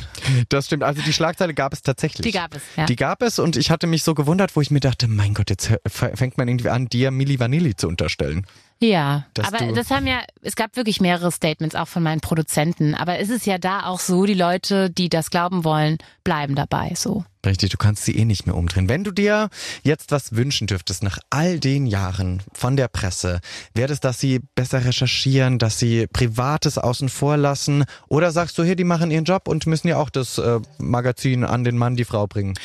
Das 0.50 0.68
stimmt. 0.68 0.84
Also 0.84 1.02
die 1.02 1.14
Schlagzeile 1.14 1.54
gab 1.54 1.74
es 1.74 1.82
tatsächlich. 1.82 2.26
Die 2.26 2.38
gab 2.38 2.54
es, 2.56 2.62
ja. 2.76 2.86
Die 2.86 2.96
gab 2.96 3.22
es 3.24 3.40
und 3.40 3.56
ich 3.58 3.72
hatte 3.72 3.88
mich 3.88 4.04
so 4.04 4.14
gewundert, 4.14 4.56
wo 4.56 4.62
ich 4.62 4.70
mir 4.72 4.82
dachte, 4.82 5.08
mein 5.08 5.34
Gott, 5.34 5.50
jetzt 5.50 5.72
fängt 5.88 6.38
man 6.38 6.48
irgendwie 6.48 6.70
an, 6.70 6.88
dir 6.88 7.10
Milli 7.12 7.40
Vanilli 7.40 7.76
zu 7.76 7.88
unterstellen. 7.88 8.46
Ja, 8.80 9.26
aber 9.42 9.72
das 9.72 9.90
haben 9.90 10.06
ja, 10.06 10.22
es 10.42 10.56
gab 10.56 10.76
wirklich 10.76 11.00
mehrere 11.00 11.32
Statements 11.32 11.76
auch 11.76 11.88
von 11.88 12.04
meinen 12.04 12.20
Produzenten. 12.20 12.94
Aber 12.94 13.20
es 13.20 13.30
ist 13.30 13.46
ja 13.46 13.58
da 13.58 13.86
auch 13.86 14.00
so, 14.00 14.26
die 14.26 14.34
Leute, 14.34 14.90
die 14.90 15.08
das 15.08 15.30
glauben 15.30 15.64
wollen, 15.64 15.98
bleiben 16.26 16.56
dabei. 16.56 16.92
So. 16.94 17.24
Richtig, 17.46 17.70
du 17.70 17.78
kannst 17.78 18.04
sie 18.04 18.18
eh 18.18 18.26
nicht 18.26 18.48
mehr 18.48 18.56
umdrehen. 18.56 18.90
Wenn 18.90 19.06
du 19.06 19.12
dir 19.12 19.50
jetzt 19.84 20.12
was 20.12 20.36
wünschen 20.36 20.68
dürftest 20.68 21.04
nach 21.04 21.20
all 21.30 21.60
den 21.60 21.86
Jahren 21.86 22.44
von 22.54 22.76
der 22.76 22.90
Presse, 22.90 23.40
wäre 23.74 23.94
es, 23.94 24.02
dass 24.02 24.20
sie 24.20 24.42
besser 24.56 24.84
recherchieren, 24.84 25.58
dass 25.58 25.80
sie 25.80 26.08
Privates 26.08 26.78
außen 26.78 27.08
vor 27.08 27.38
lassen 27.38 27.86
oder 28.10 28.32
sagst 28.32 28.58
du, 28.58 28.64
hier, 28.64 28.76
die 28.76 28.84
machen 28.84 29.10
ihren 29.10 29.26
Job 29.26 29.48
und 29.48 29.68
müssen 29.68 29.88
ja 29.88 29.98
auch 29.98 30.10
das 30.10 30.38
äh, 30.38 30.60
Magazin 30.80 31.46
an 31.46 31.64
den 31.64 31.78
Mann, 31.78 31.96
die 31.96 32.06
Frau 32.06 32.28
bringen. 32.28 32.56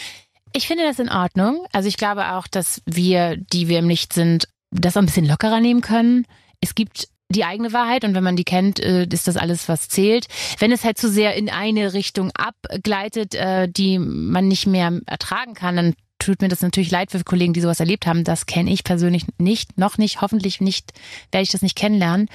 Ich 0.52 0.66
finde 0.66 0.84
das 0.84 0.98
in 0.98 1.08
Ordnung. 1.08 1.64
Also 1.72 1.88
ich 1.88 1.96
glaube 1.96 2.32
auch, 2.32 2.48
dass 2.48 2.82
wir, 2.84 3.36
die 3.36 3.68
wir 3.68 3.78
im 3.78 3.88
Licht 3.88 4.12
sind, 4.12 4.48
das 4.70 4.96
ein 4.96 5.06
bisschen 5.06 5.26
lockerer 5.26 5.60
nehmen 5.60 5.80
können. 5.80 6.26
Es 6.60 6.74
gibt 6.74 7.08
die 7.30 7.44
eigene 7.44 7.72
Wahrheit 7.72 8.04
und 8.04 8.14
wenn 8.14 8.24
man 8.24 8.36
die 8.36 8.44
kennt, 8.44 8.80
äh, 8.80 9.06
ist 9.10 9.28
das 9.28 9.36
alles, 9.36 9.68
was 9.68 9.88
zählt. 9.88 10.26
Wenn 10.58 10.72
es 10.72 10.84
halt 10.84 10.98
zu 10.98 11.08
sehr 11.08 11.34
in 11.34 11.48
eine 11.48 11.92
Richtung 11.92 12.32
abgleitet, 12.32 13.34
äh, 13.34 13.68
die 13.68 13.98
man 13.98 14.48
nicht 14.48 14.66
mehr 14.66 15.00
ertragen 15.06 15.54
kann, 15.54 15.76
dann 15.76 15.94
tut 16.18 16.42
mir 16.42 16.48
das 16.48 16.60
natürlich 16.60 16.90
leid 16.90 17.10
für 17.10 17.22
Kollegen, 17.24 17.52
die 17.52 17.60
sowas 17.60 17.80
erlebt 17.80 18.06
haben. 18.06 18.24
Das 18.24 18.46
kenne 18.46 18.70
ich 18.70 18.84
persönlich 18.84 19.24
nicht, 19.38 19.78
noch 19.78 19.96
nicht, 19.96 20.20
hoffentlich 20.20 20.60
nicht, 20.60 20.92
werde 21.32 21.42
ich 21.44 21.50
das 21.50 21.62
nicht 21.62 21.76
kennenlernen. 21.76 22.28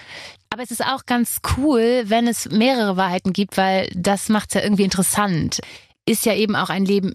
Aber 0.50 0.63
es 0.63 0.71
ist 0.71 0.84
auch 0.84 1.06
ganz 1.06 1.41
cool, 1.58 2.04
wenn 2.06 2.28
es 2.28 2.50
mehrere 2.50 2.98
Wahrheiten 2.98 3.34
gibt, 3.34 3.58
weil 3.58 3.89
das 3.93 4.30
macht 4.30 4.50
es 4.50 4.56
ja 4.56 4.62
irgendwie 4.63 4.84
interessant. 4.84 5.60
Ist 6.06 6.26
ja 6.26 6.34
eben 6.34 6.56
auch 6.56 6.69
ein 6.69 6.86
Leben 6.86 7.13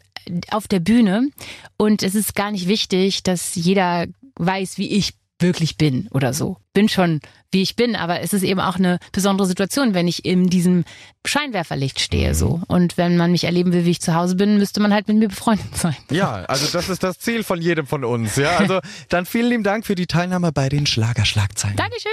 auf 0.50 0.68
der 0.68 0.80
Bühne 0.80 1.28
und 1.76 2.02
es 2.02 2.14
ist 2.14 2.34
gar 2.34 2.50
nicht 2.50 2.68
wichtig, 2.68 3.22
dass 3.22 3.54
jeder 3.54 4.06
weiß, 4.36 4.78
wie 4.78 4.96
ich 4.96 5.19
wirklich 5.40 5.76
bin 5.76 6.08
oder 6.10 6.32
so. 6.32 6.56
Bin 6.72 6.88
schon, 6.88 7.20
wie 7.50 7.62
ich 7.62 7.74
bin, 7.74 7.96
aber 7.96 8.20
es 8.20 8.32
ist 8.32 8.44
eben 8.44 8.60
auch 8.60 8.76
eine 8.76 8.98
besondere 9.10 9.48
Situation, 9.48 9.92
wenn 9.92 10.06
ich 10.06 10.24
in 10.24 10.48
diesem 10.48 10.84
Scheinwerferlicht 11.26 11.98
stehe 11.98 12.34
so. 12.36 12.60
Und 12.68 12.96
wenn 12.96 13.16
man 13.16 13.32
mich 13.32 13.42
erleben 13.42 13.72
will, 13.72 13.84
wie 13.84 13.90
ich 13.90 14.00
zu 14.00 14.14
Hause 14.14 14.36
bin, 14.36 14.56
müsste 14.56 14.80
man 14.80 14.94
halt 14.94 15.08
mit 15.08 15.16
mir 15.16 15.28
befreundet 15.28 15.76
sein. 15.76 15.96
Ja, 16.10 16.44
also 16.46 16.66
das 16.70 16.88
ist 16.88 17.02
das 17.02 17.18
Ziel 17.18 17.42
von 17.42 17.60
jedem 17.60 17.86
von 17.86 18.04
uns. 18.04 18.36
Ja, 18.36 18.56
also 18.56 18.78
dann 19.08 19.26
vielen 19.26 19.48
lieben 19.48 19.64
Dank 19.64 19.84
für 19.84 19.96
die 19.96 20.06
Teilnahme 20.06 20.52
bei 20.52 20.68
den 20.68 20.86
Schlagerschlagzeilen. 20.86 21.76
Dankeschön. 21.76 22.10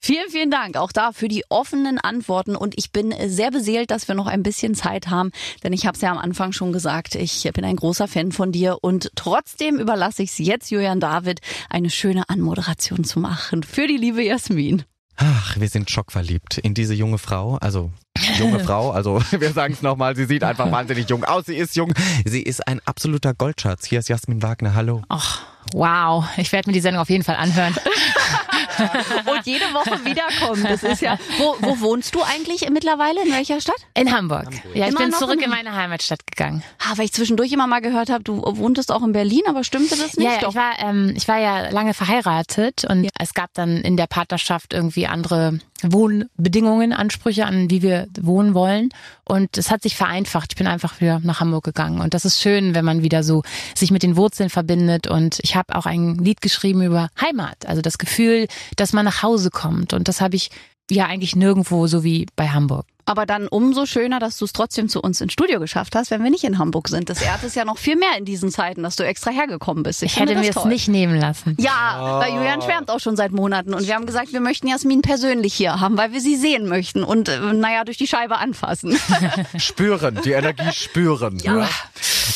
Vielen, 0.00 0.28
vielen 0.28 0.50
Dank 0.50 0.76
auch 0.76 0.90
da 0.90 1.12
für 1.12 1.28
die 1.28 1.44
offenen 1.48 1.98
Antworten 1.98 2.56
und 2.56 2.74
ich 2.76 2.90
bin 2.90 3.14
sehr 3.28 3.52
beseelt, 3.52 3.92
dass 3.92 4.08
wir 4.08 4.16
noch 4.16 4.26
ein 4.26 4.42
bisschen 4.42 4.74
Zeit 4.74 5.08
haben, 5.08 5.30
denn 5.62 5.72
ich 5.72 5.86
habe 5.86 5.94
es 5.94 6.00
ja 6.00 6.10
am 6.10 6.18
Anfang 6.18 6.50
schon 6.50 6.72
gesagt, 6.72 7.14
ich 7.14 7.48
bin 7.54 7.64
ein 7.64 7.76
großer 7.76 8.08
Fan 8.08 8.32
von 8.32 8.50
dir 8.50 8.78
und 8.80 9.12
trotzdem 9.14 9.78
überlasse 9.78 10.24
ich 10.24 10.30
es 10.30 10.38
jetzt 10.38 10.70
Julian 10.70 10.98
David, 10.98 11.40
eine 11.68 11.90
schöne 11.90 12.28
Anmoderation 12.28 12.69
zu 12.78 13.18
machen 13.18 13.62
für 13.62 13.86
die 13.86 13.96
liebe 13.96 14.22
Jasmin. 14.22 14.84
Ach, 15.16 15.60
wir 15.60 15.68
sind 15.68 15.90
schockverliebt 15.90 16.58
in 16.58 16.72
diese 16.72 16.94
junge 16.94 17.18
Frau. 17.18 17.56
Also 17.56 17.92
junge 18.38 18.58
Frau, 18.64 18.90
also 18.90 19.20
wir 19.30 19.52
sagen 19.52 19.74
es 19.74 19.82
nochmal, 19.82 20.16
sie 20.16 20.24
sieht 20.24 20.42
einfach 20.42 20.70
wahnsinnig 20.72 21.10
jung 21.10 21.24
aus. 21.24 21.44
Sie 21.46 21.56
ist 21.56 21.76
jung. 21.76 21.92
Sie 22.24 22.42
ist 22.42 22.66
ein 22.66 22.80
absoluter 22.86 23.34
Goldschatz. 23.34 23.84
Hier 23.84 23.98
ist 23.98 24.08
Jasmin 24.08 24.42
Wagner. 24.42 24.74
Hallo. 24.74 25.02
Ach, 25.08 25.42
wow. 25.72 26.24
Ich 26.38 26.52
werde 26.52 26.70
mir 26.70 26.72
die 26.72 26.80
Sendung 26.80 27.02
auf 27.02 27.10
jeden 27.10 27.24
Fall 27.24 27.36
anhören. 27.36 27.74
und 29.26 29.46
jede 29.46 29.64
Woche 29.74 30.04
wiederkommen. 30.04 30.62
Das 30.64 30.82
ist 30.82 31.00
ja. 31.02 31.18
Wo, 31.38 31.56
wo 31.60 31.80
wohnst 31.80 32.14
du 32.14 32.22
eigentlich 32.22 32.68
mittlerweile? 32.70 33.22
In 33.24 33.32
welcher 33.32 33.60
Stadt? 33.60 33.76
In 33.94 34.12
Hamburg. 34.12 34.46
Hamburg. 34.46 34.62
Ja, 34.74 34.86
ich 34.86 34.90
Immer 34.92 35.00
bin 35.06 35.12
zurück 35.12 35.38
in- 35.38 35.44
in 35.44 35.50
meine 35.50 35.74
Heimatstadt 35.74 36.26
gegangen. 36.26 36.62
Ah, 36.78 36.92
weil 36.96 37.04
ich 37.06 37.12
zwischendurch 37.12 37.52
immer 37.52 37.66
mal 37.66 37.80
gehört 37.80 38.10
habe, 38.10 38.22
du 38.22 38.42
wohntest 38.44 38.92
auch 38.92 39.02
in 39.02 39.12
Berlin, 39.12 39.42
aber 39.48 39.64
stimmte 39.64 39.96
das 39.96 40.16
nicht? 40.16 40.26
Ja, 40.26 40.40
ja 40.40 40.48
ich 40.48 40.54
war, 40.54 40.72
ähm, 40.78 41.12
ich 41.16 41.26
war 41.28 41.38
ja 41.38 41.70
lange 41.70 41.94
verheiratet 41.94 42.84
und 42.88 43.08
es 43.18 43.34
gab 43.34 43.52
dann 43.54 43.78
in 43.78 43.96
der 43.96 44.06
Partnerschaft 44.06 44.72
irgendwie 44.72 45.06
andere 45.06 45.58
Wohnbedingungen, 45.82 46.92
Ansprüche 46.92 47.46
an, 47.46 47.70
wie 47.70 47.82
wir 47.82 48.06
wohnen 48.20 48.54
wollen. 48.54 48.90
Und 49.30 49.56
es 49.58 49.70
hat 49.70 49.82
sich 49.82 49.94
vereinfacht. 49.94 50.50
Ich 50.50 50.56
bin 50.56 50.66
einfach 50.66 51.00
wieder 51.00 51.20
nach 51.22 51.38
Hamburg 51.38 51.62
gegangen. 51.62 52.00
Und 52.00 52.14
das 52.14 52.24
ist 52.24 52.40
schön, 52.40 52.74
wenn 52.74 52.84
man 52.84 53.04
wieder 53.04 53.22
so 53.22 53.44
sich 53.76 53.92
mit 53.92 54.02
den 54.02 54.16
Wurzeln 54.16 54.50
verbindet. 54.50 55.06
Und 55.06 55.38
ich 55.42 55.54
habe 55.54 55.76
auch 55.76 55.86
ein 55.86 56.16
Lied 56.16 56.40
geschrieben 56.40 56.82
über 56.82 57.10
Heimat. 57.20 57.64
Also 57.64 57.80
das 57.80 57.98
Gefühl, 57.98 58.48
dass 58.74 58.92
man 58.92 59.04
nach 59.04 59.22
Hause 59.22 59.50
kommt. 59.50 59.92
Und 59.92 60.08
das 60.08 60.20
habe 60.20 60.34
ich 60.34 60.50
ja 60.90 61.06
eigentlich 61.06 61.36
nirgendwo 61.36 61.86
so 61.86 62.02
wie 62.02 62.26
bei 62.34 62.48
Hamburg. 62.48 62.86
Aber 63.10 63.26
dann 63.26 63.48
umso 63.48 63.86
schöner, 63.86 64.20
dass 64.20 64.38
du 64.38 64.44
es 64.44 64.52
trotzdem 64.52 64.88
zu 64.88 65.00
uns 65.00 65.20
ins 65.20 65.32
Studio 65.32 65.58
geschafft 65.58 65.96
hast, 65.96 66.12
wenn 66.12 66.22
wir 66.22 66.30
nicht 66.30 66.44
in 66.44 66.58
Hamburg 66.58 66.86
sind. 66.86 67.10
Das 67.10 67.20
ehrt 67.20 67.42
es 67.42 67.56
ja 67.56 67.64
noch 67.64 67.76
viel 67.76 67.96
mehr 67.96 68.16
in 68.16 68.24
diesen 68.24 68.52
Zeiten, 68.52 68.84
dass 68.84 68.94
du 68.94 69.02
extra 69.02 69.32
hergekommen 69.32 69.82
bist. 69.82 70.04
Ich, 70.04 70.12
finde 70.12 70.36
hätte 70.36 70.44
mir 70.44 70.56
es 70.56 70.64
nicht 70.64 70.86
nehmen 70.86 71.18
lassen. 71.18 71.56
Ja, 71.58 72.20
weil 72.20 72.32
Julian 72.32 72.62
schwärmt 72.62 72.88
auch 72.88 73.00
schon 73.00 73.16
seit 73.16 73.32
Monaten 73.32 73.74
und 73.74 73.84
wir 73.84 73.96
haben 73.96 74.06
gesagt, 74.06 74.32
wir 74.32 74.40
möchten 74.40 74.68
Jasmin 74.68 75.02
persönlich 75.02 75.54
hier 75.54 75.80
haben, 75.80 75.96
weil 75.96 76.12
wir 76.12 76.20
sie 76.20 76.36
sehen 76.36 76.68
möchten 76.68 77.02
und 77.02 77.28
äh, 77.28 77.40
naja, 77.52 77.82
durch 77.82 77.96
die 77.96 78.06
Scheibe 78.06 78.38
anfassen. 78.38 78.96
Spüren, 79.58 80.20
die 80.24 80.30
Energie 80.30 80.72
spüren. 80.72 81.40
Ja. 81.40 81.68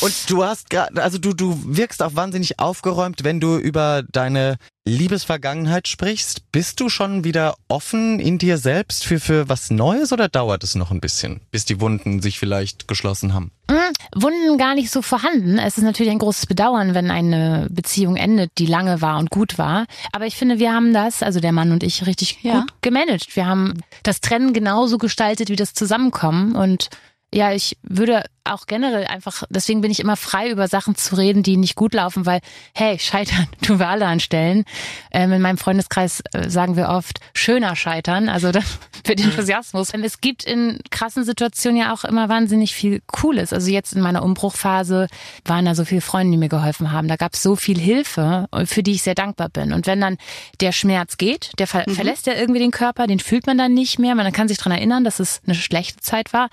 Und 0.01 0.13
du 0.29 0.43
hast 0.43 0.69
gerade, 0.69 1.01
also 1.01 1.17
du, 1.17 1.33
du 1.33 1.59
wirkst 1.65 2.01
auch 2.03 2.15
wahnsinnig 2.15 2.59
aufgeräumt, 2.59 3.23
wenn 3.23 3.39
du 3.39 3.57
über 3.57 4.03
deine 4.11 4.57
Liebesvergangenheit 4.87 5.87
sprichst. 5.87 6.51
Bist 6.51 6.79
du 6.79 6.89
schon 6.89 7.23
wieder 7.23 7.55
offen 7.67 8.19
in 8.19 8.37
dir 8.37 8.57
selbst 8.57 9.05
für, 9.05 9.19
für 9.19 9.49
was 9.49 9.71
Neues 9.71 10.11
oder 10.13 10.27
dauert 10.29 10.63
es 10.63 10.75
noch 10.75 10.91
ein 10.91 10.99
bisschen, 10.99 11.41
bis 11.51 11.65
die 11.65 11.79
Wunden 11.81 12.21
sich 12.21 12.37
vielleicht 12.39 12.87
geschlossen 12.87 13.33
haben? 13.33 13.51
Hm, 13.69 13.77
Wunden 14.15 14.57
gar 14.57 14.75
nicht 14.75 14.91
so 14.91 15.01
vorhanden. 15.01 15.57
Es 15.57 15.77
ist 15.77 15.83
natürlich 15.83 16.11
ein 16.11 16.19
großes 16.19 16.45
Bedauern, 16.45 16.93
wenn 16.93 17.09
eine 17.09 17.67
Beziehung 17.71 18.15
endet, 18.15 18.51
die 18.57 18.67
lange 18.67 19.01
war 19.01 19.17
und 19.17 19.29
gut 19.31 19.57
war. 19.57 19.85
Aber 20.11 20.27
ich 20.27 20.35
finde, 20.35 20.59
wir 20.59 20.71
haben 20.73 20.93
das, 20.93 21.23
also 21.23 21.39
der 21.39 21.51
Mann 21.51 21.71
und 21.71 21.83
ich, 21.83 22.05
richtig 22.05 22.39
Ja. 22.43 22.61
gut 22.61 22.73
gemanagt. 22.81 23.35
Wir 23.35 23.47
haben 23.47 23.73
das 24.03 24.21
Trennen 24.21 24.53
genauso 24.53 24.97
gestaltet 24.97 25.49
wie 25.49 25.55
das 25.55 25.73
Zusammenkommen 25.73 26.55
und 26.55 26.89
ja, 27.33 27.51
ich 27.51 27.77
würde 27.81 28.23
auch 28.45 28.67
generell 28.67 29.05
einfach, 29.05 29.43
deswegen 29.49 29.81
bin 29.81 29.91
ich 29.91 29.99
immer 29.99 30.15
frei, 30.15 30.49
über 30.49 30.67
Sachen 30.67 30.95
zu 30.95 31.15
reden, 31.15 31.43
die 31.43 31.57
nicht 31.57 31.75
gut 31.75 31.93
laufen, 31.93 32.25
weil, 32.25 32.39
hey, 32.73 32.99
scheitern 32.99 33.47
tun 33.61 33.79
wir 33.79 33.87
alle 33.87 34.05
an 34.05 34.19
Stellen. 34.19 34.65
Ähm, 35.11 35.31
in 35.31 35.41
meinem 35.41 35.57
Freundeskreis 35.57 36.21
äh, 36.33 36.49
sagen 36.49 36.75
wir 36.75 36.89
oft, 36.89 37.19
schöner 37.33 37.75
scheitern, 37.75 38.29
also 38.29 38.51
das 38.51 38.65
mit 39.07 39.21
Enthusiasmus. 39.21 39.93
Ähm, 39.93 40.03
Es 40.03 40.21
gibt 40.21 40.43
in 40.43 40.79
krassen 40.91 41.23
Situationen 41.23 41.79
ja 41.79 41.93
auch 41.93 42.03
immer 42.03 42.29
wahnsinnig 42.29 42.73
viel 42.73 43.01
Cooles. 43.07 43.53
Also 43.53 43.69
jetzt 43.71 43.93
in 43.93 44.01
meiner 44.01 44.23
Umbruchphase 44.23 45.07
waren 45.45 45.65
da 45.65 45.75
so 45.75 45.85
viele 45.85 46.01
Freunde, 46.01 46.31
die 46.31 46.37
mir 46.37 46.49
geholfen 46.49 46.91
haben. 46.91 47.07
Da 47.07 47.15
gab 47.15 47.33
es 47.33 47.43
so 47.43 47.55
viel 47.55 47.79
Hilfe, 47.79 48.47
für 48.65 48.83
die 48.83 48.93
ich 48.93 49.03
sehr 49.03 49.15
dankbar 49.15 49.49
bin. 49.49 49.73
Und 49.73 49.87
wenn 49.87 50.01
dann 50.01 50.17
der 50.61 50.71
Schmerz 50.71 51.17
geht, 51.17 51.51
der 51.59 51.67
ver 51.67 51.83
verlässt 51.87 52.27
ja 52.27 52.33
irgendwie 52.33 52.59
den 52.59 52.71
Körper, 52.71 53.07
den 53.07 53.19
fühlt 53.19 53.47
man 53.47 53.57
dann 53.57 53.73
nicht 53.73 53.99
mehr. 53.99 54.15
Man 54.15 54.31
kann 54.31 54.47
sich 54.47 54.57
dran 54.57 54.71
erinnern, 54.71 55.03
dass 55.03 55.19
es 55.19 55.41
eine 55.45 55.55
schlechte 55.55 55.99
Zeit 55.99 56.33
war. 56.33 56.49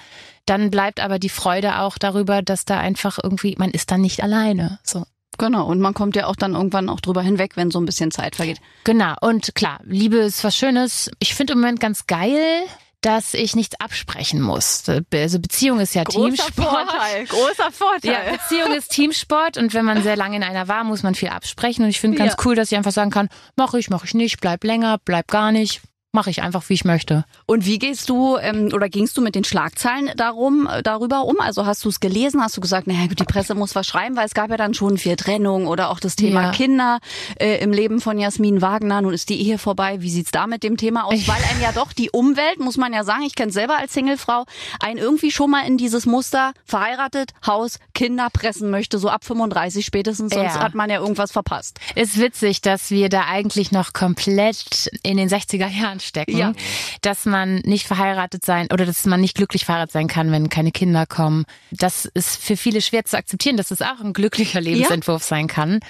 Dann 0.46 0.70
bleibt 0.70 1.00
aber 1.00 1.18
die 1.18 1.28
Freude 1.28 1.78
auch 1.80 1.98
darüber, 1.98 2.42
dass 2.42 2.64
da 2.64 2.78
einfach 2.78 3.18
irgendwie, 3.22 3.54
man 3.58 3.70
ist 3.70 3.90
dann 3.90 4.00
nicht 4.00 4.22
alleine. 4.22 4.78
So. 4.82 5.04
genau, 5.38 5.66
und 5.66 5.80
man 5.80 5.94
kommt 5.94 6.16
ja 6.16 6.26
auch 6.26 6.36
dann 6.36 6.54
irgendwann 6.54 6.88
auch 6.88 7.00
drüber 7.00 7.22
hinweg, 7.22 7.56
wenn 7.56 7.70
so 7.70 7.78
ein 7.80 7.84
bisschen 7.86 8.10
Zeit 8.10 8.36
vergeht. 8.36 8.60
Genau. 8.84 9.14
Und 9.20 9.54
klar, 9.54 9.78
Liebe 9.84 10.16
ist 10.18 10.42
was 10.44 10.56
Schönes. 10.56 11.10
Ich 11.20 11.34
finde 11.34 11.52
im 11.54 11.60
Moment 11.60 11.78
ganz 11.80 12.06
geil, 12.06 12.62
dass 13.02 13.34
ich 13.34 13.56
nichts 13.56 13.80
absprechen 13.80 14.40
muss. 14.40 14.84
Also 14.88 15.38
Beziehung 15.40 15.80
ist 15.80 15.94
ja 15.94 16.04
Teamsport. 16.04 16.88
großer 17.28 17.70
Vorteil. 17.72 18.12
Ja, 18.12 18.18
Beziehung 18.32 18.72
ist 18.76 18.90
Teamsport 18.92 19.58
und 19.58 19.74
wenn 19.74 19.84
man 19.84 20.02
sehr 20.04 20.16
lange 20.16 20.36
in 20.36 20.42
einer 20.44 20.68
war, 20.68 20.84
muss 20.84 21.02
man 21.02 21.14
viel 21.16 21.28
absprechen. 21.30 21.82
Und 21.84 21.90
ich 21.90 21.98
finde 22.00 22.18
ganz 22.18 22.32
Ja. 22.32 22.38
cool, 22.44 22.54
dass 22.54 22.70
ich 22.70 22.78
einfach 22.78 22.92
sagen 22.92 23.10
kann, 23.10 23.28
mache 23.56 23.78
ich, 23.78 23.90
mache 23.90 24.06
ich 24.06 24.14
nicht, 24.14 24.40
bleib 24.40 24.62
länger, 24.64 24.98
bleib 25.04 25.28
gar 25.28 25.50
nicht. 25.50 25.80
Mache 26.14 26.28
ich 26.28 26.42
einfach, 26.42 26.68
wie 26.68 26.74
ich 26.74 26.84
möchte. 26.84 27.24
Und 27.46 27.64
wie 27.64 27.78
gehst 27.78 28.10
du 28.10 28.36
ähm, 28.36 28.68
oder 28.74 28.90
gingst 28.90 29.16
du 29.16 29.22
mit 29.22 29.34
den 29.34 29.44
Schlagzeilen 29.44 30.10
darum 30.14 30.68
äh, 30.70 30.82
darüber 30.82 31.24
um? 31.24 31.40
Also 31.40 31.64
hast 31.64 31.86
du 31.86 31.88
es 31.88 32.00
gelesen? 32.00 32.42
Hast 32.42 32.54
du 32.54 32.60
gesagt, 32.60 32.86
naja, 32.86 33.06
gut, 33.06 33.18
die 33.18 33.24
Presse 33.24 33.54
muss 33.54 33.74
was 33.74 33.86
schreiben, 33.86 34.14
weil 34.14 34.26
es 34.26 34.34
gab 34.34 34.50
ja 34.50 34.58
dann 34.58 34.74
schon 34.74 34.98
viel 34.98 35.16
Trennung 35.16 35.66
oder 35.66 35.88
auch 35.88 36.00
das 36.00 36.14
Thema 36.14 36.42
Ja. 36.42 36.50
Kinder 36.50 36.98
äh, 37.40 37.62
im 37.62 37.72
Leben 37.72 38.02
von 38.02 38.18
Jasmin 38.18 38.60
Wagner. 38.60 39.00
Nun 39.00 39.14
ist 39.14 39.30
die 39.30 39.40
Ehe 39.40 39.56
vorbei. 39.56 40.02
Wie 40.02 40.10
sieht's 40.10 40.32
da 40.32 40.46
mit 40.46 40.62
dem 40.62 40.76
Thema 40.76 41.04
aus? 41.06 41.26
Weil 41.26 41.42
einem 41.50 41.62
ja 41.62 41.72
doch 41.72 41.94
die 41.94 42.10
Umwelt, 42.10 42.60
muss 42.60 42.76
man 42.76 42.92
ja 42.92 43.04
sagen, 43.04 43.22
ich 43.22 43.34
kenne 43.34 43.50
selber 43.50 43.78
als 43.78 43.94
Singlefrau, 43.94 44.44
einen 44.80 44.98
irgendwie 44.98 45.30
schon 45.30 45.50
mal 45.50 45.66
in 45.66 45.78
dieses 45.78 46.04
Muster 46.04 46.52
verheiratet, 46.66 47.30
Haus, 47.46 47.78
Kinder 47.94 48.28
pressen 48.30 48.68
möchte, 48.68 48.98
so 48.98 49.08
ab 49.08 49.24
35 49.24 49.86
spätestens, 49.86 50.34
sonst 50.34 50.56
Ja. 50.56 50.60
hat 50.60 50.74
man 50.74 50.90
ja 50.90 51.00
irgendwas 51.00 51.32
verpasst. 51.32 51.80
Ist 51.94 52.20
witzig, 52.20 52.60
dass 52.60 52.90
wir 52.90 53.08
da 53.08 53.24
eigentlich 53.30 53.72
noch 53.72 53.94
komplett 53.94 54.90
in 55.02 55.16
den 55.16 55.30
60er 55.30 55.68
Jahren 55.68 56.00
stecken. 56.02 56.36
Ja. 56.36 56.52
Dass 57.00 57.24
man 57.24 57.56
nicht 57.64 57.86
verheiratet 57.86 58.44
sein 58.44 58.68
oder 58.72 58.86
dass 58.86 59.04
man 59.06 59.20
nicht 59.20 59.36
glücklich 59.36 59.64
verheiratet 59.64 59.92
sein 59.92 60.08
kann, 60.08 60.30
wenn 60.32 60.48
keine 60.48 60.72
Kinder 60.72 61.06
kommen. 61.06 61.44
Das 61.70 62.04
ist 62.04 62.42
für 62.42 62.56
viele 62.56 62.80
schwer 62.80 63.04
zu 63.04 63.16
akzeptieren, 63.16 63.56
dass 63.56 63.70
es 63.70 63.82
auch 63.82 64.00
ein 64.00 64.12
glücklicher 64.12 64.60
Lebensentwurf 64.60 65.22
sein 65.22 65.46
kann. 65.46 65.80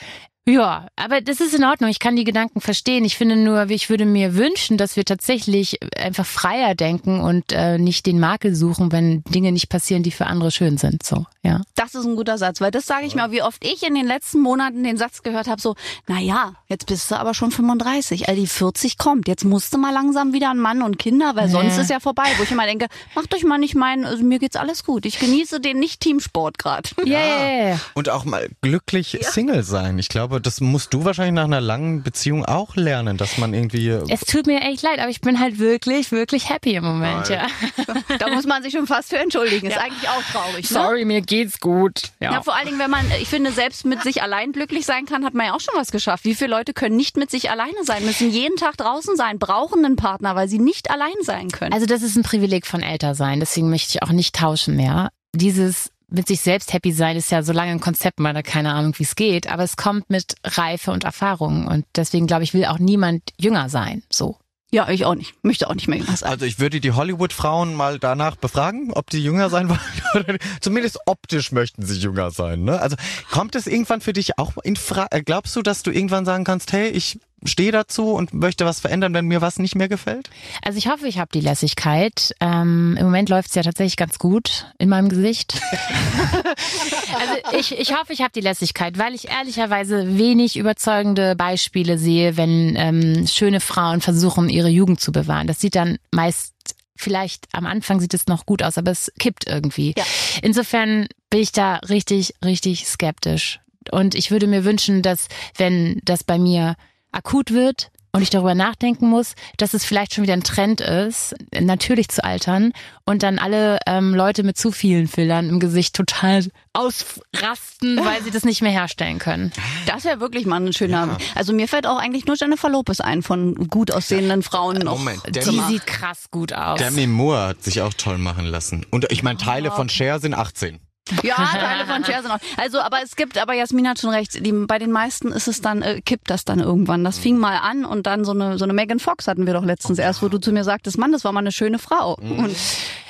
Ja, 0.48 0.88
aber 0.96 1.20
das 1.20 1.40
ist 1.40 1.54
in 1.54 1.62
Ordnung. 1.64 1.88
Ich 1.88 2.00
kann 2.00 2.16
die 2.16 2.24
Gedanken 2.24 2.60
verstehen. 2.60 3.04
Ich 3.04 3.16
finde 3.16 3.36
nur, 3.36 3.70
ich 3.70 3.88
würde 3.90 4.04
mir 4.04 4.34
wünschen, 4.34 4.76
dass 4.76 4.96
wir 4.96 5.04
tatsächlich 5.04 5.78
einfach 5.96 6.26
freier 6.26 6.74
denken 6.74 7.20
und 7.20 7.52
äh, 7.52 7.78
nicht 7.78 8.06
den 8.06 8.18
Makel 8.18 8.56
suchen, 8.56 8.90
wenn 8.90 9.22
Dinge 9.24 9.52
nicht 9.52 9.68
passieren, 9.68 10.02
die 10.02 10.10
für 10.10 10.26
andere 10.26 10.50
schön 10.50 10.78
sind. 10.78 11.04
So, 11.04 11.26
ja. 11.44 11.60
Das 11.76 11.94
ist 11.94 12.04
ein 12.06 12.16
guter 12.16 12.38
Satz, 12.38 12.60
weil 12.60 12.72
das 12.72 12.86
sage 12.86 13.06
ich 13.06 13.14
mir, 13.14 13.30
wie 13.30 13.42
oft 13.42 13.64
ich 13.64 13.84
in 13.84 13.94
den 13.94 14.06
letzten 14.06 14.40
Monaten 14.40 14.82
den 14.82 14.96
Satz 14.96 15.22
gehört 15.22 15.46
habe, 15.46 15.60
so, 15.60 15.76
na 16.08 16.18
ja, 16.18 16.54
jetzt 16.66 16.86
bist 16.86 17.10
du 17.12 17.14
aber 17.16 17.34
schon 17.34 17.52
35, 17.52 18.28
all 18.28 18.34
die 18.34 18.48
40 18.48 18.98
kommt, 18.98 19.28
jetzt 19.28 19.44
musst 19.44 19.72
du 19.72 19.78
mal 19.78 19.92
langsam 19.92 20.32
wieder 20.32 20.50
an 20.50 20.58
Mann 20.58 20.82
und 20.82 20.98
Kinder, 20.98 21.36
weil 21.36 21.48
sonst 21.50 21.76
Ja. 21.76 21.82
ist 21.82 21.90
ja 21.90 22.00
vorbei, 22.00 22.24
wo 22.38 22.42
ich 22.42 22.50
immer 22.50 22.66
denke, 22.66 22.86
macht 23.14 23.32
euch 23.32 23.44
mal 23.44 23.58
nicht 23.58 23.76
meinen, 23.76 24.04
also 24.04 24.24
mir 24.24 24.40
geht's 24.40 24.56
alles 24.56 24.82
gut, 24.82 25.06
ich 25.06 25.20
genieße 25.20 25.60
den 25.60 25.78
Nicht-Teamsport 25.78 26.58
gerade. 26.58 26.88
Ja, 27.04 27.20
ja, 27.20 27.46
ja, 27.48 27.68
ja. 27.70 27.80
Und 27.94 28.08
auch 28.08 28.24
mal 28.24 28.48
glücklich 28.60 29.18
Single 29.22 29.62
sein. 29.62 29.98
Ich 30.00 30.08
glaube, 30.08 30.31
das 30.40 30.60
musst 30.60 30.94
du 30.94 31.04
wahrscheinlich 31.04 31.34
nach 31.34 31.44
einer 31.44 31.60
langen 31.60 32.02
Beziehung 32.02 32.44
auch 32.44 32.76
lernen, 32.76 33.16
dass 33.16 33.38
man 33.38 33.54
irgendwie. 33.54 33.88
Es 33.88 34.20
tut 34.20 34.46
mir 34.46 34.60
echt 34.60 34.82
leid, 34.82 34.98
aber 34.98 35.10
ich 35.10 35.20
bin 35.20 35.40
halt 35.40 35.58
wirklich, 35.58 36.12
wirklich 36.12 36.48
happy 36.48 36.74
im 36.74 36.84
Moment, 36.84 37.28
ja. 37.28 37.46
Da 38.18 38.28
muss 38.28 38.46
man 38.46 38.62
sich 38.62 38.72
schon 38.72 38.86
fast 38.86 39.10
für 39.10 39.18
entschuldigen, 39.18 39.68
ist 39.68 39.78
eigentlich 39.78 40.08
auch 40.08 40.22
traurig. 40.32 40.70
Ne? 40.70 40.76
Sorry, 40.76 41.04
mir 41.04 41.22
geht's 41.22 41.60
gut. 41.60 42.12
Ja, 42.20 42.42
vor 42.42 42.54
allen 42.54 42.66
Dingen, 42.66 42.78
wenn 42.78 42.90
man, 42.90 43.04
ich 43.20 43.28
finde, 43.28 43.52
selbst 43.52 43.84
mit 43.84 44.02
sich 44.02 44.22
allein 44.22 44.52
glücklich 44.52 44.86
sein 44.86 45.06
kann, 45.06 45.24
hat 45.24 45.34
man 45.34 45.46
ja 45.46 45.54
auch 45.54 45.60
schon 45.60 45.74
was 45.76 45.90
geschafft. 45.90 46.24
Wie 46.24 46.34
viele 46.34 46.50
Leute 46.50 46.72
können 46.72 46.96
nicht 46.96 47.16
mit 47.16 47.30
sich 47.30 47.50
alleine 47.50 47.84
sein, 47.84 48.04
müssen 48.04 48.30
jeden 48.30 48.56
Tag 48.56 48.76
draußen 48.76 49.16
sein, 49.16 49.38
brauchen 49.38 49.84
einen 49.84 49.96
Partner, 49.96 50.34
weil 50.36 50.48
sie 50.48 50.58
nicht 50.58 50.90
allein 50.90 51.14
sein 51.22 51.48
können. 51.50 51.72
Also 51.72 51.86
das 51.86 52.02
ist 52.02 52.16
ein 52.16 52.22
Privileg 52.22 52.66
von 52.66 52.82
älter 52.82 53.14
sein, 53.14 53.40
deswegen 53.40 53.70
möchte 53.70 53.90
ich 53.96 54.02
auch 54.02 54.12
nicht 54.12 54.34
tauschen 54.34 54.76
mehr. 54.76 55.10
Dieses 55.34 55.90
mit 56.12 56.28
sich 56.28 56.40
selbst 56.40 56.72
happy 56.72 56.92
sein 56.92 57.16
ist 57.16 57.30
ja 57.30 57.42
so 57.42 57.52
lange 57.52 57.72
ein 57.72 57.80
Konzept, 57.80 58.20
man 58.20 58.36
hat 58.36 58.44
keine 58.44 58.72
Ahnung, 58.72 58.94
wie 58.98 59.02
es 59.02 59.16
geht, 59.16 59.48
aber 59.48 59.62
es 59.62 59.76
kommt 59.76 60.10
mit 60.10 60.34
Reife 60.44 60.92
und 60.92 61.04
Erfahrung 61.04 61.66
und 61.66 61.84
deswegen 61.96 62.26
glaube 62.26 62.44
ich, 62.44 62.54
will 62.54 62.66
auch 62.66 62.78
niemand 62.78 63.22
jünger 63.38 63.68
sein, 63.68 64.02
so. 64.10 64.36
ja, 64.70 64.88
ich 64.88 65.04
auch 65.04 65.14
nicht. 65.14 65.34
Möchte 65.42 65.68
auch 65.68 65.74
nicht 65.74 65.88
mehr 65.88 65.98
jünger 65.98 66.16
sein. 66.16 66.30
Also 66.30 66.46
ich 66.46 66.58
würde 66.58 66.80
die 66.80 66.92
Hollywood-Frauen 66.92 67.74
mal 67.74 67.98
danach 67.98 68.36
befragen, 68.36 68.92
ob 68.92 69.10
die 69.10 69.22
jünger 69.22 69.50
sein 69.50 69.68
wollen. 69.68 69.80
Oder 70.14 70.36
zumindest 70.60 70.98
optisch 71.06 71.52
möchten 71.52 71.84
sie 71.84 71.98
jünger 71.98 72.30
sein. 72.30 72.64
Ne? 72.64 72.80
Also 72.80 72.96
kommt 73.30 73.54
es 73.54 73.66
irgendwann 73.66 74.00
für 74.00 74.12
dich 74.12 74.38
auch 74.38 74.52
in 74.62 74.76
Frage? 74.76 75.22
Glaubst 75.24 75.56
du, 75.56 75.62
dass 75.62 75.82
du 75.82 75.90
irgendwann 75.90 76.24
sagen 76.24 76.44
kannst, 76.44 76.72
hey, 76.72 76.88
ich 76.88 77.18
stehe 77.44 77.72
dazu 77.72 78.12
und 78.12 78.34
möchte 78.34 78.64
was 78.64 78.80
verändern, 78.80 79.14
wenn 79.14 79.26
mir 79.26 79.40
was 79.40 79.58
nicht 79.58 79.74
mehr 79.74 79.88
gefällt? 79.88 80.30
Also 80.62 80.78
ich 80.78 80.88
hoffe, 80.88 81.06
ich 81.06 81.18
habe 81.18 81.30
die 81.32 81.40
Lässigkeit. 81.40 82.34
Ähm, 82.40 82.96
Im 82.98 83.06
Moment 83.06 83.28
läuft 83.28 83.48
es 83.48 83.54
ja 83.54 83.62
tatsächlich 83.62 83.96
ganz 83.96 84.18
gut 84.18 84.66
in 84.78 84.88
meinem 84.88 85.08
Gesicht. 85.08 85.60
also 87.20 87.58
ich, 87.58 87.78
ich 87.78 87.94
hoffe, 87.94 88.12
ich 88.12 88.20
habe 88.20 88.32
die 88.34 88.40
Lässigkeit, 88.40 88.98
weil 88.98 89.14
ich 89.14 89.28
ehrlicherweise 89.28 90.18
wenig 90.18 90.56
überzeugende 90.56 91.36
Beispiele 91.36 91.98
sehe, 91.98 92.36
wenn 92.36 92.74
ähm, 92.76 93.26
schöne 93.26 93.60
Frauen 93.60 94.00
versuchen, 94.00 94.48
ihre 94.48 94.68
Jugend 94.68 95.00
zu 95.00 95.12
bewahren. 95.12 95.46
Das 95.46 95.60
sieht 95.60 95.74
dann 95.74 95.98
meist 96.10 96.52
vielleicht 96.94 97.48
am 97.52 97.66
Anfang 97.66 98.00
sieht 98.00 98.14
es 98.14 98.26
noch 98.26 98.46
gut 98.46 98.62
aus, 98.62 98.78
aber 98.78 98.92
es 98.92 99.12
kippt 99.18 99.46
irgendwie. 99.46 99.94
Ja. 99.96 100.04
Insofern 100.40 101.08
bin 101.30 101.40
ich 101.40 101.52
da 101.52 101.76
richtig, 101.76 102.34
richtig 102.44 102.86
skeptisch. 102.86 103.60
Und 103.90 104.14
ich 104.14 104.30
würde 104.30 104.46
mir 104.46 104.64
wünschen, 104.64 105.02
dass 105.02 105.26
wenn 105.56 106.00
das 106.04 106.22
bei 106.22 106.38
mir 106.38 106.76
akut 107.12 107.52
wird, 107.52 107.90
und 108.14 108.20
ich 108.20 108.28
darüber 108.30 108.54
nachdenken 108.54 109.08
muss, 109.08 109.34
dass 109.56 109.72
es 109.72 109.86
vielleicht 109.86 110.14
schon 110.14 110.22
wieder 110.22 110.34
ein 110.34 110.42
Trend 110.42 110.82
ist, 110.82 111.34
natürlich 111.58 112.08
zu 112.10 112.22
altern 112.22 112.72
und 113.06 113.22
dann 113.22 113.38
alle 113.38 113.78
ähm, 113.86 114.14
Leute 114.14 114.42
mit 114.42 114.58
zu 114.58 114.70
vielen 114.70 115.08
Fillern 115.08 115.48
im 115.48 115.60
Gesicht 115.60 115.96
total 115.96 116.46
ausrasten, 116.74 117.98
weil 118.04 118.22
sie 118.22 118.30
das 118.30 118.44
nicht 118.44 118.60
mehr 118.60 118.70
herstellen 118.70 119.18
können. 119.18 119.50
Das 119.86 120.04
wäre 120.04 120.20
wirklich 120.20 120.44
mal 120.44 120.60
ein 120.60 120.74
schöner. 120.74 121.16
Also 121.34 121.54
mir 121.54 121.68
fällt 121.68 121.86
auch 121.86 121.98
eigentlich 121.98 122.26
nur 122.26 122.36
Jennifer 122.36 122.68
Lopez 122.68 123.00
ein 123.00 123.22
von 123.22 123.54
gut 123.68 123.90
aussehenden 123.90 124.42
Frauen 124.42 124.78
noch. 124.78 124.98
Moment, 124.98 125.22
Die 125.26 125.32
Demi, 125.32 125.62
sieht 125.68 125.86
krass 125.86 126.30
gut 126.30 126.52
aus. 126.52 126.78
Demi 126.78 127.06
Moore 127.06 127.48
hat 127.48 127.62
sich 127.62 127.80
auch 127.80 127.94
toll 127.94 128.18
machen 128.18 128.44
lassen. 128.44 128.84
Und 128.90 129.10
ich 129.10 129.22
meine, 129.22 129.38
Teile 129.38 129.70
von 129.70 129.88
Cher 129.88 130.20
sind 130.20 130.34
18. 130.34 130.80
Ja, 131.22 131.34
Teile 131.34 131.86
von 131.86 132.04
Cher 132.04 132.22
sind 132.22 132.30
auch. 132.30 132.38
Also, 132.56 132.80
aber 132.80 132.98
es 133.02 133.16
gibt, 133.16 133.36
aber 133.36 133.54
Jasmin 133.54 133.88
hat 133.88 133.98
schon 133.98 134.10
recht, 134.10 134.44
die, 134.46 134.52
bei 134.52 134.78
den 134.78 134.92
meisten 134.92 135.32
ist 135.32 135.48
es 135.48 135.60
dann, 135.60 135.82
äh, 135.82 136.00
kippt 136.00 136.30
das 136.30 136.44
dann 136.44 136.60
irgendwann. 136.60 137.02
Das 137.02 137.18
fing 137.18 137.38
mal 137.38 137.56
an 137.58 137.84
und 137.84 138.06
dann 138.06 138.24
so 138.24 138.32
eine, 138.32 138.56
so 138.56 138.64
eine 138.64 138.72
Megan 138.72 139.00
Fox 139.00 139.26
hatten 139.26 139.46
wir 139.46 139.52
doch 139.52 139.64
letztens 139.64 139.98
erst, 139.98 140.22
wo 140.22 140.28
du 140.28 140.38
zu 140.38 140.52
mir 140.52 140.64
sagtest, 140.64 140.98
Mann, 140.98 141.12
das 141.12 141.24
war 141.24 141.32
mal 141.32 141.40
eine 141.40 141.52
schöne 141.52 141.78
Frau. 141.78 142.14
Und 142.14 142.56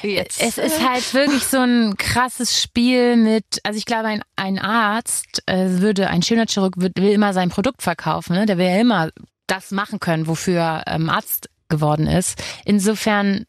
jetzt. 0.02 0.40
Es 0.40 0.58
ist 0.58 0.88
halt 0.88 1.12
wirklich 1.12 1.44
so 1.44 1.58
ein 1.58 1.96
krasses 1.98 2.60
Spiel 2.60 3.16
mit, 3.16 3.44
also 3.62 3.76
ich 3.76 3.84
glaube, 3.84 4.08
ein, 4.08 4.22
ein 4.36 4.58
Arzt 4.58 5.42
äh, 5.46 5.66
würde, 5.68 6.08
ein 6.08 6.22
Schönheitschirurg 6.22 6.74
wird, 6.76 6.96
will 6.96 7.12
immer 7.12 7.34
sein 7.34 7.50
Produkt 7.50 7.82
verkaufen, 7.82 8.34
ne? 8.34 8.46
Der 8.46 8.58
will 8.58 8.66
ja 8.66 8.80
immer 8.80 9.10
das 9.46 9.70
machen 9.70 10.00
können, 10.00 10.26
wofür 10.26 10.60
er 10.60 10.84
ähm, 10.86 11.10
Arzt 11.10 11.50
geworden 11.68 12.06
ist. 12.06 12.42
Insofern, 12.64 13.44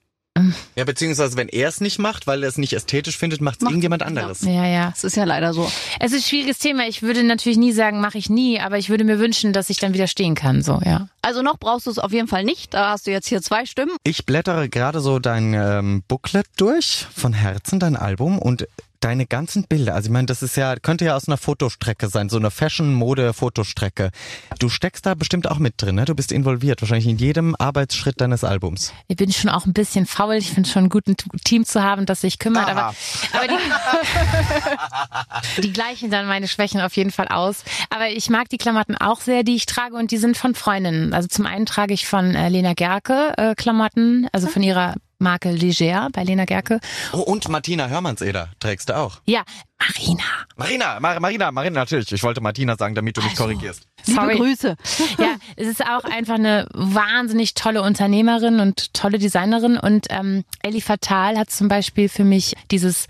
Ja, 0.76 0.84
beziehungsweise 0.84 1.38
wenn 1.38 1.48
er 1.48 1.70
es 1.70 1.80
nicht 1.80 2.00
macht, 2.00 2.26
weil 2.26 2.42
er 2.42 2.50
es 2.50 2.58
nicht 2.58 2.74
ästhetisch 2.74 3.18
findet, 3.18 3.40
macht 3.40 3.62
es 3.62 3.68
irgendjemand 3.68 4.02
anderes. 4.02 4.42
ja, 4.42 4.66
ja. 4.66 4.90
Das 4.90 5.04
ist 5.04 5.16
ja 5.16 5.26
leider 5.26 5.54
so. 5.54 5.72
Es 6.00 6.12
ist 6.12 6.24
ein 6.24 6.28
schwieriges 6.30 6.58
Thema. 6.58 6.88
Ich 6.88 7.04
würde 7.04 7.24
natürlich 7.24 7.60
nie 7.60 7.72
sagen, 7.72 8.02
mache 8.02 8.18
ich 8.18 8.30
nie, 8.30 8.60
aber 8.60 8.80
ich 8.80 8.90
würde 8.90 9.04
mir 9.04 9.20
wünschen, 9.20 9.54
dass 9.54 9.70
ich 9.70 9.78
dann 9.78 9.94
widerstehen 9.94 10.34
kann, 10.34 10.64
so, 10.64 10.82
ja. 10.84 11.08
Also 11.22 11.44
noch 11.44 11.60
brauchst 11.60 11.86
du 11.86 11.92
es 11.92 12.00
auf 12.00 12.12
jeden 12.12 12.28
Fall 12.28 12.44
nicht. 12.44 12.74
Da 12.74 12.90
hast 12.90 13.06
du 13.06 13.12
jetzt 13.12 13.28
hier 13.28 13.42
zwei 13.42 13.66
Stimmen. 13.66 13.96
Ich 14.04 14.26
blättere 14.26 14.70
gerade 14.70 15.02
so 15.02 15.20
dein 15.20 15.54
ähm, 15.54 16.04
Booklet 16.08 16.48
durch 16.58 17.06
von 17.16 17.34
Herzen, 17.34 17.80
dein 17.80 17.96
Album 17.96 18.40
und 18.40 18.68
deine 19.04 19.26
ganzen 19.26 19.66
Bilder. 19.68 19.96
Also 19.96 20.08
ich 20.08 20.12
meine, 20.12 20.28
das 20.28 20.42
ist 20.42 20.56
ja, 20.56 20.76
könnte 20.78 21.06
ja 21.06 21.16
aus 21.16 21.28
einer 21.28 21.38
Fotostrecke 21.38 22.08
sein, 22.08 22.30
so 22.30 22.38
eine 22.38 22.52
Fashion-Mode-Fotostrecke. 22.52 24.12
Du 24.60 24.70
steckst 24.70 25.06
da 25.06 25.14
bestimmt 25.14 25.50
auch 25.50 25.60
mit 25.60 25.74
drin, 25.78 25.96
ne? 25.96 26.06
Du 26.06 26.16
bist 26.16 26.32
involviert, 26.32 26.82
wahrscheinlich 26.82 27.08
in 27.08 27.18
jedem 27.18 27.56
Arbeitsschritt 27.58 28.22
deines 28.22 28.44
Albums. 28.44 28.94
Ich 29.08 29.18
bin 29.18 29.32
schon 29.32 29.50
auch 29.50 29.66
ein 29.66 29.74
bisschen 29.74 30.06
faul. 30.06 30.36
Ich 30.36 30.52
finde 30.52 30.70
schon 30.70 30.90
gut, 30.90 31.08
ein 31.08 31.16
Team 31.44 31.66
zu 31.66 31.84
haben, 31.84 32.06
das 32.06 32.22
sich 32.22 32.40
kümmert. 32.40 32.70
Aber, 32.70 32.82
Aha. 32.82 32.94
aber 33.34 33.48
die, 35.58 35.62
die 35.64 35.74
gleichen 35.74 36.10
dann 36.10 36.28
meine 36.28 36.48
Schwächen 36.48 36.80
auf 36.80 36.96
jeden 36.96 37.12
Fall 37.12 37.28
aus. 37.28 37.64
Aber 37.90 38.10
ich 38.10 38.30
mag 38.30 38.50
die 38.50 38.58
Klamotten 38.58 38.96
auch 38.96 39.20
sehr, 39.20 39.44
die 39.44 39.56
ich 39.56 39.66
trage 39.66 39.96
und 39.96 40.12
die 40.12 40.18
sind 40.18 40.38
von 40.38 40.56
Freundinnen. 40.56 41.14
Also 41.14 41.28
zum 41.28 41.46
einen 41.46 41.66
trage 41.66 41.94
ich 41.94 42.08
von 42.08 42.36
äh, 42.36 42.48
Lena 42.50 42.74
Gerke 42.74 43.34
äh, 43.38 43.56
Klamotten, 43.56 44.28
also 44.32 44.48
von 44.48 44.64
ihrer 44.64 44.96
Marke 45.24 45.52
Leger 45.52 46.10
bei 46.12 46.24
Lena 46.24 46.46
Gerke. 46.46 46.80
Oh, 47.14 47.20
und 47.20 47.50
Martina 47.50 47.88
Hörmannseder 47.88 48.50
trägst 48.60 48.90
du 48.90 48.98
auch. 48.98 49.22
Ja, 49.26 49.44
Marina. 49.80 50.24
Marina, 50.56 51.00
Mar 51.00 51.20
Marina, 51.20 51.52
Marina, 51.52 51.80
natürlich. 51.80 52.12
Ich 52.12 52.22
wollte 52.24 52.42
Martina 52.42 52.76
sagen, 52.78 52.94
damit 52.94 53.18
du 53.18 53.22
mich 53.22 53.32
Also. 53.32 53.44
korrigierst. 53.44 53.88
Sorry. 54.04 54.34
Liebe 54.34 54.46
Grüße. 54.46 54.76
Ja, 55.18 55.36
es 55.56 55.68
ist 55.68 55.82
auch 55.84 56.04
einfach 56.04 56.36
eine 56.36 56.68
wahnsinnig 56.74 57.54
tolle 57.56 57.82
Unternehmerin 57.82 58.60
und 58.60 58.94
tolle 58.94 59.18
Designerin. 59.18 59.78
Und 59.78 60.08
ähm, 60.10 60.44
Ellie 60.62 60.82
Fatal 60.82 61.38
hat 61.38 61.50
zum 61.50 61.68
Beispiel 61.70 62.10
für 62.10 62.24
mich 62.24 62.56
dieses 62.72 63.08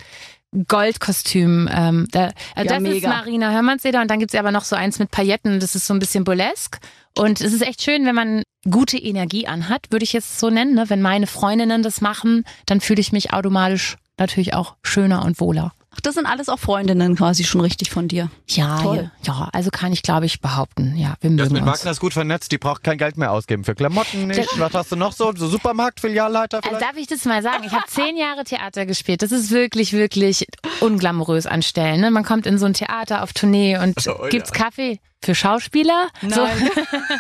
Goldkostüm. 0.68 1.70
Ähm, 1.72 2.08
da, 2.12 2.32
also 2.56 2.70
Ja, 2.70 2.80
das 2.80 2.82
mega. 2.82 2.96
ist 2.96 3.16
Marina 3.16 3.52
Hörmannseder 3.52 4.02
und 4.02 4.10
dann 4.10 4.20
gibt's 4.20 4.36
aber 4.36 4.52
noch 4.52 4.64
so 4.66 4.76
eins 4.76 5.00
mit 5.00 5.12
Pailletten. 5.12 5.60
Das 5.60 5.76
ist 5.76 5.88
so 5.88 5.94
ein 5.94 6.00
bisschen 6.00 6.24
burlesque. 6.24 6.80
Und 7.18 7.42
es 7.42 7.54
ist 7.54 7.62
echt 7.62 7.82
schön, 7.84 8.06
wenn 8.06 8.16
man 8.16 8.44
gute 8.70 8.98
Energie 8.98 9.48
anhat, 9.48 9.88
würde 9.92 10.04
ich 10.04 10.14
jetzt 10.14 10.40
so 10.40 10.50
nennen. 10.50 10.76
Ne? 10.76 10.90
Wenn 10.90 11.02
meine 11.02 11.28
Freundinnen 11.28 11.84
das 11.84 12.02
machen, 12.02 12.44
dann 12.66 12.82
fühle 12.82 13.02
ich 13.02 13.12
mich 13.12 13.34
automatisch 13.34 13.98
natürlich 14.18 14.54
auch 14.54 14.76
schöner 14.84 15.24
und 15.26 15.40
wohler. 15.40 15.74
Ach, 15.96 16.02
das 16.02 16.16
sind 16.16 16.26
alles 16.26 16.50
auch 16.50 16.60
Freundinnen 16.60 17.16
quasi 17.16 17.44
schon 17.44 17.62
richtig 17.62 17.92
von 17.92 18.08
dir. 18.08 18.30
Ja, 18.48 18.82
Toll. 18.82 19.12
ja, 19.24 19.50
also 19.54 19.70
kann 19.70 19.94
ich 19.94 20.02
glaube 20.02 20.26
ich 20.26 20.42
behaupten. 20.42 20.96
Ja, 20.98 21.14
wir 21.22 21.30
mögen 21.30 21.40
Jasmin 21.44 21.64
uns. 21.64 21.80
Wagner 21.80 21.92
ist 21.92 22.00
gut 22.00 22.14
vernetzt, 22.14 22.52
die 22.52 22.58
braucht 22.58 22.84
kein 22.84 22.98
Geld 22.98 23.18
mehr 23.18 23.32
ausgeben 23.32 23.64
für 23.64 23.76
Klamotten 23.76 24.28
nicht. 24.28 24.40
Das- 24.40 24.60
Was 24.60 24.74
hast 24.74 24.92
du 24.92 24.96
noch 24.96 25.14
so? 25.14 25.32
So 25.36 25.48
Supermarktfilialleiter 25.48 26.58
Also 26.58 26.70
vielleicht? 26.70 26.84
darf 26.86 26.98
ich 26.98 27.08
das 27.08 27.26
mal 27.26 27.42
sagen? 27.44 27.64
Ich 27.66 27.72
habe 27.74 27.86
zehn 27.88 28.18
Jahre 28.18 28.44
Theater 28.44 28.86
gespielt. 28.86 29.22
Das 29.22 29.32
ist 29.32 29.52
wirklich, 29.52 29.94
wirklich 29.94 30.48
unglamourös 30.84 31.46
an 31.48 31.62
Stellen. 31.62 32.02
Ne? 32.02 32.12
Man 32.12 32.24
kommt 32.24 32.46
in 32.46 32.58
so 32.58 32.66
ein 32.66 32.74
Theater 32.74 33.24
auf 33.24 33.34
Tournee 33.34 33.78
und 33.78 33.96
Oh, 34.08 34.28
gibt's 34.30 34.52
ja. 34.54 34.64
Kaffee 34.66 35.00
für 35.24 35.34
Schauspieler? 35.36 36.10
So. 36.28 36.46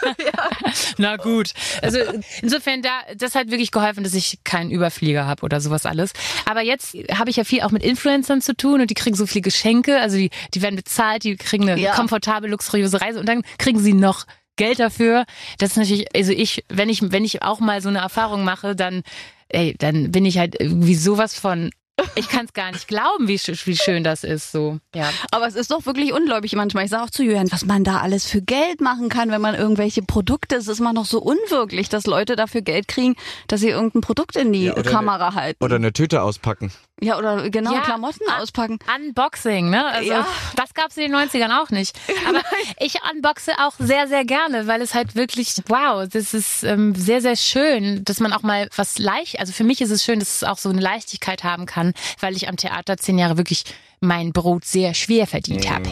Na 0.97 1.15
gut. 1.17 1.54
Also 1.82 1.99
insofern 2.41 2.82
da, 2.82 2.89
das 3.15 3.36
hat 3.36 3.49
wirklich 3.49 3.71
geholfen, 3.71 4.04
dass 4.04 4.13
ich 4.13 4.39
keinen 4.43 4.71
Überflieger 4.71 5.26
habe 5.26 5.43
oder 5.43 5.62
sowas 5.62 5.86
alles. 5.86 6.12
Aber 6.45 6.62
jetzt 6.62 6.95
habe 7.13 7.30
ich 7.30 7.38
ja 7.38 7.43
viel 7.43 7.62
auch 7.62 7.71
mit 7.71 7.84
Influencern 7.84 8.41
zu 8.41 8.56
tun 8.56 8.82
und 8.82 8.89
die 8.89 8.93
kriegen 8.95 9.15
so 9.15 9.26
viele 9.26 9.43
Geschenke. 9.43 9.99
Also 9.99 10.17
die, 10.17 10.30
die 10.54 10.62
werden 10.62 10.76
bezahlt, 10.76 11.23
die 11.23 11.36
kriegen 11.38 11.69
eine 11.69 11.80
Ja. 11.80 11.93
komfortable, 11.95 12.49
luxuriöse 12.49 13.02
Reise 13.02 13.19
und 13.19 13.28
dann 13.28 13.43
kriegen 13.58 13.80
sie 13.80 13.93
noch 13.93 14.26
Geld 14.56 14.80
dafür. 14.80 15.26
Das 15.58 15.71
ist 15.71 15.78
natürlich, 15.78 16.15
also 16.15 16.32
ich, 16.32 16.63
wenn 16.69 16.89
ich, 16.89 16.99
wenn 17.12 17.26
ich 17.26 17.41
auch 17.41 17.60
mal 17.60 17.82
so 17.82 17.89
eine 17.89 17.99
Erfahrung 17.99 18.43
mache, 18.43 18.76
dann, 18.76 19.02
ey, 19.49 19.76
dann 19.80 20.12
bin 20.12 20.26
ich 20.26 20.38
halt 20.38 20.56
irgendwie 20.60 20.95
sowas 20.95 21.34
von, 21.39 21.71
ich 22.15 22.27
kann 22.27 22.45
es 22.45 22.53
gar 22.53 22.71
nicht 22.71 22.88
glauben, 22.88 23.27
wie, 23.27 23.38
wie 23.38 23.77
schön 23.77 24.03
das 24.03 24.23
ist, 24.23 24.51
so, 24.51 24.79
ja. 24.95 25.10
Aber 25.32 25.47
es 25.47 25.56
ist 25.56 25.71
doch 25.71 25.86
wirklich 25.86 26.12
ungläubig 26.13 26.53
manchmal. 26.56 26.86
Ich 26.86 26.89
sage 26.89 27.03
auch 27.03 27.10
zu 27.10 27.23
Julian, 27.23 27.51
was 27.51 27.65
man 27.65 27.84
da 27.84 27.97
alles 27.97 28.25
für 28.25 28.41
Geld 28.41 28.82
machen 28.82 29.10
kann, 29.10 29.29
wenn 29.32 29.41
man 29.41 29.56
irgendwelche 29.56 30.01
Produkte, 30.01 30.56
es 30.56 30.67
ist 30.67 30.79
immer 30.79 30.93
noch 30.93 31.06
so 31.06 31.21
unwirklich, 31.21 31.89
dass 31.89 32.06
Leute 32.08 32.36
dafür 32.36 32.62
Geld 32.62 32.88
kriegen, 32.88 33.15
dass 33.47 33.62
sie 33.62 33.69
irgendein 33.69 34.01
Produkt 34.01 34.36
in 34.36 34.53
die 34.53 34.65
Ja, 34.65 34.82
Kamera 34.82 35.36
halten. 35.36 35.63
Oder 35.63 35.75
eine 35.75 35.93
Tüte 35.93 36.23
auspacken. 36.23 36.71
Ja, 37.01 37.17
oder 37.17 37.49
genau, 37.49 37.73
Ja, 37.73 37.82
Klamotten 37.82 38.23
ah, 38.29 38.39
auspacken. 38.39 38.79
Unboxing, 38.95 39.69
ne? 39.69 39.86
Also 39.86 40.12
Ja. 40.12 40.27
das 40.56 40.73
gab's 40.73 40.95
in 40.97 41.12
den 41.12 41.15
90ern 41.15 41.62
auch 41.62 41.69
nicht. 41.69 41.99
Aber 42.27 42.41
ich 42.79 42.95
unboxe 43.12 43.51
auch 43.60 43.73
sehr, 43.79 44.08
sehr 44.08 44.25
gerne, 44.25 44.67
weil 44.67 44.82
es 44.82 44.93
halt 44.93 45.15
wirklich, 45.15 45.56
wow, 45.67 46.08
das 46.08 46.34
ist 46.34 46.63
ähm, 46.63 46.95
sehr, 46.95 47.21
sehr 47.21 47.36
schön, 47.36 48.06
dass 48.06 48.19
man 48.19 48.32
auch 48.32 48.43
mal 48.43 48.69
was 48.75 48.99
leicht, 48.99 49.39
also 49.39 49.51
für 49.53 49.63
mich 49.63 49.82
ist 49.82 49.89
es 49.91 50.03
schön, 50.03 50.19
dass 50.19 50.36
es 50.36 50.43
auch 50.43 50.58
so 50.58 50.69
eine 50.69 50.82
Leichtigkeit 50.82 51.43
haben 51.43 51.65
kann, 51.65 51.93
weil 52.19 52.36
ich 52.36 52.47
am 52.47 52.58
Theater 52.58 52.97
zehn 52.97 53.17
Jahre 53.17 53.38
wirklich 53.38 53.63
mein 53.99 54.34
Brot 54.34 54.65
sehr 54.65 54.93
schwer 54.93 55.27
verdient 55.27 55.69
habe. 55.71 55.89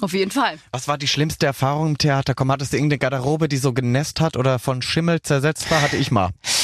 Auf 0.00 0.12
jeden 0.12 0.30
Fall. 0.30 0.58
Was 0.70 0.86
war 0.88 0.98
die 0.98 1.08
schlimmste 1.08 1.46
Erfahrung 1.46 1.88
im 1.88 1.98
Theater? 1.98 2.34
Komm, 2.34 2.50
hattest 2.52 2.72
du 2.72 2.76
irgendeine 2.76 2.98
Garderobe, 2.98 3.48
die 3.48 3.56
so 3.56 3.72
genässt 3.72 4.20
hat 4.20 4.36
oder 4.36 4.58
von 4.60 4.82
Schimmel 4.82 5.20
zersetzt 5.20 5.68
war? 5.70 5.82
Hatte 5.82 5.96
ich 5.96 6.10
mal. 6.10 6.30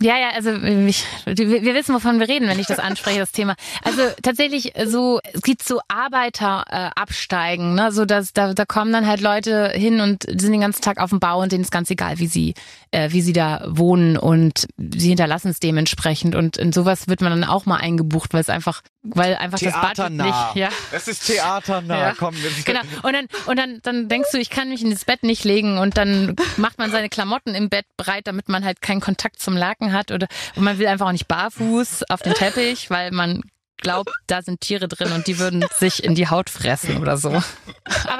Ja, 0.00 0.18
ja, 0.18 0.30
also 0.34 0.50
ich, 0.52 1.04
wir 1.26 1.74
wissen, 1.74 1.94
wovon 1.94 2.20
wir 2.20 2.28
reden, 2.28 2.48
wenn 2.48 2.58
ich 2.58 2.66
das 2.66 2.78
anspreche, 2.78 3.18
das 3.18 3.32
Thema. 3.32 3.54
Also 3.84 4.02
tatsächlich 4.22 4.72
so, 4.86 5.20
es 5.32 5.42
gibt 5.42 5.62
so 5.62 5.80
Arbeiter 5.88 6.64
äh, 6.68 6.90
absteigen, 6.94 7.74
ne? 7.74 7.92
So 7.92 8.04
dass 8.04 8.32
da, 8.32 8.54
da 8.54 8.64
kommen 8.64 8.92
dann 8.92 9.06
halt 9.06 9.20
Leute 9.20 9.70
hin 9.74 10.00
und 10.00 10.24
sind 10.24 10.52
den 10.52 10.60
ganzen 10.60 10.82
Tag 10.82 10.98
auf 10.98 11.10
dem 11.10 11.20
Bau 11.20 11.40
und 11.42 11.52
denen 11.52 11.64
ist 11.64 11.70
ganz 11.70 11.90
egal, 11.90 12.18
wie 12.18 12.26
sie, 12.26 12.54
äh, 12.90 13.12
wie 13.12 13.20
sie 13.20 13.32
da 13.32 13.64
wohnen 13.68 14.16
und 14.16 14.66
sie 14.78 15.08
hinterlassen 15.08 15.50
es 15.50 15.60
dementsprechend. 15.60 16.34
Und 16.34 16.56
in 16.56 16.72
sowas 16.72 17.08
wird 17.08 17.20
man 17.20 17.30
dann 17.30 17.48
auch 17.48 17.66
mal 17.66 17.76
eingebucht, 17.76 18.32
weil 18.32 18.40
es 18.40 18.48
einfach, 18.48 18.82
weil 19.02 19.36
einfach 19.36 19.58
das 19.58 19.72
Budget 19.72 19.96
Theaternah. 19.96 20.24
nicht, 20.24 20.56
ja. 20.56 20.68
Es 20.92 21.08
ist 21.08 21.26
theaternah. 21.26 21.98
Ja. 21.98 22.14
Komm, 22.18 22.34
Genau. 22.64 22.80
Und 23.02 23.12
dann, 23.14 23.26
und 23.46 23.58
dann, 23.58 23.80
dann 23.82 24.08
denkst 24.08 24.30
du, 24.32 24.38
ich 24.38 24.50
kann 24.50 24.68
mich 24.68 24.82
ins 24.82 25.04
Bett 25.04 25.22
nicht 25.22 25.44
legen 25.44 25.78
und 25.78 25.96
dann 25.96 26.36
macht 26.56 26.78
man 26.78 26.90
seine 26.90 27.08
Klamotten 27.08 27.54
im 27.54 27.68
Bett 27.70 27.86
breit, 27.96 28.26
damit 28.26 28.48
man 28.48 28.64
halt 28.64 28.82
keinen 28.82 29.00
Kontakt 29.00 29.40
zum 29.40 29.56
Laken 29.56 29.92
hat 29.92 30.10
oder 30.10 30.26
und 30.56 30.64
man 30.64 30.78
will 30.78 30.86
einfach 30.86 31.06
auch 31.06 31.12
nicht 31.12 31.28
barfuß 31.28 32.10
auf 32.10 32.20
den 32.22 32.34
Teppich, 32.34 32.90
weil 32.90 33.10
man 33.10 33.42
glaube, 33.80 34.12
da 34.26 34.42
sind 34.42 34.60
Tiere 34.60 34.88
drin 34.88 35.12
und 35.12 35.26
die 35.26 35.38
würden 35.38 35.64
sich 35.78 36.04
in 36.04 36.14
die 36.14 36.28
Haut 36.28 36.50
fressen 36.50 36.98
oder 36.98 37.16
so. 37.16 37.28
Aber 37.30 37.42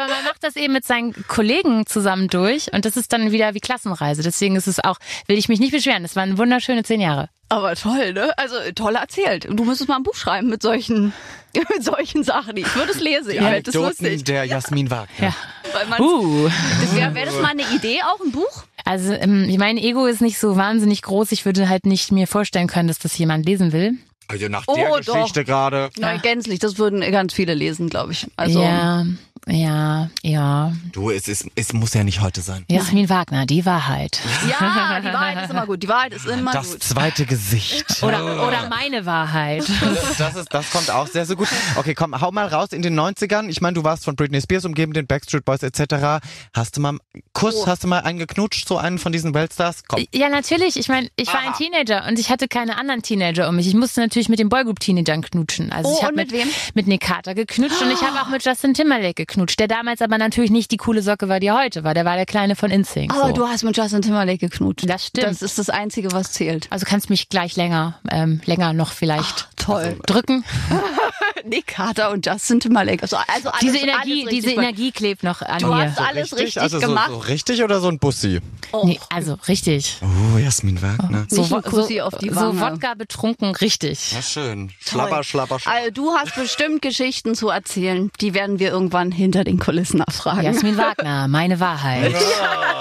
man 0.08 0.24
macht 0.24 0.42
das 0.42 0.56
eben 0.56 0.72
mit 0.72 0.84
seinen 0.84 1.14
Kollegen 1.28 1.86
zusammen 1.86 2.28
durch 2.28 2.72
und 2.72 2.84
das 2.84 2.96
ist 2.96 3.12
dann 3.12 3.32
wieder 3.32 3.54
wie 3.54 3.60
Klassenreise. 3.60 4.22
Deswegen 4.22 4.56
ist 4.56 4.66
es 4.66 4.82
auch, 4.82 4.96
will 5.26 5.38
ich 5.38 5.48
mich 5.48 5.60
nicht 5.60 5.72
beschweren. 5.72 6.02
Das 6.02 6.16
waren 6.16 6.38
wunderschöne 6.38 6.82
zehn 6.82 7.00
Jahre. 7.00 7.28
Aber 7.48 7.74
toll, 7.74 8.12
ne? 8.12 8.32
Also 8.38 8.54
toll 8.76 8.94
erzählt. 8.94 9.46
Du 9.50 9.64
müsstest 9.64 9.88
mal 9.88 9.96
ein 9.96 10.04
Buch 10.04 10.14
schreiben 10.14 10.48
mit 10.48 10.62
solchen, 10.62 11.12
mit 11.54 11.82
solchen 11.82 12.22
Sachen. 12.22 12.56
Ich 12.56 12.74
würde 12.76 12.92
es 12.92 13.00
lesen. 13.00 13.30
Ich 13.32 13.38
fände 13.38 13.62
das 13.62 13.74
lustig. 13.74 14.24
Der 14.24 14.44
Jasmin 14.44 14.90
Wagner. 14.90 15.28
Ja. 15.28 15.34
Weil 15.72 15.86
man, 15.86 16.00
Uh. 16.00 16.48
das 16.80 16.94
wäre 16.94 17.14
wär 17.14 17.26
das 17.26 17.34
mal 17.40 17.50
eine 17.50 17.64
Idee, 17.74 18.00
auch 18.02 18.24
ein 18.24 18.30
Buch? 18.32 18.64
Also 18.84 19.12
ähm, 19.12 19.52
mein 19.58 19.76
Ego 19.78 20.06
ist 20.06 20.20
nicht 20.20 20.38
so 20.38 20.56
wahnsinnig 20.56 21.02
groß. 21.02 21.32
Ich 21.32 21.44
würde 21.44 21.68
halt 21.68 21.86
nicht 21.86 22.12
mir 22.12 22.26
vorstellen 22.26 22.68
können, 22.68 22.88
dass 22.88 22.98
das 22.98 23.16
jemand 23.18 23.46
lesen 23.46 23.72
will. 23.72 23.98
Also 24.30 24.48
nach 24.48 24.64
Oh, 24.68 24.74
der 24.76 25.00
doch. 25.00 25.14
Geschichte 25.14 25.44
gerade. 25.44 25.90
Nein, 25.98 26.20
gänzlich. 26.22 26.58
Das 26.60 26.78
würden 26.78 27.00
ganz 27.10 27.32
viele 27.34 27.54
lesen, 27.54 27.88
glaube 27.88 28.12
ich. 28.12 28.26
Also, 28.36 28.62
ja, 28.62 29.04
ja, 29.48 30.10
ja. 30.22 30.72
Du, 30.92 31.10
es, 31.10 31.26
ist, 31.26 31.46
es 31.54 31.72
muss 31.72 31.94
ja 31.94 32.04
nicht 32.04 32.20
heute 32.20 32.42
sein. 32.42 32.64
Jasmin 32.68 33.08
Wagner, 33.08 33.46
die 33.46 33.64
Wahrheit. 33.64 34.20
ja, 34.48 35.00
die 35.00 35.06
Wahrheit 35.06 35.44
ist 35.44 35.50
immer 35.50 35.66
gut. 35.66 35.82
Die 35.82 35.88
Wahrheit 35.88 36.12
ist 36.12 36.26
immer 36.26 36.52
Das 36.52 36.72
gut. 36.72 36.82
zweite 36.82 37.24
Gesicht. 37.26 38.02
Oder, 38.02 38.46
oder 38.46 38.68
meine 38.68 39.06
Wahrheit. 39.06 39.64
Das, 39.80 40.16
das, 40.18 40.36
ist, 40.36 40.52
das 40.54 40.70
kommt 40.70 40.90
auch 40.90 41.06
sehr, 41.06 41.24
sehr 41.26 41.36
gut. 41.36 41.48
Okay, 41.76 41.94
komm, 41.94 42.20
hau 42.20 42.30
mal 42.30 42.46
raus 42.46 42.68
in 42.72 42.82
den 42.82 42.98
90ern. 43.00 43.48
Ich 43.48 43.60
meine, 43.62 43.74
du 43.74 43.82
warst 43.82 44.04
von 44.04 44.14
Britney 44.14 44.40
Spears 44.42 44.64
umgeben, 44.66 44.92
den 44.92 45.06
Backstreet 45.06 45.44
Boys 45.44 45.62
etc. 45.62 46.22
Hast 46.54 46.76
du 46.76 46.80
mal 46.82 46.90
einen 46.90 47.00
Kuss, 47.32 47.66
hast 47.66 47.82
du 47.82 47.88
mal 47.88 48.00
einen 48.00 48.18
geknutscht, 48.18 48.68
so 48.68 48.76
einen 48.76 48.98
von 48.98 49.10
diesen 49.10 49.32
Weltstars? 49.34 49.82
Komm. 49.88 50.04
Ja, 50.14 50.28
natürlich. 50.28 50.76
Ich 50.76 50.88
meine, 50.88 51.08
ich 51.16 51.28
war 51.28 51.40
ein 51.40 51.54
Teenager 51.54 52.06
und 52.06 52.18
ich 52.18 52.28
hatte 52.30 52.46
keine 52.46 52.76
anderen 52.76 53.02
Teenager 53.02 53.48
um 53.48 53.56
mich. 53.56 53.66
Ich 53.66 53.74
musste 53.74 54.00
natürlich 54.02 54.19
mit 54.28 54.38
den 54.38 54.48
Boygroup-Teenagern 54.48 55.22
knutschen. 55.22 55.72
Also 55.72 55.88
Oh, 55.90 55.94
ich 55.96 56.02
habe 56.02 56.12
und 56.12 56.16
mit 56.16 56.32
mit, 56.32 56.40
wem? 56.44 56.48
mit 56.74 56.86
Nick 56.86 57.00
Carter 57.02 57.34
geknutscht 57.34 57.80
und 57.80 57.90
ich 57.90 58.02
habe 58.02 58.20
auch 58.20 58.28
mit 58.28 58.44
Justin 58.44 58.74
Timberlake 58.74 59.14
geknutscht, 59.14 59.58
der 59.58 59.68
damals 59.68 60.02
aber 60.02 60.18
natürlich 60.18 60.50
nicht 60.50 60.70
die 60.70 60.76
coole 60.76 61.02
Socke 61.02 61.28
war, 61.28 61.40
die 61.40 61.46
er 61.48 61.58
heute 61.58 61.84
war. 61.84 61.94
Der 61.94 62.04
war 62.04 62.16
der 62.16 62.26
Kleine 62.26 62.56
von 62.56 62.70
InSync. 62.70 63.12
Aber 63.14 63.28
so. 63.28 63.34
du 63.34 63.46
hast 63.48 63.62
mit 63.64 63.76
Justin 63.76 64.02
Timberlake 64.02 64.38
geknutscht. 64.38 64.88
Das 64.88 65.06
stimmt. 65.06 65.26
Das 65.26 65.42
ist 65.42 65.58
das 65.58 65.70
Einzige, 65.70 66.12
was 66.12 66.32
zählt. 66.32 66.66
Also 66.70 66.86
kannst 66.86 67.10
mich 67.10 67.28
gleich 67.28 67.56
länger, 67.56 67.98
ähm, 68.10 68.40
länger 68.44 68.72
noch 68.72 68.92
vielleicht 68.92 69.48
Toll. 69.56 69.96
drücken. 70.06 70.44
Nick 71.44 71.68
Carter 71.68 72.10
und 72.10 72.26
Justin 72.26 72.60
Timberlake. 72.60 73.02
Also, 73.02 73.16
also 73.16 73.48
alles, 73.48 73.60
Diese 73.60 73.78
Energie, 73.78 74.22
alles 74.22 74.30
diese 74.34 74.46
richtig 74.48 74.58
Energie 74.62 74.92
klebt 74.92 75.22
noch 75.22 75.40
an 75.42 75.58
Du 75.60 75.68
mir. 75.68 75.90
hast 75.90 75.98
alles 75.98 76.36
richtig, 76.36 76.60
also 76.60 76.78
so, 76.78 76.86
gemacht. 76.86 77.08
so 77.10 77.18
richtig 77.18 77.62
oder 77.64 77.80
so 77.80 77.88
ein 77.88 77.98
Bussi? 77.98 78.40
Oh. 78.72 78.82
Nee, 78.84 79.00
also 79.10 79.38
richtig. 79.48 79.96
Oh, 80.02 80.38
Jasmin 80.38 80.80
Wagner. 80.82 81.26
Ein 81.30 81.50
Wo- 81.50 81.60
Kussi 81.62 82.00
auf 82.00 82.14
die 82.18 82.28
so. 82.30 82.58
Wodka 82.60 82.94
betrunken, 82.94 83.54
richtig. 83.54 83.99
Ja, 84.12 84.22
schön. 84.22 84.68
Toll. 84.68 85.00
Schlabber, 85.00 85.24
schlabber, 85.24 85.60
schlabber. 85.60 85.76
Also 85.78 85.90
du 85.90 86.10
hast 86.12 86.34
bestimmt 86.34 86.82
Geschichten 86.82 87.34
zu 87.34 87.48
erzählen. 87.48 88.10
Die 88.20 88.34
werden 88.34 88.58
wir 88.58 88.70
irgendwann 88.70 89.12
hinter 89.12 89.44
den 89.44 89.58
Kulissen 89.58 90.00
erfragen. 90.00 90.42
Jasmin 90.42 90.76
Wagner, 90.76 91.28
meine 91.28 91.60
Wahrheit. 91.60 92.14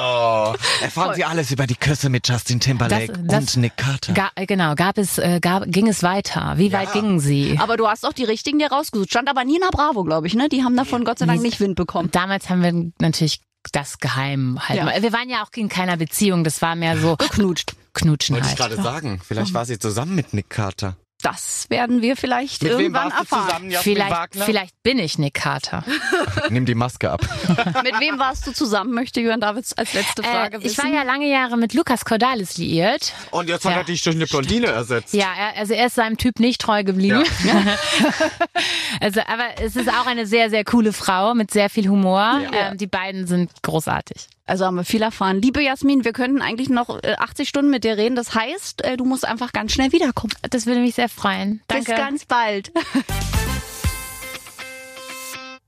Oh. 0.01 0.53
Erfahren 0.81 1.15
Sie 1.15 1.23
alles 1.25 1.51
über 1.51 1.67
die 1.67 1.75
Küsse 1.75 2.09
mit 2.09 2.27
Justin 2.27 2.59
Timberlake 2.59 3.13
Das- 3.13 3.45
das- 3.45 3.55
und 3.55 3.61
Nick 3.61 3.77
Carter. 3.77 4.13
Ga, 4.13 4.29
genau, 4.45 4.75
gab 4.75 4.97
es, 4.97 5.17
äh, 5.17 5.39
gab, 5.41 5.63
ging 5.67 5.87
es 5.87 6.03
weiter? 6.03 6.53
Wie 6.57 6.71
weit 6.71 6.93
gingen 6.93 7.19
sie? 7.19 7.57
Aber 7.61 7.77
du 7.77 7.87
hast 7.87 8.05
auch 8.05 8.13
die 8.13 8.23
richtigen 8.23 8.59
dir 8.59 8.71
rausgesucht. 8.71 9.09
Stand 9.09 9.29
aber 9.29 9.43
Nina 9.43 9.69
Bravo, 9.71 10.03
glaube 10.03 10.27
ich, 10.27 10.33
ne? 10.35 10.49
Die 10.49 10.63
haben 10.63 10.75
davon 10.77 11.03
Gott 11.03 11.19
sei 11.19 11.25
Dank 11.25 11.41
nicht 11.41 11.59
Wind 11.59 11.75
bekommen. 11.75 12.09
Damals 12.11 12.49
haben 12.49 12.63
wir 12.63 12.91
natürlich 12.99 13.41
das 13.73 13.97
geheim 13.99 14.57
halt. 14.67 14.79
Ja. 14.79 15.01
Wir 15.01 15.11
waren 15.13 15.29
ja 15.29 15.43
auch 15.43 15.49
in 15.55 15.67
keiner 15.67 15.97
Beziehung, 15.97 16.43
das 16.45 16.61
war 16.61 16.75
mehr 16.75 16.97
so 16.97 17.17
Geknutscht. 17.17 17.73
Knutschen 17.93 18.35
Wollte 18.35 18.47
ich 18.53 18.59
halt. 18.59 18.71
gerade 18.71 18.81
sagen. 18.81 19.19
Vielleicht 19.25 19.53
war 19.53 19.65
sie 19.65 19.77
zusammen 19.79 20.15
mit 20.15 20.33
Nick 20.33 20.49
Carter. 20.49 20.95
Das 21.21 21.65
werden 21.69 22.01
wir 22.01 22.15
vielleicht 22.15 22.63
Mit 22.63 22.71
wem 22.71 22.79
irgendwann 22.79 23.11
warst 23.11 23.15
du 23.17 23.19
erfahren. 23.35 23.47
zusammen, 23.49 23.71
Jasmin 23.71 23.93
Vielleicht, 23.95 24.11
Wagner? 24.11 24.45
vielleicht 24.45 24.83
bin 24.83 24.99
ich 24.99 25.17
Nick 25.17 25.33
Carter. 25.33 25.83
Nimm 26.49 26.65
die 26.65 26.75
Maske 26.75 27.11
ab. 27.11 27.21
Mit 27.83 27.99
wem 27.99 28.17
warst 28.19 28.47
du 28.47 28.53
zusammen, 28.53 28.93
möchte 28.93 29.19
Jörn 29.19 29.41
Davids 29.41 29.73
als 29.73 29.93
letzte 29.93 30.23
Frage 30.23 30.57
Äh, 30.57 30.63
wissen. 30.63 30.71
ich 30.71 30.77
war 30.77 30.89
ja 30.93 31.03
lange 31.03 31.29
Jahre 31.29 31.57
mit 31.57 31.73
Lukas 31.73 32.05
Cordalis 32.05 32.57
liiert. 32.57 33.11
Und 33.31 33.49
jetzt 33.49 33.65
hat 33.65 33.73
Ja. 33.73 33.77
er 33.79 33.83
dich 33.83 34.01
durch 34.01 34.15
eine 34.15 34.27
Blondine 34.27 34.67
ersetzt. 34.67 35.13
Ja, 35.13 35.27
er, 35.37 35.57
also 35.59 35.73
er 35.73 35.87
ist 35.87 35.95
seinem 35.95 36.15
Typ 36.17 36.39
nicht 36.39 36.61
treu 36.61 36.83
geblieben. 36.85 37.23
also, 39.01 39.19
aber 39.27 39.61
es 39.61 39.75
ist 39.75 39.89
auch 39.89 40.07
eine 40.07 40.25
sehr, 40.25 40.49
sehr 40.49 40.63
coole 40.63 40.93
Frau 40.93 41.33
mit 41.33 41.51
sehr 41.51 41.69
viel 41.69 41.89
Humor. 41.89 42.41
Ähm, 42.53 42.77
die 42.77 42.87
beiden 42.87 43.27
sind 43.27 43.51
großartig. 43.61 44.27
Also 44.49 44.65
haben 44.65 44.75
wir 44.75 44.83
viel 44.83 45.01
erfahren. 45.01 45.41
Liebe 45.41 45.61
Jasmin, 45.61 46.03
wir 46.03 46.13
könnten 46.13 46.41
eigentlich 46.41 46.69
noch 46.69 47.03
äh, 47.03 47.13
80 47.17 47.47
Stunden 47.47 47.69
mit 47.69 47.83
dir 47.83 47.97
reden. 47.97 48.15
Das 48.15 48.33
heißt, 48.33 48.83
äh, 48.83 48.97
du 48.97 49.05
musst 49.05 49.27
einfach 49.27 49.53
ganz 49.53 49.71
schnell 49.71 49.91
wiederkommen. 49.91 50.33
Das 50.49 50.65
würde 50.65 50.81
mich 50.81 50.95
sehr 50.95 51.09
freuen. 51.09 51.61
Danke. 51.67 51.91
Bis 51.91 51.95
ganz 51.95 52.25
bald. 52.25 52.71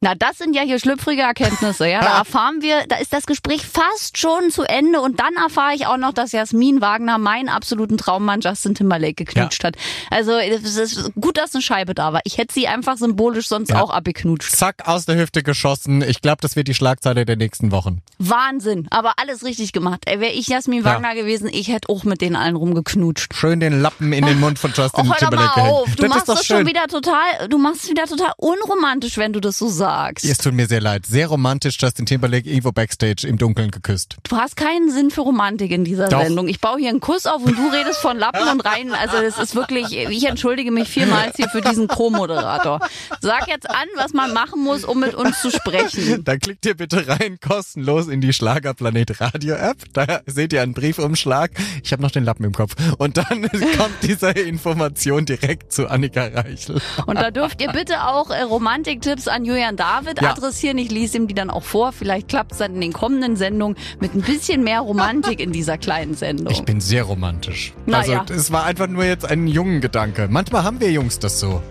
Na, 0.04 0.16
das 0.16 0.39
sind 0.39 0.56
ja 0.56 0.64
hier 0.64 0.80
schlüpfrige 0.80 1.22
Erkenntnisse, 1.22 1.88
ja. 1.88 2.02
Da 2.02 2.18
erfahren 2.18 2.64
wir, 2.64 2.88
da 2.88 2.95
ist 2.95 3.14
das 3.14 3.28
Gespräch 3.28 3.62
fast 3.68 4.18
schon 4.18 4.49
zu 4.49 4.64
Ende 4.64 4.99
und 4.99 5.20
dann 5.20 5.36
erfahre 5.36 5.76
ich 5.76 5.86
auch 5.86 5.97
noch, 5.97 6.12
dass 6.12 6.32
Jasmin 6.32 6.82
Wagner 6.82 7.20
meinen 7.20 7.49
absoluten 7.49 7.99
Traummann 7.99 8.41
Justin 8.41 8.74
Timberlake 8.74 9.14
geknutscht 9.26 9.64
hat. 9.64 9.76
Also 10.10 10.32
es 10.32 10.76
ist 10.76 11.12
gut, 11.22 11.38
dass 11.38 11.54
eine 11.54 11.62
Scheibe 11.62 11.93
da 11.93 12.14
war. 12.14 12.22
Ich 12.24 12.39
hätte 12.39 12.52
sie 12.52 12.68
einfach 12.68 12.97
symbolisch 12.97 13.47
sonst 13.47 13.70
Ja. 13.70 13.80
auch 13.80 13.91
abgeknutscht. 13.91 14.52
Zack, 14.56 14.88
aus 14.88 15.06
der 15.06 15.18
Hüfte 15.18 15.43
geschossen. 15.43 16.02
Ich 16.02 16.22
glaube, 16.22 16.38
das 16.41 16.56
wird 16.56 16.68
die 16.68 16.74
Schlagzeile 16.74 17.24
der 17.24 17.36
nächsten 17.36 17.72
Wochen. 17.72 18.02
Wahnsinn, 18.18 18.88
aber 18.89 19.14
alles 19.18 19.43
richtig 19.45 19.72
gemacht. 19.72 20.06
Wäre 20.08 20.30
ich 20.32 20.47
Jasmin 20.47 20.80
Ja. 20.84 20.95
Wagner 20.95 21.14
gewesen, 21.14 21.47
ich 21.47 21.68
hätte 21.68 21.89
auch 21.89 22.06
mit 22.06 22.22
denen 22.22 22.36
allen 22.36 22.56
rumgeknutscht. 22.56 23.36
Schön 23.36 23.60
den 23.60 23.80
Lappen 23.84 24.14
in 24.14 24.26
den 24.26 24.39
Mund 24.39 24.58
von 24.58 24.72
Oh, 24.76 24.82
Justin 24.82 25.04
hör 25.04 25.12
doch 25.12 25.18
Timberlake 25.20 25.47
mal 25.60 25.64
gehängt. 25.64 25.74
auf. 25.76 25.95
Du 25.95 26.02
das 26.02 26.10
machst 26.10 26.28
das 26.28 26.43
schon 26.47 26.66
wieder 26.66 26.88
total, 26.88 27.47
du 27.49 27.60
machst 27.60 27.84
es 27.84 27.89
wieder 27.91 28.06
total 28.08 28.34
unromantisch, 28.38 29.18
wenn 29.20 29.32
du 29.34 29.39
das 29.39 29.60
so 29.60 29.68
sagst. 29.68 29.91
Es 30.24 30.38
tut 30.38 30.54
mir 30.54 30.68
sehr 30.68 30.82
leid. 30.82 31.06
Sehr 31.06 31.28
romantisch, 31.28 31.78
Justin 31.80 32.06
Timberlake 32.06 32.50
irgendwo 32.50 32.72
backstage 32.72 33.28
im 33.28 33.38
Dunkeln 33.38 33.72
geküsst. 33.72 34.18
Du 34.24 34.36
hast 34.38 34.56
keinen 34.56 34.92
Sinn 34.92 35.12
für 35.12 35.22
Romantik 35.22 35.72
in 35.72 35.84
dieser 35.84 36.10
Doch. 36.10 36.24
Sendung. 36.24 36.48
Ich 36.48 36.62
baue 36.62 36.80
hier 36.80 36.89
einen 36.89 37.00
Kuss 37.00 37.26
auf 37.26 37.44
und 37.44 37.58
du 37.58 37.68
redest 37.70 38.00
von 38.00 38.18
Lappen 38.18 38.48
und 38.48 38.62
rein. 38.62 38.94
Also 38.94 39.22
das 39.22 39.38
ist 39.38 39.56
wirklich, 39.56 39.96
ich 39.96 40.26
entschuldige 40.26 40.72
mich 40.72 40.89
vielmals 40.89 41.36
hier 41.36 41.50
für 41.50 41.62
diesen 41.62 41.88
Co-Moderator. 41.88 42.80
Sag 43.22 43.48
jetzt 43.48 43.70
an, 43.70 43.88
was 43.96 44.14
man 44.14 44.34
machen 44.34 44.64
muss, 44.64 44.84
um 44.84 45.00
mit 45.00 45.16
uns 45.16 45.42
zu 45.42 45.52
sprechen. 45.52 46.24
Dann 46.24 46.39
klickt 46.39 46.66
ihr 46.66 46.76
bitte 46.76 47.08
rein, 47.08 47.38
kostenlos 47.39 48.08
in 48.08 48.22
die 48.22 48.34
Schlagerplanet 48.34 49.20
Radio 49.22 49.56
App. 49.56 49.78
Da 49.94 50.22
seht 50.26 50.54
ihr 50.54 50.62
einen 50.62 50.74
Briefumschlag. 50.74 51.52
Ich 51.84 51.92
habe 51.92 52.02
noch 52.02 52.12
den 52.12 52.24
Lappen 52.24 52.46
im 52.46 52.54
Kopf. 52.54 52.76
Und 52.98 53.18
dann 53.18 53.50
kommt 53.78 53.96
diese 54.04 54.30
Information 54.30 55.26
direkt 55.26 55.74
zu 55.74 55.88
Annika 55.88 56.26
Reichel. 56.28 56.82
Und 57.06 57.16
da 57.16 57.32
dürft 57.32 57.62
ihr 57.62 57.72
bitte 57.72 58.04
auch 58.04 58.30
äh, 58.30 58.42
Romantiktipps 58.42 59.28
an 59.28 59.46
Julian 59.46 59.76
David 59.82 60.21
Ja. 60.21 60.29
adressieren. 60.32 60.77
Ich 60.77 60.91
lese 60.91 61.17
ihm 61.17 61.27
die 61.27 61.34
dann 61.34 61.49
auch 61.49 61.63
vor. 61.63 61.91
Vielleicht 61.91 62.27
klappt 62.27 62.51
es 62.51 62.59
dann 62.59 62.75
in 62.75 62.82
den 62.82 62.93
kommenden 62.93 63.36
Sendungen 63.36 63.75
mit 63.99 64.13
ein 64.13 64.21
bisschen 64.21 64.63
mehr 64.63 64.82
Romantik 64.82 65.39
in 65.39 65.51
dieser 65.51 65.79
kleinen 65.79 66.13
Sendung. 66.13 66.51
Ich 66.53 66.63
bin 66.63 66.79
sehr 66.79 67.03
romantisch. 67.03 67.73
Na 67.88 67.99
also 67.99 68.13
es 68.32 68.51
war 68.51 68.65
einfach 68.65 68.88
nur 68.88 69.05
jetzt 69.05 69.25
ein 69.25 69.47
jungen 69.47 69.82
Gedanke. 69.82 70.27
Manchmal 70.29 70.63
haben 70.63 70.79
wir 70.79 70.91
Jungs 70.91 71.17
das 71.17 71.39
so. 71.39 71.63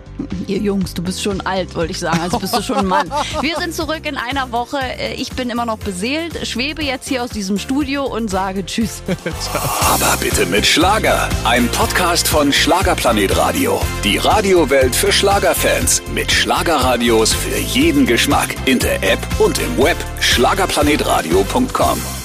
Ihr 0.47 0.59
Jungs, 0.59 0.93
du 0.93 1.01
bist 1.01 1.21
schon 1.23 1.41
alt, 1.41 1.75
wollte 1.75 1.91
ich 1.91 1.99
sagen. 1.99 2.19
Also 2.21 2.39
bist 2.39 2.55
du 2.55 2.61
schon 2.61 2.77
ein 2.77 2.85
Mann. 2.85 3.11
Wir 3.41 3.55
sind 3.57 3.73
zurück 3.73 4.05
in 4.05 4.17
einer 4.17 4.51
Woche. 4.51 4.77
Äh, 4.79 5.13
Ich 5.15 5.31
bin 5.31 5.49
immer 5.49 5.65
noch 5.65 5.77
beseelt, 5.77 6.45
schwebe 6.47 6.83
jetzt 6.83 7.07
hier 7.07 7.23
aus 7.23 7.29
diesem 7.31 7.57
Studio 7.57 8.05
und 8.05 8.29
sage 8.29 8.65
Tschüss. 8.65 9.01
Aber 9.93 10.17
bitte 10.19 10.45
mit 10.45 10.65
Schlager. 10.65 11.29
Ein 11.43 11.67
Podcast 11.69 12.27
von 12.27 12.51
Schlagerplanet 12.53 13.35
Radio. 13.37 13.81
Die 14.03 14.17
Radiowelt 14.17 14.95
für 14.95 15.11
Schlagerfans. 15.11 16.01
Mit 16.13 16.31
Schlagerradios 16.31 17.33
für 17.33 17.57
jeden 17.57 18.05
Geschmack. 18.05 18.55
In 18.65 18.79
der 18.79 19.01
App 19.03 19.19
und 19.39 19.59
im 19.59 19.77
Web. 19.77 19.97
Schlagerplanetradio.com. 20.19 22.20